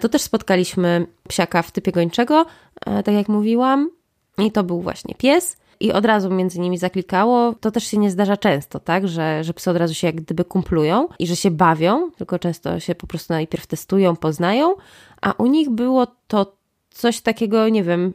to 0.00 0.08
też 0.08 0.22
spotkaliśmy 0.22 1.06
psiaka 1.28 1.62
w 1.62 1.70
typie 1.70 1.92
gończego, 1.92 2.46
tak 2.84 3.14
jak 3.14 3.28
mówiłam, 3.28 3.90
i 4.38 4.52
to 4.52 4.64
był 4.64 4.80
właśnie 4.80 5.14
pies. 5.14 5.56
I 5.80 5.92
od 5.92 6.04
razu 6.04 6.30
między 6.30 6.60
nimi 6.60 6.78
zaklikało. 6.78 7.54
To 7.60 7.70
też 7.70 7.84
się 7.84 7.98
nie 7.98 8.10
zdarza 8.10 8.36
często, 8.36 8.80
tak, 8.80 9.08
że, 9.08 9.44
że 9.44 9.54
psy 9.54 9.70
od 9.70 9.76
razu 9.76 9.94
się 9.94 10.06
jak 10.06 10.16
gdyby 10.16 10.44
kumplują 10.44 11.08
i 11.18 11.26
że 11.26 11.36
się 11.36 11.50
bawią, 11.50 12.10
tylko 12.10 12.38
często 12.38 12.80
się 12.80 12.94
po 12.94 13.06
prostu 13.06 13.32
najpierw 13.32 13.66
testują, 13.66 14.16
poznają, 14.16 14.74
a 15.20 15.32
u 15.32 15.46
nich 15.46 15.70
było 15.70 16.06
to 16.26 16.56
coś 16.90 17.20
takiego, 17.20 17.68
nie 17.68 17.82
wiem, 17.82 18.12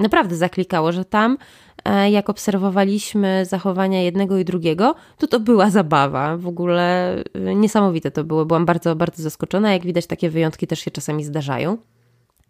naprawdę 0.00 0.36
zaklikało, 0.36 0.92
że 0.92 1.04
tam 1.04 1.38
e, 1.84 2.10
jak 2.10 2.30
obserwowaliśmy 2.30 3.44
zachowania 3.44 4.02
jednego 4.02 4.38
i 4.38 4.44
drugiego, 4.44 4.94
to 5.18 5.26
to 5.26 5.40
była 5.40 5.70
zabawa. 5.70 6.36
W 6.36 6.46
ogóle 6.46 7.16
e, 7.34 7.54
niesamowite 7.54 8.10
to 8.10 8.24
było. 8.24 8.44
Byłam 8.46 8.66
bardzo, 8.66 8.96
bardzo 8.96 9.22
zaskoczona. 9.22 9.72
Jak 9.72 9.82
widać, 9.82 10.06
takie 10.06 10.30
wyjątki 10.30 10.66
też 10.66 10.80
się 10.80 10.90
czasami 10.90 11.24
zdarzają. 11.24 11.78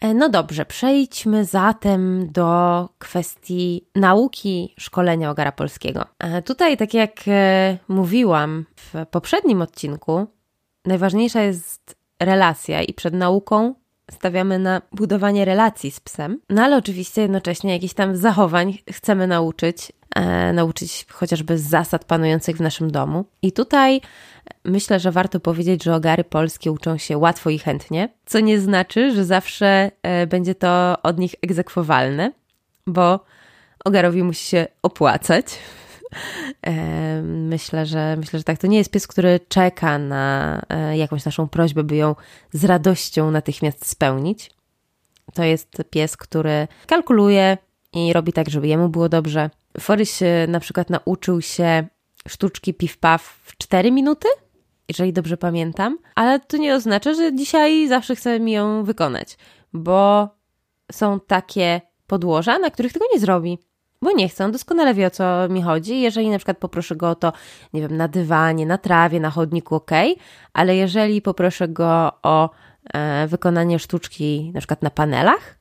E, 0.01 0.15
no 0.15 0.29
dobrze, 0.29 0.65
przejdźmy 0.65 1.45
zatem 1.45 2.33
do 2.33 2.89
kwestii 2.99 3.87
nauki 3.95 4.75
szkolenia 4.79 5.31
ogara 5.31 5.53
polskiego. 5.53 6.05
Tutaj, 6.45 6.77
tak 6.77 6.95
jak 6.95 7.13
mówiłam 7.89 8.65
w 8.77 9.07
poprzednim 9.11 9.63
odcinku, 9.63 10.27
najważniejsza 10.85 11.43
jest 11.43 11.97
relacja 12.21 12.83
i 12.83 12.95
przed 12.95 13.15
nauką 13.15 13.75
stawiamy 14.11 14.59
na 14.59 14.83
budowanie 14.93 15.45
relacji 15.45 15.91
z 15.91 16.01
psem, 16.01 16.41
no 16.51 16.63
ale 16.63 16.77
oczywiście 16.77 17.23
jednocześnie 17.23 17.73
jakichś 17.73 17.95
tam 17.95 18.17
zachowań 18.17 18.79
chcemy 18.93 19.27
nauczyć, 19.27 19.93
e, 20.17 20.53
nauczyć 20.53 21.07
chociażby 21.13 21.59
zasad 21.59 22.05
panujących 22.05 22.57
w 22.57 22.61
naszym 22.61 22.91
domu. 22.91 23.25
I 23.43 23.53
tutaj 23.53 24.01
myślę, 24.65 25.01
że 25.01 25.13
warto 25.13 25.41
powiedzieć, 25.41 25.85
że 25.85 25.95
ogary 25.95 26.25
polskie 26.25 26.73
uczą 26.73 26.99
się 26.99 27.19
łatwo 27.19 27.51
i 27.51 27.59
chętnie, 27.59 28.09
co 28.27 28.41
nie 28.41 28.61
znaczy, 28.61 29.15
że 29.15 29.25
zawsze 29.25 29.91
e, 30.03 30.27
będzie 30.27 30.55
to 30.55 30.97
od 31.03 31.19
nich 31.19 31.35
egzekwowalne, 31.43 32.33
bo 32.87 33.25
ogarowi 33.85 34.23
musi 34.23 34.45
się 34.45 34.67
opłacać. 34.83 35.47
E, 36.67 37.23
myślę, 37.23 37.87
że 37.87 38.17
myślę, 38.17 38.39
że 38.39 38.45
tak. 38.45 38.59
To 38.59 38.67
nie 38.67 38.79
jest 38.79 38.91
pies, 38.91 39.07
który 39.07 39.41
czeka 39.49 39.99
na 39.99 40.63
e, 40.69 40.97
jakąś 40.97 41.25
naszą 41.25 41.49
prośbę, 41.49 41.85
by 41.85 41.97
ją 41.97 42.15
z 42.53 42.65
radością 42.65 43.31
natychmiast 43.31 43.87
spełnić. 43.87 44.51
To 45.35 45.45
jest 45.45 45.83
pies, 45.91 46.17
który 46.17 46.69
kalkuluje 46.87 47.59
i 47.93 48.13
robi 48.13 48.33
tak, 48.33 48.51
żeby 48.51 48.69
jemu 48.69 48.89
było 48.89 49.09
dobrze. 49.09 49.51
Foryś 49.81 50.11
na 50.49 50.61
przykład 50.61 50.91
nauczył 50.91 51.43
się 51.43 51.87
sztuczki 52.29 52.75
piw-paw 52.75 53.19
w 53.19 53.57
4 53.57 53.93
minuty, 53.93 54.29
jeżeli 54.89 55.13
dobrze 55.13 55.37
pamiętam, 55.37 55.99
ale 56.15 56.41
to 56.41 56.57
nie 56.57 56.75
oznacza, 56.75 57.15
że 57.15 57.35
dzisiaj 57.35 57.89
zawsze 57.89 58.17
chcę 58.17 58.41
mi 58.41 58.53
ją 58.53 58.85
wykonać, 58.85 59.37
bo 59.73 60.29
są 60.93 61.21
takie 61.21 61.81
podłoża, 62.07 62.59
na 62.59 62.71
których 62.71 62.93
tego 62.93 63.07
nie 63.13 63.21
zrobi. 63.21 63.59
Bo 64.03 64.13
nie 64.13 64.29
chcę, 64.29 64.45
on 64.45 64.53
doskonale 64.53 64.95
wie 64.95 65.07
o 65.07 65.11
co 65.11 65.49
mi 65.49 65.63
chodzi. 65.63 66.01
Jeżeli 66.01 66.31
na 66.31 66.39
przykład 66.39 66.59
poproszę 66.59 66.97
go 66.97 67.11
o 67.11 67.15
to, 67.15 67.33
nie 67.73 67.81
wiem, 67.81 67.97
na 67.97 68.09
dywanie, 68.09 68.67
na 68.67 68.79
trawie, 68.79 69.21
na 69.21 69.31
chodniku, 69.31 69.75
ok, 69.75 69.91
ale 70.53 70.77
jeżeli 70.77 71.23
poproszę 71.23 71.69
go 71.69 72.13
o 72.23 72.51
e, 72.95 73.27
wykonanie 73.27 73.79
sztuczki 73.79 74.51
na 74.55 74.61
przykład 74.61 74.83
na 74.83 74.91
panelach, 74.91 75.59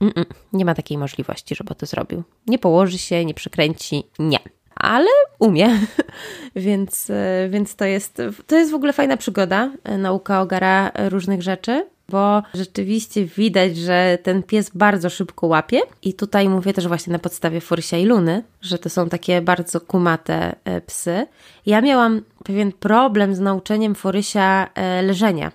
mm 0.00 0.12
-mm, 0.12 0.24
nie 0.52 0.64
ma 0.64 0.74
takiej 0.74 0.98
możliwości, 0.98 1.54
żeby 1.54 1.74
to 1.74 1.86
zrobił. 1.86 2.22
Nie 2.46 2.58
położy 2.58 2.98
się, 2.98 3.24
nie 3.24 3.34
przykręci, 3.34 4.02
nie 4.18 4.38
ale 4.76 5.10
umie. 5.38 5.68
więc, 6.56 7.10
e, 7.10 7.48
więc 7.50 7.76
to, 7.76 7.84
jest, 7.84 8.22
to 8.46 8.56
jest 8.56 8.70
w 8.70 8.74
ogóle 8.74 8.92
fajna 8.92 9.16
przygoda, 9.16 9.70
e, 9.84 9.98
nauka 9.98 10.40
ogara 10.40 10.92
różnych 11.08 11.42
rzeczy. 11.42 11.86
Bo 12.08 12.42
rzeczywiście 12.54 13.24
widać, 13.24 13.76
że 13.76 14.18
ten 14.22 14.42
pies 14.42 14.70
bardzo 14.74 15.10
szybko 15.10 15.46
łapie. 15.46 15.80
I 16.02 16.14
tutaj 16.14 16.48
mówię 16.48 16.72
też 16.72 16.88
właśnie 16.88 17.12
na 17.12 17.18
podstawie 17.18 17.60
Forsia 17.60 17.96
i 17.96 18.04
Luny, 18.04 18.42
że 18.62 18.78
to 18.78 18.90
są 18.90 19.08
takie 19.08 19.42
bardzo 19.42 19.80
kumate 19.80 20.56
e, 20.64 20.80
psy. 20.80 21.26
Ja 21.66 21.80
miałam 21.80 22.22
pewien 22.44 22.72
problem 22.72 23.34
z 23.34 23.40
nauczeniem 23.40 23.94
Forysia 23.94 24.68
leżenia, 25.02 25.52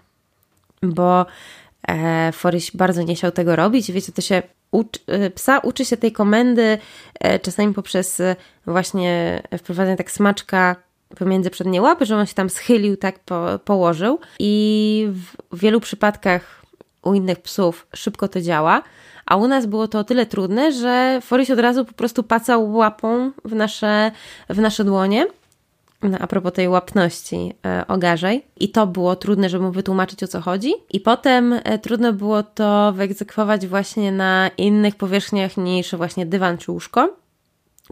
bo 0.84 1.26
Foryś 2.32 2.72
bardzo 2.76 3.04
nie 3.04 3.16
chciał 3.16 3.32
tego 3.32 3.56
robić. 3.56 3.91
Wiecie, 3.91 4.12
to 4.12 4.22
się 4.22 4.43
uczy, 4.72 4.99
psa 5.36 5.60
uczy 5.60 5.86
się 5.86 5.97
tej 5.97 6.12
komendy 6.12 6.78
e, 7.20 7.39
czasami 7.39 7.74
poprzez 7.74 8.20
e, 8.20 8.36
właśnie 8.66 9.41
wprowadzenie 9.58 9.97
tak 9.97 10.12
smaczka 10.12 10.76
pomiędzy 11.16 11.49
przednie 11.49 11.82
łapy, 11.82 12.05
że 12.05 12.18
on 12.18 12.26
się 12.26 12.34
tam 12.34 12.49
schylił, 12.49 12.97
tak 12.97 13.20
po, 13.20 13.59
położył 13.66 14.20
i 14.39 15.07
w 15.51 15.59
wielu 15.59 15.80
przypadkach 15.80 16.62
u 17.03 17.14
innych 17.14 17.41
psów 17.41 17.88
szybko 17.95 18.28
to 18.28 18.41
działa, 18.41 18.82
a 19.26 19.36
u 19.36 19.47
nas 19.47 19.66
było 19.66 19.88
to 19.88 19.99
o 19.99 20.03
tyle 20.03 20.26
trudne, 20.26 20.72
że 20.72 21.22
Foryś 21.22 21.51
od 21.51 21.59
razu 21.59 21.86
po 21.86 21.93
prostu 21.93 22.24
pacał 22.24 22.74
łapą 22.74 23.32
w 23.45 23.55
nasze, 23.55 24.12
w 24.49 24.59
nasze 24.59 24.84
dłonie 24.84 25.28
no, 26.03 26.18
a 26.20 26.28
propos 26.28 26.53
tej 26.53 26.68
łapności 26.68 27.53
e, 27.66 27.86
ogarzej. 27.88 28.45
I 28.59 28.70
to 28.70 28.88
było 28.88 29.16
trudne, 29.16 29.49
żeby 29.49 29.66
mu 29.66 29.72
wytłumaczyć 29.72 30.24
o 30.24 30.28
co 30.28 30.41
chodzi. 30.41 30.74
I 30.89 30.99
potem 30.99 31.53
e, 31.53 31.80
trudno 31.80 32.14
było 32.14 32.43
to 32.43 32.93
wyegzekwować 32.95 33.68
właśnie 33.68 34.12
na 34.12 34.49
innych 34.57 34.95
powierzchniach 34.95 35.57
niż 35.57 35.95
właśnie 35.95 36.26
dywan 36.26 36.57
czy 36.57 36.72
łóżko. 36.72 37.21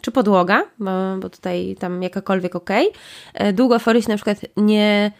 Czy 0.01 0.11
podłoga, 0.11 0.65
bo, 0.79 0.91
bo 1.19 1.29
tutaj 1.29 1.75
tam 1.79 2.03
jakakolwiek 2.03 2.55
ok. 2.55 2.69
E, 3.33 3.53
długo 3.53 3.79
Foryś 3.79 4.07
na 4.07 4.15
przykład 4.15 4.37
nie 4.57 5.11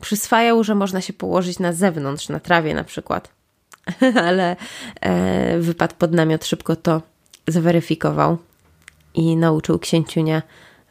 przyswajał, 0.00 0.64
że 0.64 0.74
można 0.74 1.00
się 1.00 1.12
położyć 1.12 1.58
na 1.58 1.72
zewnątrz, 1.72 2.28
na 2.28 2.40
trawie 2.40 2.74
na 2.74 2.84
przykład. 2.84 3.32
Ale 4.28 4.56
e, 5.00 5.58
wypadł 5.58 5.94
pod 5.98 6.12
namiot, 6.12 6.44
szybko 6.44 6.76
to 6.76 7.02
zweryfikował 7.48 8.38
i 9.14 9.36
nauczył 9.36 9.78
księciunia 9.78 10.42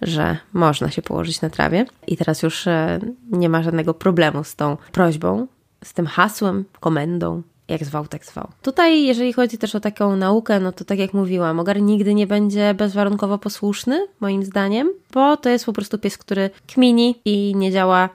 że 0.04 0.38
można 0.54 0.92
się 0.92 1.02
położyć 1.02 1.42
na 1.42 1.50
trawie 1.50 1.86
i 2.08 2.18
teraz 2.18 2.44
już 2.44 2.68
e, 2.68 3.00
nie 3.32 3.50
ma 3.50 3.64
żadnego 3.64 3.94
problemu 3.94 4.44
z 4.44 4.56
tą 4.56 4.78
prośbą, 4.92 5.48
z 5.84 5.94
tym 5.94 6.08
hasłem, 6.08 6.66
komendą, 6.80 7.42
jak 7.68 7.86
zwał, 7.86 8.08
tak 8.08 8.26
zwał. 8.26 8.48
Tutaj, 8.62 9.04
jeżeli 9.04 9.34
chodzi 9.34 9.58
też 9.58 9.76
o 9.76 9.80
taką 9.80 10.16
naukę, 10.16 10.60
no 10.60 10.72
to 10.72 10.86
tak 10.86 11.00
jak 11.00 11.14
mówiłam, 11.14 11.60
ogar 11.60 11.82
nigdy 11.82 12.14
nie 12.14 12.28
będzie 12.28 12.74
bezwarunkowo 12.74 13.38
posłuszny, 13.38 14.08
moim 14.20 14.44
zdaniem, 14.44 14.90
bo 15.12 15.38
to 15.38 15.50
jest 15.50 15.66
po 15.66 15.74
prostu 15.74 15.98
pies, 15.98 16.18
który 16.18 16.50
kmini 16.68 17.16
i 17.26 17.56
nie 17.56 17.72
działa 17.72 18.10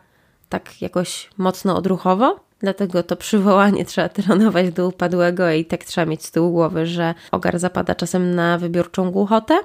tak 0.49 0.83
jakoś 0.83 1.31
mocno 1.39 1.77
odruchowo. 1.77 2.41
Dlatego 2.61 3.03
to 3.03 3.17
przywołanie 3.17 3.85
trzeba 3.85 4.09
trenować 4.09 4.73
do 4.73 4.89
upadłego 4.89 5.51
i 5.51 5.65
tak 5.65 5.85
trzeba 5.85 6.07
mieć 6.07 6.25
z 6.25 6.31
tyłu 6.31 6.51
głowy, 6.51 6.87
że 6.87 7.15
ogar 7.31 7.59
zapada 7.59 7.95
czasem 7.95 8.35
na 8.35 8.59
wybiórczą 8.59 9.11
głuchotę, 9.11 9.59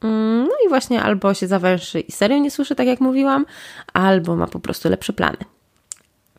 Mm, 0.00 0.46
no 0.48 0.54
i 0.66 0.68
właśnie 0.68 1.02
albo 1.02 1.34
się 1.34 1.46
zawęszy 1.46 2.00
i 2.00 2.12
serio 2.12 2.38
nie 2.38 2.50
słyszy, 2.50 2.74
tak 2.74 2.86
jak 2.86 3.00
mówiłam, 3.00 3.46
albo 3.92 4.36
ma 4.36 4.46
po 4.46 4.60
prostu 4.60 4.88
lepsze 4.88 5.12
plany. 5.12 5.36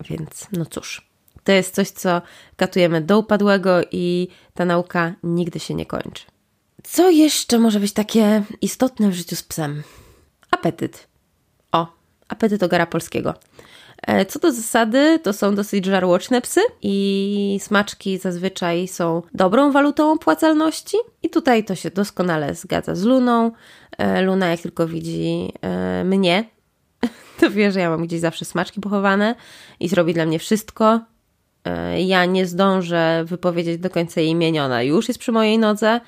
Więc 0.09 0.47
no 0.51 0.65
cóż, 0.65 1.08
to 1.49 1.53
jest 1.53 1.75
coś, 1.75 1.89
co 1.89 2.21
katujemy 2.55 3.01
do 3.01 3.19
upadłego 3.19 3.81
i 3.91 4.27
ta 4.53 4.65
nauka 4.65 5.13
nigdy 5.23 5.59
się 5.59 5.73
nie 5.73 5.85
kończy. 5.85 6.23
Co 6.83 7.09
jeszcze 7.09 7.59
może 7.59 7.79
być 7.79 7.93
takie 7.93 8.43
istotne 8.61 9.09
w 9.09 9.13
życiu 9.13 9.35
z 9.35 9.43
psem? 9.43 9.83
Apetyt. 10.51 11.07
O, 11.71 11.87
apetyt 12.27 12.63
ogara 12.63 12.85
polskiego. 12.85 13.33
E, 14.01 14.25
co 14.25 14.39
do 14.39 14.51
zasady, 14.51 15.19
to 15.23 15.33
są 15.33 15.55
dosyć 15.55 15.85
żarłoczne 15.85 16.41
psy 16.41 16.61
i 16.81 17.59
smaczki 17.61 18.17
zazwyczaj 18.17 18.87
są 18.87 19.21
dobrą 19.33 19.71
walutą 19.71 20.11
opłacalności. 20.11 20.97
I 21.23 21.29
tutaj 21.29 21.63
to 21.63 21.75
się 21.75 21.89
doskonale 21.89 22.55
zgadza 22.55 22.95
z 22.95 23.03
Luną. 23.03 23.51
E, 23.97 24.21
Luna, 24.21 24.47
jak 24.47 24.61
tylko 24.61 24.87
widzi 24.87 25.53
e, 25.61 26.03
mnie, 26.03 26.49
to 27.39 27.49
wie, 27.51 27.71
że 27.71 27.79
ja 27.79 27.89
mam 27.89 28.03
gdzieś 28.03 28.19
zawsze 28.19 28.45
smaczki 28.45 28.81
pochowane 28.81 29.35
i 29.79 29.87
zrobi 29.87 30.13
dla 30.13 30.25
mnie 30.25 30.39
wszystko. 30.39 30.99
Ja 31.97 32.25
nie 32.25 32.45
zdążę 32.45 33.23
wypowiedzieć 33.25 33.81
do 33.81 33.89
końca 33.89 34.21
jej 34.21 34.29
imieniona, 34.29 34.83
już 34.83 35.07
jest 35.07 35.19
przy 35.19 35.31
mojej 35.31 35.59
nodze, 35.59 36.01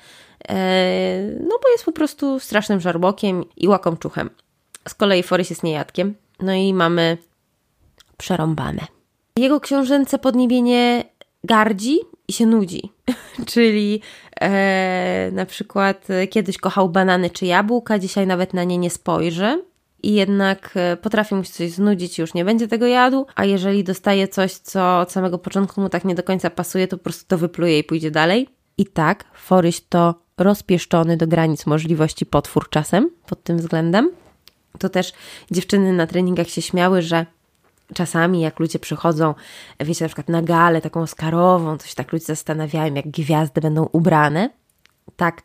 no 1.40 1.58
bo 1.62 1.68
jest 1.72 1.84
po 1.84 1.92
prostu 1.92 2.40
strasznym 2.40 2.80
żarłokiem 2.80 3.44
i 3.56 3.68
łakomczuchem. 3.68 4.30
Z 4.88 4.94
kolei 4.94 5.22
Forys 5.22 5.50
jest 5.50 5.62
niejadkiem. 5.62 6.14
No 6.40 6.52
i 6.52 6.74
mamy 6.74 7.18
przerąbane. 8.16 8.86
Jego 9.36 9.60
książęce 9.60 10.18
podniebienie 10.18 11.04
gardzi 11.44 11.98
i 12.28 12.32
się 12.32 12.46
nudzi. 12.46 12.92
Czyli 13.52 14.00
e, 14.40 15.30
na 15.32 15.46
przykład 15.46 16.08
kiedyś 16.30 16.58
kochał 16.58 16.88
banany 16.88 17.30
czy 17.30 17.46
jabłka, 17.46 17.98
dzisiaj 17.98 18.26
nawet 18.26 18.54
na 18.54 18.64
nie 18.64 18.78
nie 18.78 18.90
spojrzy. 18.90 19.64
I 20.02 20.14
jednak 20.14 20.70
e, 20.74 20.96
potrafi 20.96 21.34
mu 21.34 21.44
się 21.44 21.52
coś 21.52 21.70
znudzić, 21.70 22.18
już 22.18 22.34
nie 22.34 22.44
będzie 22.44 22.68
tego 22.68 22.86
jadł, 22.86 23.26
a 23.34 23.44
jeżeli 23.44 23.84
dostaje 23.84 24.28
coś, 24.28 24.52
co 24.52 25.00
od 25.00 25.12
samego 25.12 25.38
początku 25.38 25.80
mu 25.80 25.88
tak 25.88 26.04
nie 26.04 26.14
do 26.14 26.22
końca 26.22 26.50
pasuje, 26.50 26.88
to 26.88 26.98
po 26.98 27.04
prostu 27.04 27.24
to 27.28 27.38
wypluje 27.38 27.78
i 27.78 27.84
pójdzie 27.84 28.10
dalej. 28.10 28.48
I 28.78 28.86
tak, 28.86 29.24
Foryś 29.34 29.80
to 29.80 30.14
rozpieszczony 30.38 31.16
do 31.16 31.26
granic 31.26 31.66
możliwości 31.66 32.26
potwór 32.26 32.68
czasem 32.68 33.10
pod 33.26 33.42
tym 33.42 33.58
względem. 33.58 34.10
To 34.78 34.88
też 34.88 35.12
dziewczyny 35.50 35.92
na 35.92 36.06
treningach 36.06 36.48
się 36.48 36.62
śmiały, 36.62 37.02
że 37.02 37.26
czasami 37.94 38.40
jak 38.40 38.60
ludzie 38.60 38.78
przychodzą, 38.78 39.34
wiecie, 39.80 40.04
na 40.04 40.08
przykład 40.08 40.28
na 40.28 40.42
galę 40.42 40.80
taką 40.80 41.00
oscarową, 41.00 41.78
to 41.78 41.86
się 41.86 41.94
tak 41.94 42.12
ludzie 42.12 42.24
zastanawiają, 42.24 42.94
jak 42.94 43.10
gwiazdy 43.10 43.60
będą 43.60 43.88
ubrane. 43.92 44.50
Tak, 45.16 45.42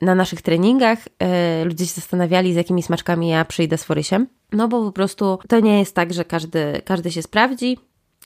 na 0.00 0.14
naszych 0.14 0.42
treningach 0.42 0.98
y, 1.06 1.64
ludzie 1.64 1.86
się 1.86 1.92
zastanawiali, 1.92 2.52
z 2.52 2.56
jakimi 2.56 2.82
smaczkami 2.82 3.28
ja 3.28 3.44
przyjdę 3.44 3.78
z 3.78 3.84
Forysiem. 3.84 4.26
No 4.52 4.68
bo 4.68 4.82
po 4.82 4.92
prostu 4.92 5.38
to 5.48 5.60
nie 5.60 5.78
jest 5.78 5.94
tak, 5.94 6.12
że 6.12 6.24
każdy, 6.24 6.82
każdy 6.84 7.10
się 7.10 7.22
sprawdzi. 7.22 7.78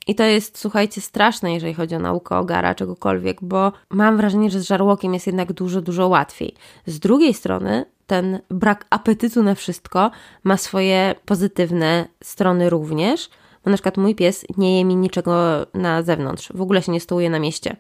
I 0.07 0.15
to 0.15 0.25
jest, 0.25 0.59
słuchajcie, 0.59 1.01
straszne, 1.01 1.55
jeżeli 1.55 1.75
chodzi 1.75 1.95
o 1.95 1.99
naukę 1.99 2.39
ogara, 2.39 2.75
czegokolwiek, 2.75 3.39
bo 3.43 3.73
mam 3.91 4.17
wrażenie, 4.17 4.51
że 4.51 4.61
z 4.61 4.67
żarłokiem 4.67 5.15
jest 5.15 5.27
jednak 5.27 5.53
dużo, 5.53 5.83
dużo 5.83 6.09
łatwiej. 6.09 6.55
Z 6.87 6.99
drugiej 6.99 7.35
strony, 7.35 7.85
ten 8.07 8.39
brak 8.51 8.87
apetytu 8.91 9.43
na 9.43 9.55
wszystko 9.55 10.11
ma 10.45 10.57
swoje 10.57 11.15
pozytywne 11.25 12.09
strony 12.23 12.71
również, 12.71 13.31
bo 13.65 13.71
na 13.71 13.77
przykład 13.77 13.97
mój 13.97 14.15
pies 14.15 14.47
nie 14.57 14.79
je 14.79 14.85
mi 14.85 14.97
niczego 14.97 15.67
na 15.75 16.03
zewnątrz, 16.03 16.53
w 16.55 16.61
ogóle 16.61 16.83
się 16.83 16.93
nie 16.93 17.01
stołuje 17.01 17.31
na 17.31 17.39
mieście. 17.39 17.77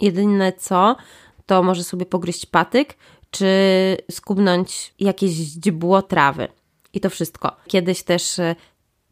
Jedyne 0.00 0.52
co, 0.52 0.96
to 1.50 1.62
może 1.62 1.84
sobie 1.84 2.06
pogryźć 2.06 2.46
patyk, 2.46 2.96
czy 3.30 3.46
skubnąć 4.10 4.94
jakieś 5.00 5.30
źdźbło 5.30 6.02
trawy. 6.02 6.48
I 6.92 7.00
to 7.00 7.10
wszystko. 7.10 7.56
Kiedyś 7.66 8.02
też 8.02 8.38
e, 8.38 8.56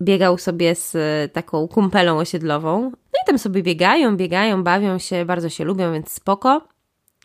biegał 0.03 0.39
sobie 0.39 0.75
z 0.75 0.95
e, 0.95 1.29
taką 1.29 1.69
kumpelą 1.69 2.19
osiedlową. 2.19 2.83
No 2.83 3.19
i 3.23 3.27
tam 3.27 3.39
sobie 3.39 3.63
biegają, 3.63 4.17
biegają, 4.17 4.65
bawią 4.65 4.99
się, 4.99 5.25
bardzo 5.25 5.49
się 5.49 5.65
lubią, 5.65 5.93
więc 5.93 6.13
spoko. 6.13 6.69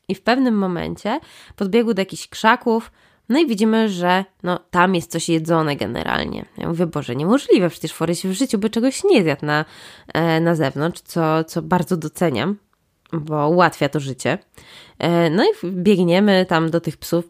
I 0.08 0.16
w 0.16 0.22
pewnym 0.22 0.58
momencie 0.58 1.20
podbiegł 1.56 1.94
do 1.94 2.02
jakichś 2.02 2.28
krzaków, 2.28 2.92
no 3.30 3.40
i 3.40 3.48
widzimy, 3.48 3.90
że 3.90 4.26
no, 4.44 4.60
tam 4.72 4.96
jest 4.96 5.12
coś 5.12 5.30
jedzone 5.30 5.76
generalnie. 5.76 6.46
Ja 6.58 6.68
mówię, 6.68 6.86
Boże, 6.86 7.16
niemożliwe, 7.16 7.70
przecież 7.70 7.94
Foryś 7.94 8.26
w 8.26 8.32
życiu 8.32 8.58
by 8.58 8.70
czegoś 8.70 9.04
nie 9.04 9.24
zjadł 9.24 9.46
na, 9.46 9.66
e, 10.14 10.40
na 10.42 10.56
zewnątrz, 10.56 11.02
co, 11.02 11.44
co 11.44 11.62
bardzo 11.62 11.98
doceniam, 11.98 12.58
bo 13.14 13.50
ułatwia 13.50 13.90
to 13.90 14.00
życie. 14.00 14.38
E, 15.00 15.30
no 15.30 15.44
i 15.44 15.48
biegniemy 15.72 16.46
tam 16.46 16.70
do 16.70 16.82
tych 16.82 16.98
psów, 16.98 17.26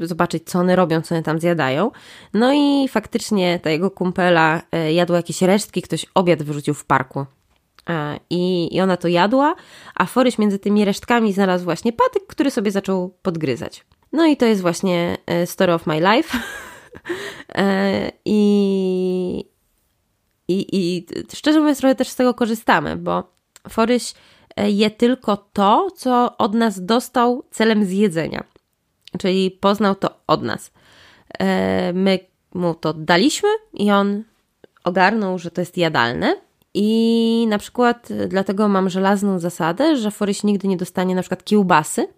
zobaczyć, 0.00 0.42
co 0.46 0.58
one 0.58 0.76
robią, 0.76 1.02
co 1.02 1.14
one 1.14 1.22
tam 1.22 1.40
zjadają. 1.40 1.90
No 2.34 2.52
i 2.52 2.88
faktycznie 2.88 3.58
ta 3.58 3.70
jego 3.70 3.90
kumpela 3.90 4.62
e, 4.72 4.92
jadła 4.92 5.16
jakieś 5.16 5.42
resztki, 5.42 5.82
ktoś 5.82 6.06
obiad 6.14 6.42
wyrzucił 6.42 6.74
w 6.74 6.84
parku. 6.84 7.26
E, 7.88 8.18
I, 8.30 8.74
I 8.76 8.80
ona 8.80 8.96
to 8.96 9.08
jadła, 9.08 9.54
a 9.94 10.06
Foryś 10.06 10.38
między 10.38 10.58
tymi 10.58 10.84
resztkami 10.84 11.32
znalazł 11.32 11.64
właśnie 11.64 11.92
patyk, 11.92 12.26
który 12.26 12.50
sobie 12.50 12.70
zaczął 12.70 13.14
podgryzać. 13.22 13.84
No 14.12 14.26
i 14.26 14.36
to 14.36 14.46
jest 14.46 14.62
właśnie 14.62 15.16
story 15.44 15.72
of 15.72 15.86
my 15.86 16.00
life. 16.00 16.38
I, 18.24 19.44
i, 20.48 20.66
I 20.72 21.06
szczerze 21.34 21.60
mówiąc, 21.60 21.78
trochę 21.78 21.94
też 21.94 22.08
z 22.08 22.16
tego 22.16 22.34
korzystamy, 22.34 22.96
bo 22.96 23.34
Foryś 23.68 24.14
je 24.56 24.90
tylko 24.90 25.36
to, 25.36 25.90
co 25.96 26.36
od 26.38 26.54
nas 26.54 26.84
dostał 26.84 27.42
celem 27.50 27.84
zjedzenia. 27.84 28.44
Czyli 29.18 29.50
poznał 29.50 29.94
to 29.94 30.10
od 30.26 30.42
nas. 30.42 30.70
E, 31.38 31.92
my 31.92 32.18
mu 32.54 32.74
to 32.74 32.94
daliśmy 32.94 33.48
i 33.72 33.90
on 33.90 34.24
ogarnął, 34.84 35.38
że 35.38 35.50
to 35.50 35.60
jest 35.60 35.76
jadalne. 35.76 36.36
I 36.74 37.46
na 37.48 37.58
przykład 37.58 38.08
dlatego 38.28 38.68
mam 38.68 38.90
żelazną 38.90 39.38
zasadę, 39.38 39.96
że 39.96 40.10
Foryś 40.10 40.42
nigdy 40.42 40.68
nie 40.68 40.76
dostanie 40.76 41.14
na 41.14 41.22
przykład 41.22 41.44
kiełbasy 41.44 42.08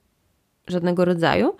żadnego 0.66 1.04
rodzaju, 1.04 1.56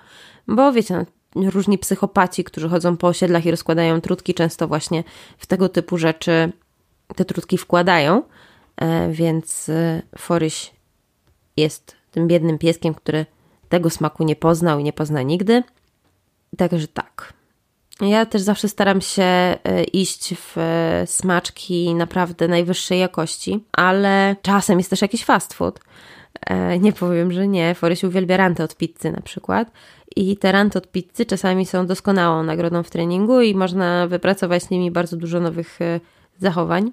bo 0.49 0.72
wiecie, 0.72 1.07
no, 1.35 1.51
różni 1.51 1.79
psychopaci, 1.79 2.45
którzy 2.45 2.68
chodzą 2.68 2.97
po 2.97 3.07
osiedlach 3.07 3.47
i 3.47 3.51
rozkładają 3.51 4.01
trutki, 4.01 4.35
często 4.35 4.68
właśnie 4.68 5.05
w 5.39 5.47
tego 5.47 5.68
typu 5.68 5.99
rzeczy 5.99 6.53
te 7.16 7.24
trutki 7.24 7.59
wkładają. 7.59 8.22
E, 8.77 9.09
więc 9.12 9.68
e, 9.68 10.03
Foryś 10.18 10.72
jest 11.57 11.97
tym 12.11 12.29
biednym 12.29 12.59
pieskiem, 12.59 12.95
który 12.95 13.27
tego 13.68 13.91
smaku 13.91 14.24
nie 14.24 14.37
poznał 14.37 14.79
i 14.79 14.85
nie 14.85 14.93
pozna 14.93 15.22
nigdy. 15.22 15.62
Także 16.57 16.89
tak. 16.89 17.33
Ja 18.01 18.27
też 18.27 18.43
zawsze 18.43 18.68
staram 18.68 19.01
się 19.01 19.22
e, 19.22 19.85
iść 19.85 20.35
w 20.35 20.57
smaczki 21.07 21.95
naprawdę 21.95 22.49
najwyższej 22.49 22.99
jakości, 22.99 23.64
ale 23.72 24.37
czasem 24.43 24.79
jest 24.79 24.91
też 24.91 25.03
jakiś 25.03 25.24
fast 25.24 25.55
food. 25.55 25.81
Nie 26.81 26.93
powiem, 26.93 27.33
że 27.33 27.49
nie. 27.49 27.74
Foryś 27.74 28.05
uwielbia 28.05 28.37
ranty 28.37 28.62
od 28.62 28.77
pizzy 28.77 29.12
na 29.12 29.20
przykład. 29.20 29.70
I 30.16 30.37
te 30.37 30.53
ranty 30.53 30.79
od 30.79 30.91
pizzy 30.91 31.27
czasami 31.27 31.66
są 31.66 31.87
doskonałą 31.87 32.43
nagrodą 32.43 32.83
w 32.83 32.91
treningu 32.91 33.41
i 33.41 33.55
można 33.55 34.07
wypracować 34.07 34.62
z 34.62 34.70
nimi 34.70 34.91
bardzo 34.91 35.16
dużo 35.16 35.41
nowych 35.41 35.79
zachowań. 36.39 36.93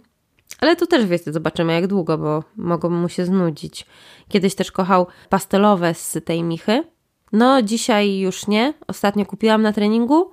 Ale 0.64 0.76
tu 0.76 0.88
też 0.88 1.06
wiecie, 1.06 1.34
zobaczymy 1.34 1.74
jak 1.74 1.88
długo, 1.88 2.18
bo 2.18 2.44
mogą 2.56 2.90
mu 2.90 3.10
się 3.10 3.26
znudzić. 3.26 3.86
Kiedyś 4.30 4.56
też 4.56 4.72
kochał 4.72 5.08
pastelowe 5.30 5.94
z 5.94 6.18
tej 6.26 6.44
michy. 6.44 6.84
No, 7.32 7.62
dzisiaj 7.62 8.20
już 8.20 8.48
nie. 8.48 8.74
Ostatnio 8.88 9.26
kupiłam 9.26 9.62
na 9.62 9.74
treningu. 9.74 10.32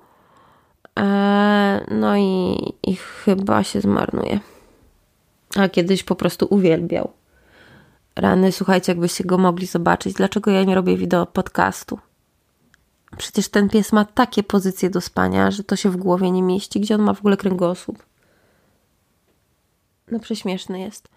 Eee, 0.95 1.81
no 1.91 2.17
i, 2.17 2.57
i 2.83 2.95
chyba 2.95 3.63
się 3.63 3.81
zmarnuje. 3.81 4.39
A 5.55 5.69
kiedyś 5.69 6.03
po 6.03 6.15
prostu 6.15 6.47
uwielbiał. 6.49 7.11
Rany, 8.15 8.51
słuchajcie, 8.51 8.91
jakbyście 8.91 9.23
go 9.23 9.37
mogli 9.37 9.67
zobaczyć. 9.67 10.13
Dlaczego 10.13 10.51
ja 10.51 10.63
nie 10.63 10.75
robię 10.75 10.97
wideo 10.97 11.25
podcastu? 11.25 11.99
Przecież 13.17 13.49
ten 13.49 13.69
pies 13.69 13.93
ma 13.93 14.05
takie 14.05 14.43
pozycje 14.43 14.89
do 14.89 15.01
spania, 15.01 15.51
że 15.51 15.63
to 15.63 15.75
się 15.75 15.89
w 15.89 15.97
głowie 15.97 16.31
nie 16.31 16.43
mieści. 16.43 16.79
Gdzie 16.79 16.95
on 16.95 17.01
ma 17.01 17.13
w 17.13 17.19
ogóle 17.19 17.37
kręgosłup? 17.37 18.10
No 20.11 20.19
prześmieszny 20.19 20.79
jest. 20.79 21.09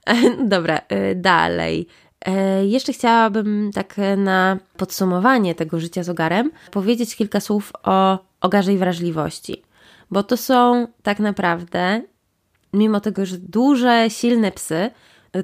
Dobra, 0.54 0.78
y, 0.78 1.14
dalej. 1.14 1.86
E, 2.26 2.66
jeszcze 2.66 2.92
chciałabym 2.92 3.70
tak 3.74 3.96
na 4.16 4.58
podsumowanie 4.76 5.54
tego 5.54 5.80
życia 5.80 6.02
z 6.02 6.08
ogarem 6.08 6.50
powiedzieć 6.70 7.16
kilka 7.16 7.40
słów 7.40 7.72
o 7.82 8.18
ogarze 8.40 8.72
i 8.72 8.78
wrażliwości, 8.78 9.62
bo 10.10 10.22
to 10.22 10.36
są 10.36 10.86
tak 11.02 11.18
naprawdę, 11.18 12.02
mimo 12.72 13.00
tego, 13.00 13.26
że 13.26 13.38
duże, 13.38 14.06
silne 14.10 14.52
psy, 14.52 14.90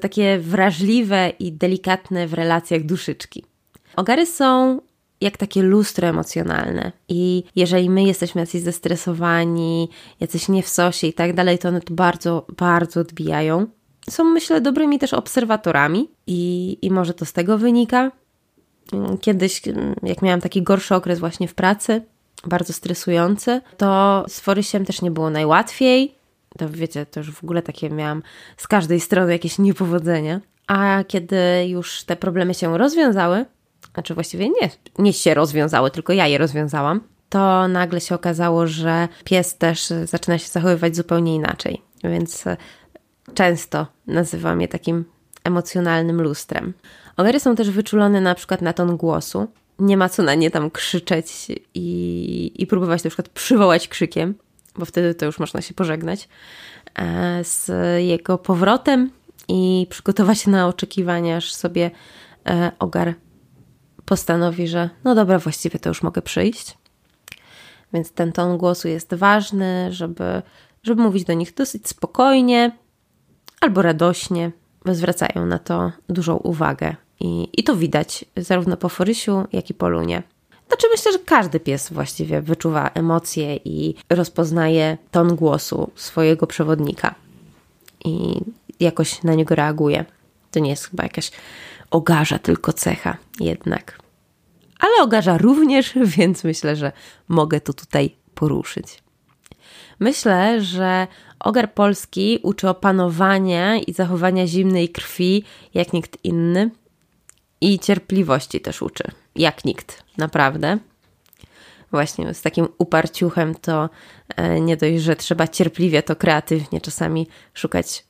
takie 0.01 0.39
wrażliwe 0.39 1.33
i 1.39 1.53
delikatne 1.53 2.27
w 2.27 2.35
relacjach 2.35 2.83
duszyczki. 2.83 3.45
Ogary 3.97 4.27
są 4.27 4.81
jak 5.21 5.37
takie 5.37 5.63
lustro 5.63 6.09
emocjonalne. 6.09 6.93
I 7.09 7.45
jeżeli 7.57 7.91
my 7.91 8.03
jesteśmy 8.03 8.41
jacyś 8.41 8.63
zestresowani, 8.63 9.89
jacyś 10.21 10.49
nie 10.49 10.63
w 10.63 10.69
sosie 10.69 11.07
i 11.07 11.13
tak 11.13 11.35
dalej, 11.35 11.59
to 11.59 11.69
one 11.69 11.81
to 11.81 11.95
bardzo, 11.95 12.47
bardzo 12.57 13.01
odbijają. 13.01 13.67
Są, 14.11 14.25
myślę, 14.25 14.61
dobrymi 14.61 14.99
też 14.99 15.15
obserwatorami 15.15 16.09
i, 16.27 16.79
i 16.83 16.91
może 16.91 17.15
to 17.15 17.25
z 17.25 17.33
tego 17.33 17.59
wynika. 17.59 18.13
Kiedyś, 19.21 19.63
jak 20.03 20.23
miałam 20.23 20.41
taki 20.41 20.63
gorszy 20.63 20.95
okres 20.95 21.19
właśnie 21.19 21.49
w 21.49 21.55
pracy, 21.55 22.03
bardzo 22.45 22.73
stresujący, 22.73 23.61
to 23.77 24.25
z 24.29 24.41
Forysiem 24.41 24.85
też 24.85 25.03
nie 25.03 25.11
było 25.11 25.31
najłatwiej. 25.31 26.15
To 26.59 26.69
wiecie, 26.69 27.07
to 27.07 27.21
już 27.21 27.31
w 27.31 27.45
ogóle 27.45 27.63
takie 27.63 27.91
miałam 27.91 28.23
z 28.57 28.69
każdej 28.69 29.01
strony 29.01 29.33
jakieś 29.33 29.59
niepowodzenia. 29.59 30.41
A 30.67 31.05
kiedy 31.09 31.37
już 31.67 32.05
te 32.05 32.17
problemy 32.17 32.55
się 32.55 32.79
rozwiązały, 32.79 33.45
znaczy 33.99 34.15
właściwie 34.15 34.49
nie, 34.49 34.71
nie 34.99 35.13
się 35.13 35.35
rozwiązały, 35.35 35.91
tylko 35.91 36.13
ja 36.13 36.27
je 36.27 36.39
rozwiązałam, 36.39 37.01
to 37.29 37.69
nagle 37.69 38.01
się 38.01 38.15
okazało, 38.15 38.67
że 38.67 39.09
pies 39.25 39.57
też 39.57 39.87
zaczyna 40.05 40.39
się 40.39 40.49
zachowywać 40.49 40.97
zupełnie 40.97 41.35
inaczej. 41.35 41.83
Więc 42.05 42.47
e, 42.47 42.57
często 43.35 43.87
nazywam 44.07 44.61
je 44.61 44.69
takim 44.69 45.05
emocjonalnym 45.45 46.23
lustrem. 46.23 46.73
Owery 47.17 47.41
są 47.41 47.57
też 47.57 47.71
wyczulone 47.71 48.21
na 48.21 48.35
przykład 48.35 48.63
na 48.63 48.73
ton 48.73 48.97
głosu. 48.97 49.47
Nie 49.79 49.97
ma 49.97 50.09
co 50.09 50.23
na 50.23 50.35
nie 50.35 50.51
tam 50.51 50.71
krzyczeć 50.71 51.47
i, 51.75 52.53
i 52.55 52.67
próbować 52.67 53.05
na 53.05 53.11
przykład 53.11 53.29
przywołać 53.29 53.89
krzykiem, 53.89 54.35
bo 54.77 54.85
wtedy 54.85 55.15
to 55.15 55.27
już 55.27 55.39
można 55.39 55.63
się 55.63 55.75
pożegnać 55.75 56.29
e, 56.99 57.45
z 57.45 57.71
jego 58.03 58.39
powrotem 58.39 59.11
i 59.49 59.87
przygotować 59.91 60.39
się 60.39 60.51
na 60.51 60.69
oczekiwania, 60.69 61.37
aż 61.37 61.55
sobie 61.55 61.91
e, 62.47 62.73
ogar 62.79 63.15
postanowi, 64.09 64.69
że 64.69 64.91
no 65.05 65.15
dobra, 65.15 65.39
właściwie 65.39 65.79
to 65.79 65.91
już 65.91 66.03
mogę 66.03 66.23
przyjść. 66.23 66.79
Więc 67.93 68.13
ten 68.13 68.33
ton 68.33 68.59
głosu 68.59 68.89
jest 68.89 69.15
ważny, 69.15 69.93
żeby, 69.93 70.43
żeby 70.83 71.03
mówić 71.03 71.25
do 71.25 71.33
nich 71.33 71.55
dosyć 71.55 71.89
spokojnie 71.89 72.73
albo 73.61 73.83
radośnie, 73.83 74.53
zwracają 74.87 75.47
na 75.47 75.59
to 75.59 75.93
dużą 76.09 76.37
uwagę. 76.37 76.97
I, 77.21 77.49
i 77.53 77.65
to 77.65 77.77
widać 77.77 78.25
zarówno 78.37 78.77
po 78.77 78.89
Forysiu, 78.89 79.45
jak 79.53 79.71
i 79.71 79.75
po 79.75 79.89
Lunie. 79.89 80.23
Znaczy 80.69 80.87
myślę, 80.91 81.13
że 81.13 81.19
każdy 81.19 81.61
pies 81.61 81.93
właściwie 81.93 82.43
wyczuwa 82.43 82.91
emocje 82.95 83.57
i 83.57 83.95
rozpoznaje 84.11 84.99
ton 85.11 85.37
głosu 85.37 85.91
swojego 85.95 86.47
przewodnika 86.47 87.15
i 88.05 88.41
jakoś 88.81 89.23
na 89.23 89.35
niego 89.35 89.55
reaguje. 89.55 90.05
To 90.51 90.61
nie 90.61 90.71
jest 90.71 90.91
chyba 90.91 91.03
jakaś 91.03 91.31
ogarza 91.91 92.39
tylko 92.39 92.73
cecha 92.73 93.17
jednak. 93.41 93.99
Ale 94.79 95.03
ogarza 95.03 95.39
również, 95.39 95.95
więc 96.17 96.45
myślę, 96.45 96.77
że 96.77 96.93
mogę 97.29 97.61
to 97.61 97.73
tutaj 97.73 98.17
poruszyć. 98.35 99.03
Myślę, 100.01 100.61
że 100.61 101.07
ogar 101.41 101.75
polski 101.75 102.39
uczy 102.43 102.69
opanowania 102.69 103.77
i 103.77 103.93
zachowania 103.93 104.47
zimnej 104.47 104.89
krwi 104.89 105.45
jak 105.75 105.93
nikt 105.93 106.25
inny 106.25 106.71
i 107.61 107.79
cierpliwości 107.79 108.61
też 108.61 108.83
uczy, 108.83 109.05
jak 109.37 109.65
nikt, 109.65 110.05
naprawdę. 110.17 110.79
Właśnie 111.91 112.35
z 112.35 112.43
takim 112.43 112.69
uparciuchem 112.79 113.55
to 113.55 113.91
e, 114.37 114.61
nie 114.61 114.77
dość, 114.77 115.03
że 115.03 115.17
trzeba 115.17 115.49
cierpliwie, 115.49 116.03
to 116.03 116.17
kreatywnie 116.17 116.81
czasami 116.81 117.27
szukać 117.55 118.05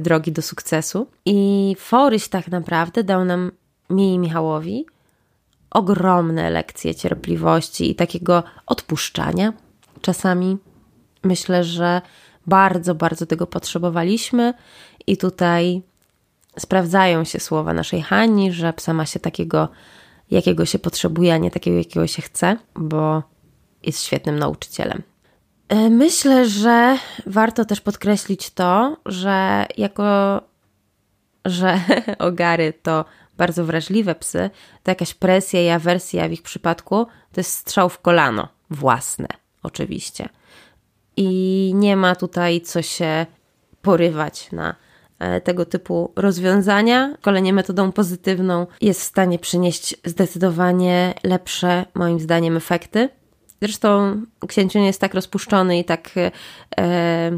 drogi 0.00 0.32
do 0.32 0.42
sukcesu. 0.42 1.06
I 1.24 1.76
Foryś 1.78 2.28
tak 2.28 2.48
naprawdę 2.48 3.04
dał 3.04 3.24
nam, 3.24 3.50
mi 3.90 4.14
i 4.14 4.18
Michałowi, 4.18 4.86
ogromne 5.70 6.50
lekcje 6.50 6.94
cierpliwości 6.94 7.90
i 7.90 7.94
takiego 7.94 8.42
odpuszczania 8.66 9.52
czasami. 10.00 10.58
Myślę, 11.22 11.64
że 11.64 12.02
bardzo, 12.46 12.94
bardzo 12.94 13.26
tego 13.26 13.46
potrzebowaliśmy 13.46 14.54
i 15.06 15.16
tutaj 15.16 15.82
sprawdzają 16.58 17.24
się 17.24 17.40
słowa 17.40 17.74
naszej 17.74 18.02
Hani, 18.02 18.52
że 18.52 18.72
psa 18.72 18.94
ma 18.94 19.06
się 19.06 19.20
takiego, 19.20 19.68
jakiego 20.30 20.66
się 20.66 20.78
potrzebuje, 20.78 21.34
a 21.34 21.38
nie 21.38 21.50
takiego, 21.50 21.78
jakiego 21.78 22.06
się 22.06 22.22
chce, 22.22 22.56
bo 22.74 23.22
jest 23.82 24.02
świetnym 24.02 24.38
nauczycielem. 24.38 25.02
E, 25.68 25.90
myślę, 25.90 26.48
że 26.48 26.98
warto 27.26 27.64
też 27.64 27.80
podkreślić 27.80 28.50
to, 28.50 28.96
że 29.06 29.66
jako 29.76 30.40
że 31.44 31.80
ogary 32.18 32.72
to 32.82 33.04
bardzo 33.36 33.64
wrażliwe 33.64 34.14
psy, 34.14 34.50
to 34.82 34.90
jakaś 34.90 35.14
presja 35.14 35.62
i 35.62 35.68
awersja 35.68 36.28
w 36.28 36.32
ich 36.32 36.42
przypadku 36.42 37.06
to 37.32 37.40
jest 37.40 37.52
strzał 37.52 37.88
w 37.88 38.00
kolano, 38.00 38.48
własne 38.70 39.28
oczywiście. 39.62 40.28
I 41.16 41.72
nie 41.74 41.96
ma 41.96 42.16
tutaj 42.16 42.60
co 42.60 42.82
się 42.82 43.26
porywać 43.82 44.52
na 44.52 44.74
e, 45.18 45.40
tego 45.40 45.64
typu 45.64 46.12
rozwiązania. 46.16 47.14
Szkolenie 47.20 47.52
metodą 47.52 47.92
pozytywną 47.92 48.66
jest 48.80 49.00
w 49.00 49.04
stanie 49.04 49.38
przynieść 49.38 49.96
zdecydowanie 50.04 51.14
lepsze, 51.24 51.84
moim 51.94 52.20
zdaniem, 52.20 52.56
efekty. 52.56 53.08
Zresztą 53.62 54.20
księciu 54.48 54.78
nie 54.78 54.86
jest 54.86 55.00
tak 55.00 55.14
rozpuszczony 55.14 55.78
i 55.78 55.84
tak 55.84 56.10
e, 56.78 57.30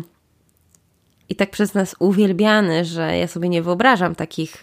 i 1.28 1.36
tak 1.36 1.50
przez 1.50 1.74
nas 1.74 1.96
uwielbiany, 1.98 2.84
że 2.84 3.18
ja 3.18 3.26
sobie 3.26 3.48
nie 3.48 3.62
wyobrażam 3.62 4.14
takich 4.14 4.62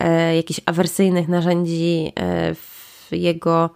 e, 0.00 0.36
jakichś 0.36 0.60
awersyjnych 0.66 1.28
narzędzi 1.28 2.12
e, 2.16 2.54
w 2.54 3.08
jego 3.12 3.70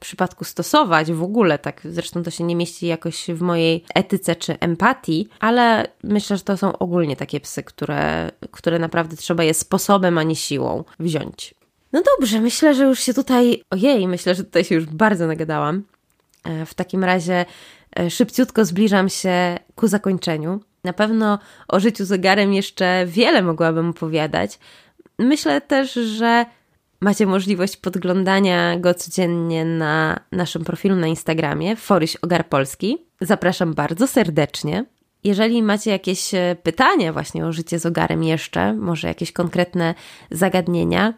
przypadku 0.00 0.44
stosować 0.44 1.12
w 1.12 1.22
ogóle, 1.22 1.58
tak 1.58 1.80
zresztą 1.84 2.22
to 2.22 2.30
się 2.30 2.44
nie 2.44 2.56
mieści 2.56 2.86
jakoś 2.86 3.26
w 3.28 3.40
mojej 3.40 3.84
etyce 3.94 4.36
czy 4.36 4.58
empatii, 4.58 5.28
ale 5.40 5.86
myślę, 6.04 6.36
że 6.36 6.42
to 6.42 6.56
są 6.56 6.78
ogólnie 6.78 7.16
takie 7.16 7.40
psy, 7.40 7.62
które, 7.62 8.30
które 8.50 8.78
naprawdę 8.78 9.16
trzeba 9.16 9.44
je 9.44 9.54
sposobem, 9.54 10.18
a 10.18 10.22
nie 10.22 10.36
siłą 10.36 10.84
wziąć. 11.00 11.54
No 11.92 12.02
dobrze, 12.18 12.40
myślę, 12.40 12.74
że 12.74 12.84
już 12.84 13.00
się 13.00 13.14
tutaj, 13.14 13.62
ojej, 13.70 14.08
myślę, 14.08 14.34
że 14.34 14.44
tutaj 14.44 14.64
się 14.64 14.74
już 14.74 14.86
bardzo 14.86 15.26
nagadałam. 15.26 15.82
E, 16.44 16.66
w 16.66 16.74
takim 16.74 17.04
razie 17.04 17.44
e, 17.98 18.10
szybciutko 18.10 18.64
zbliżam 18.64 19.08
się 19.08 19.58
ku 19.74 19.88
zakończeniu. 19.88 20.60
Na 20.84 20.92
pewno 20.92 21.38
o 21.68 21.80
życiu 21.80 22.04
zegarem 22.04 22.52
jeszcze 22.52 23.06
wiele 23.06 23.42
mogłabym 23.42 23.90
opowiadać. 23.90 24.58
Myślę 25.18 25.60
też, 25.60 25.92
że 25.92 26.46
macie 27.00 27.26
możliwość 27.26 27.76
podglądania 27.76 28.78
go 28.78 28.94
codziennie 28.94 29.64
na 29.64 30.20
naszym 30.32 30.64
profilu 30.64 30.96
na 30.96 31.06
Instagramie 31.06 31.76
Foryś 31.76 32.16
Ogar 32.16 32.48
Polski. 32.48 32.98
Zapraszam 33.20 33.74
bardzo 33.74 34.06
serdecznie. 34.06 34.84
Jeżeli 35.24 35.62
macie 35.62 35.90
jakieś 35.90 36.34
e, 36.34 36.56
pytania 36.62 37.12
właśnie 37.12 37.46
o 37.46 37.52
życie 37.52 37.78
z 37.78 37.86
ogarem 37.86 38.22
jeszcze, 38.22 38.72
może 38.72 39.08
jakieś 39.08 39.32
konkretne 39.32 39.94
zagadnienia, 40.30 41.14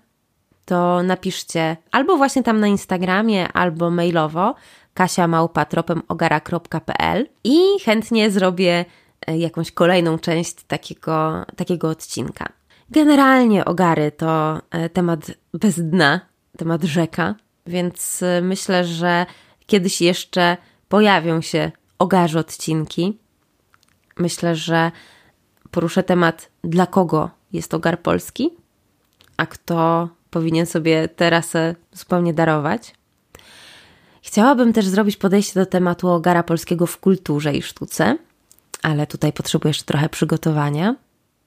to 0.64 1.02
napiszcie 1.02 1.76
albo 1.90 2.16
właśnie 2.16 2.42
tam 2.42 2.60
na 2.60 2.66
Instagramie, 2.66 3.52
albo 3.52 3.90
mailowo 3.90 4.54
kasiamałpatropemogara.pl 4.94 7.26
i 7.44 7.58
chętnie 7.84 8.30
zrobię 8.30 8.84
E, 9.26 9.38
jakąś 9.38 9.72
kolejną 9.72 10.18
część 10.18 10.54
takiego, 10.54 11.44
takiego 11.56 11.88
odcinka. 11.88 12.52
Generalnie 12.90 13.64
ogary 13.64 14.12
to 14.12 14.60
e, 14.70 14.88
temat 14.88 15.30
bez 15.54 15.80
dna, 15.80 16.20
temat 16.58 16.82
rzeka, 16.82 17.34
więc 17.66 18.22
e, 18.22 18.40
myślę, 18.40 18.84
że 18.84 19.26
kiedyś 19.66 20.00
jeszcze 20.00 20.56
pojawią 20.88 21.40
się 21.40 21.72
ogarze 21.98 22.38
odcinki. 22.38 23.18
Myślę, 24.18 24.56
że 24.56 24.92
poruszę 25.70 26.02
temat, 26.02 26.50
dla 26.64 26.86
kogo 26.86 27.30
jest 27.52 27.74
ogar 27.74 28.02
polski, 28.02 28.50
a 29.36 29.46
kto 29.46 30.08
powinien 30.30 30.66
sobie 30.66 31.08
teraz 31.08 31.52
zupełnie 31.92 32.34
darować. 32.34 32.94
Chciałabym 34.24 34.72
też 34.72 34.86
zrobić 34.86 35.16
podejście 35.16 35.60
do 35.60 35.66
tematu 35.66 36.08
ogara 36.08 36.42
polskiego 36.42 36.86
w 36.86 36.98
kulturze 36.98 37.54
i 37.54 37.62
sztuce 37.62 38.16
ale 38.84 39.06
tutaj 39.06 39.32
potrzebujesz 39.32 39.82
trochę 39.82 40.08
przygotowania. 40.08 40.94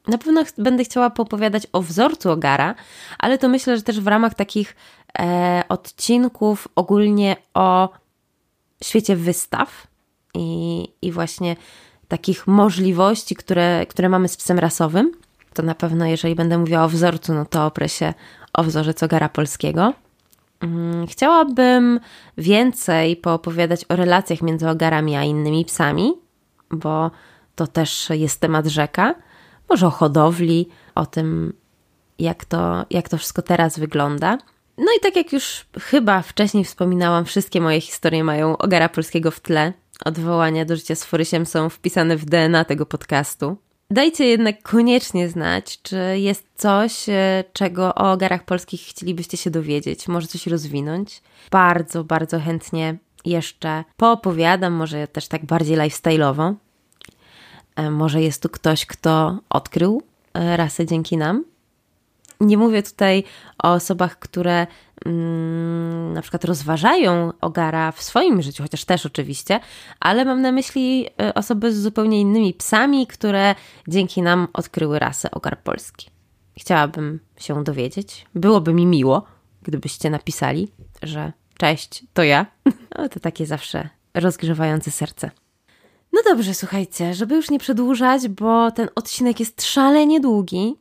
Na 0.08 0.18
pewno 0.18 0.46
ch 0.46 0.48
będę 0.58 0.84
chciała 0.84 1.10
popowiadać 1.10 1.68
o 1.74 1.82
wzorcu 1.82 2.32
ogara, 2.32 2.76
ale 3.20 3.38
to 3.38 3.50
myślę, 3.50 3.78
że 3.78 3.84
też 3.84 4.00
w 4.00 4.08
ramach 4.08 4.34
takich 4.34 4.76
e, 5.20 5.64
odcinków 5.70 6.68
ogólnie 6.76 7.36
o 7.54 7.90
świecie 8.84 9.16
wystaw 9.16 9.88
i, 10.34 10.88
i 11.02 11.12
właśnie 11.12 11.56
takich 12.08 12.48
możliwości, 12.48 13.36
które, 13.36 13.86
które 13.86 14.10
mamy 14.10 14.28
z 14.28 14.38
psem 14.38 14.60
rasowym. 14.60 15.12
To 15.54 15.64
na 15.64 15.76
pewno, 15.76 16.06
jeżeli 16.06 16.36
będę 16.36 16.58
mówiła 16.58 16.84
o 16.84 16.90
wzorcu, 16.90 17.34
no 17.34 17.46
to 17.46 17.66
oprę 17.66 17.90
się 17.90 18.14
o 18.54 18.64
wzorzec 18.64 19.04
ogara 19.04 19.30
polskiego. 19.30 19.94
Mm, 20.60 21.08
chciałabym 21.08 22.00
więcej 22.38 23.16
poopowiadać 23.16 23.86
o 23.90 23.96
relacjach 23.96 24.42
między 24.42 24.70
ogarami 24.70 25.16
a 25.16 25.24
innymi 25.24 25.66
psami, 25.66 26.14
bo 26.72 27.12
to 27.56 27.68
też 27.68 28.10
jest 28.10 28.40
temat 28.40 28.66
rzeka. 28.66 29.16
Może 29.70 29.88
o 29.88 29.90
hodowli, 29.90 30.70
o 30.96 31.06
tym, 31.06 31.54
jak 32.20 32.46
to, 32.46 32.86
jak 32.90 33.10
to 33.10 33.18
wszystko 33.18 33.42
teraz 33.42 33.80
wygląda. 33.80 34.38
No 34.78 34.88
i 34.98 35.00
tak 35.02 35.16
jak 35.16 35.34
już 35.34 35.66
chyba 35.80 36.22
wcześniej 36.22 36.64
wspominałam, 36.64 37.26
wszystkie 37.26 37.62
moje 37.62 37.82
historie 37.82 38.24
mają 38.24 38.58
ogara 38.58 38.90
polskiego 38.90 39.32
w 39.32 39.40
tle. 39.40 39.74
Odwołania 40.06 40.66
do 40.66 40.76
życia 40.76 40.96
z 40.96 41.04
Forysiem 41.04 41.46
są 41.46 41.70
wpisane 41.70 42.18
w 42.18 42.26
DNA 42.26 42.66
tego 42.66 42.86
podcastu. 42.86 43.58
Dajcie 43.92 44.26
jednak 44.26 44.62
koniecznie 44.62 45.30
znać, 45.30 45.82
czy 45.82 45.98
jest 46.20 46.48
coś, 46.56 47.10
e, 47.10 47.44
czego 47.54 47.96
o 47.96 48.12
ogarach 48.12 48.44
polskich 48.44 48.82
chcielibyście 48.82 49.38
się 49.38 49.50
dowiedzieć, 49.50 50.08
może 50.08 50.28
coś 50.28 50.48
rozwinąć. 50.48 51.22
Bardzo, 51.52 52.04
bardzo 52.04 52.40
chętnie 52.40 52.98
jeszcze 53.26 53.84
poopowiadam, 53.98 54.74
może 54.74 55.08
też 55.08 55.28
tak 55.28 55.46
bardziej 55.46 55.78
lifestyle'owo. 55.78 56.54
E, 57.76 57.92
może 57.92 58.22
jest 58.22 58.42
tu 58.42 58.50
ktoś, 58.50 58.86
kto 58.86 59.40
odkrył 59.50 60.04
e, 60.34 60.58
rasę 60.58 60.86
dzięki 60.86 61.18
nam. 61.18 61.44
Nie 62.42 62.58
mówię 62.58 62.84
tutaj 62.84 63.24
o 63.64 63.74
osobach, 63.74 64.20
które 64.20 64.68
mm, 65.06 66.14
na 66.14 66.22
przykład 66.22 66.46
rozważają 66.46 67.32
ogara 67.42 67.92
w 67.92 68.02
swoim 68.02 68.42
życiu, 68.42 68.64
chociaż 68.64 68.86
też 68.86 69.06
oczywiście, 69.06 69.60
ale 70.00 70.26
mam 70.26 70.42
na 70.42 70.52
myśli 70.52 71.08
e, 71.22 71.34
osoby 71.34 71.74
z 71.74 71.82
zupełnie 71.82 72.22
innymi 72.22 72.54
psami, 72.54 73.08
które 73.08 73.56
dzięki 73.88 74.22
nam 74.22 74.48
odkryły 74.54 75.00
rasę 75.00 75.32
ogar 75.32 75.60
polski. 75.64 76.10
Chciałabym 76.58 77.20
się 77.40 77.64
dowiedzieć. 77.64 78.26
Byłoby 78.36 78.74
mi 78.74 78.86
miło, 78.86 79.24
gdybyście 79.62 80.10
napisali, 80.10 80.72
że 81.04 81.34
cześć, 81.58 82.04
to 82.14 82.24
ja. 82.24 82.46
No, 82.98 83.10
to 83.10 83.20
takie 83.20 83.46
zawsze 83.46 83.90
rozgrzewające 84.14 84.92
serce. 84.92 85.32
No 86.14 86.22
dobrze, 86.26 86.54
słuchajcie, 86.54 87.14
żeby 87.14 87.36
już 87.36 87.50
nie 87.50 87.60
przedłużać, 87.60 88.28
bo 88.28 88.72
ten 88.72 88.90
odcinek 88.96 89.40
jest 89.40 89.64
szalenie 89.66 90.20
długi. 90.20 90.76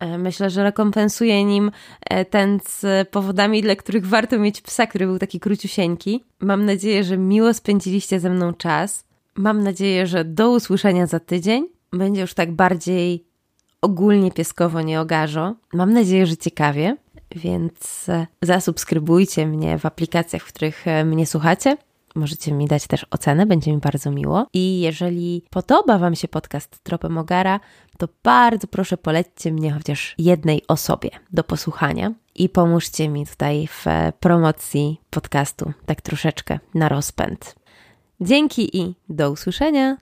E, 0.00 0.18
myślę, 0.18 0.50
że 0.50 0.62
rekompensuje 0.62 1.44
nim 1.44 1.70
e, 2.00 2.24
ten 2.24 2.60
z 2.68 3.08
powodami, 3.08 3.62
dla 3.62 3.76
których 3.76 4.06
warto 4.06 4.38
mieć 4.38 4.60
psa, 4.60 4.86
który 4.86 5.06
był 5.06 5.18
taki 5.18 5.40
króciusieńki. 5.40 6.24
Mam 6.40 6.64
nadzieję, 6.64 7.04
że 7.04 7.18
miło 7.18 7.54
spędziliście 7.54 8.20
ze 8.20 8.30
mną 8.30 8.54
czas. 8.54 9.04
Mam 9.34 9.62
nadzieję, 9.62 10.06
że 10.06 10.24
do 10.24 10.50
usłyszenia 10.50 11.06
za 11.06 11.20
tydzień. 11.20 11.68
Będzie 11.92 12.20
już 12.20 12.34
tak 12.34 12.52
bardziej 12.52 13.24
ogólnie 13.82 14.32
pieskowo, 14.32 14.82
nie 14.82 15.00
ogarzo. 15.00 15.54
Mam 15.72 15.92
nadzieję, 15.92 16.26
że 16.26 16.36
ciekawie, 16.36 16.96
więc 17.36 18.08
e, 18.08 18.26
zasubskrybujcie 18.42 19.46
mnie 19.46 19.78
w 19.78 19.86
aplikacjach, 19.86 20.42
w 20.42 20.52
których 20.52 20.84
mnie 21.04 21.26
słuchacie. 21.26 21.76
możecie 22.14 22.52
mi 22.52 22.66
dać 22.66 22.86
też 22.86 23.06
ocenę, 23.10 23.46
będzie 23.46 23.72
mi 23.72 23.78
bardzo 23.78 24.10
miło. 24.10 24.46
I 24.52 24.80
jeżeli 24.80 25.42
podoba 25.50 25.98
Wam 25.98 26.14
się 26.14 26.28
podcast 26.28 26.78
Tropem 26.82 27.18
Ogara, 27.18 27.60
to 27.98 28.08
bardzo 28.22 28.66
proszę 28.66 28.96
polećcie 28.96 29.52
mnie 29.52 29.72
chociaż 29.72 30.14
jednej 30.18 30.62
osobie 30.68 31.10
do 31.32 31.44
posłuchania 31.44 32.12
i 32.34 32.48
pomóżcie 32.48 33.08
mi 33.08 33.26
tutaj 33.26 33.66
w 33.66 33.84
promocji 34.20 35.00
podcastu, 35.10 35.72
tak 35.86 36.00
troszeczkę 36.00 36.58
na 36.74 36.88
rozpęd. 36.88 37.54
Dzięki 38.20 38.78
i 38.78 38.94
do 39.08 39.30
usłyszenia. 39.30 39.96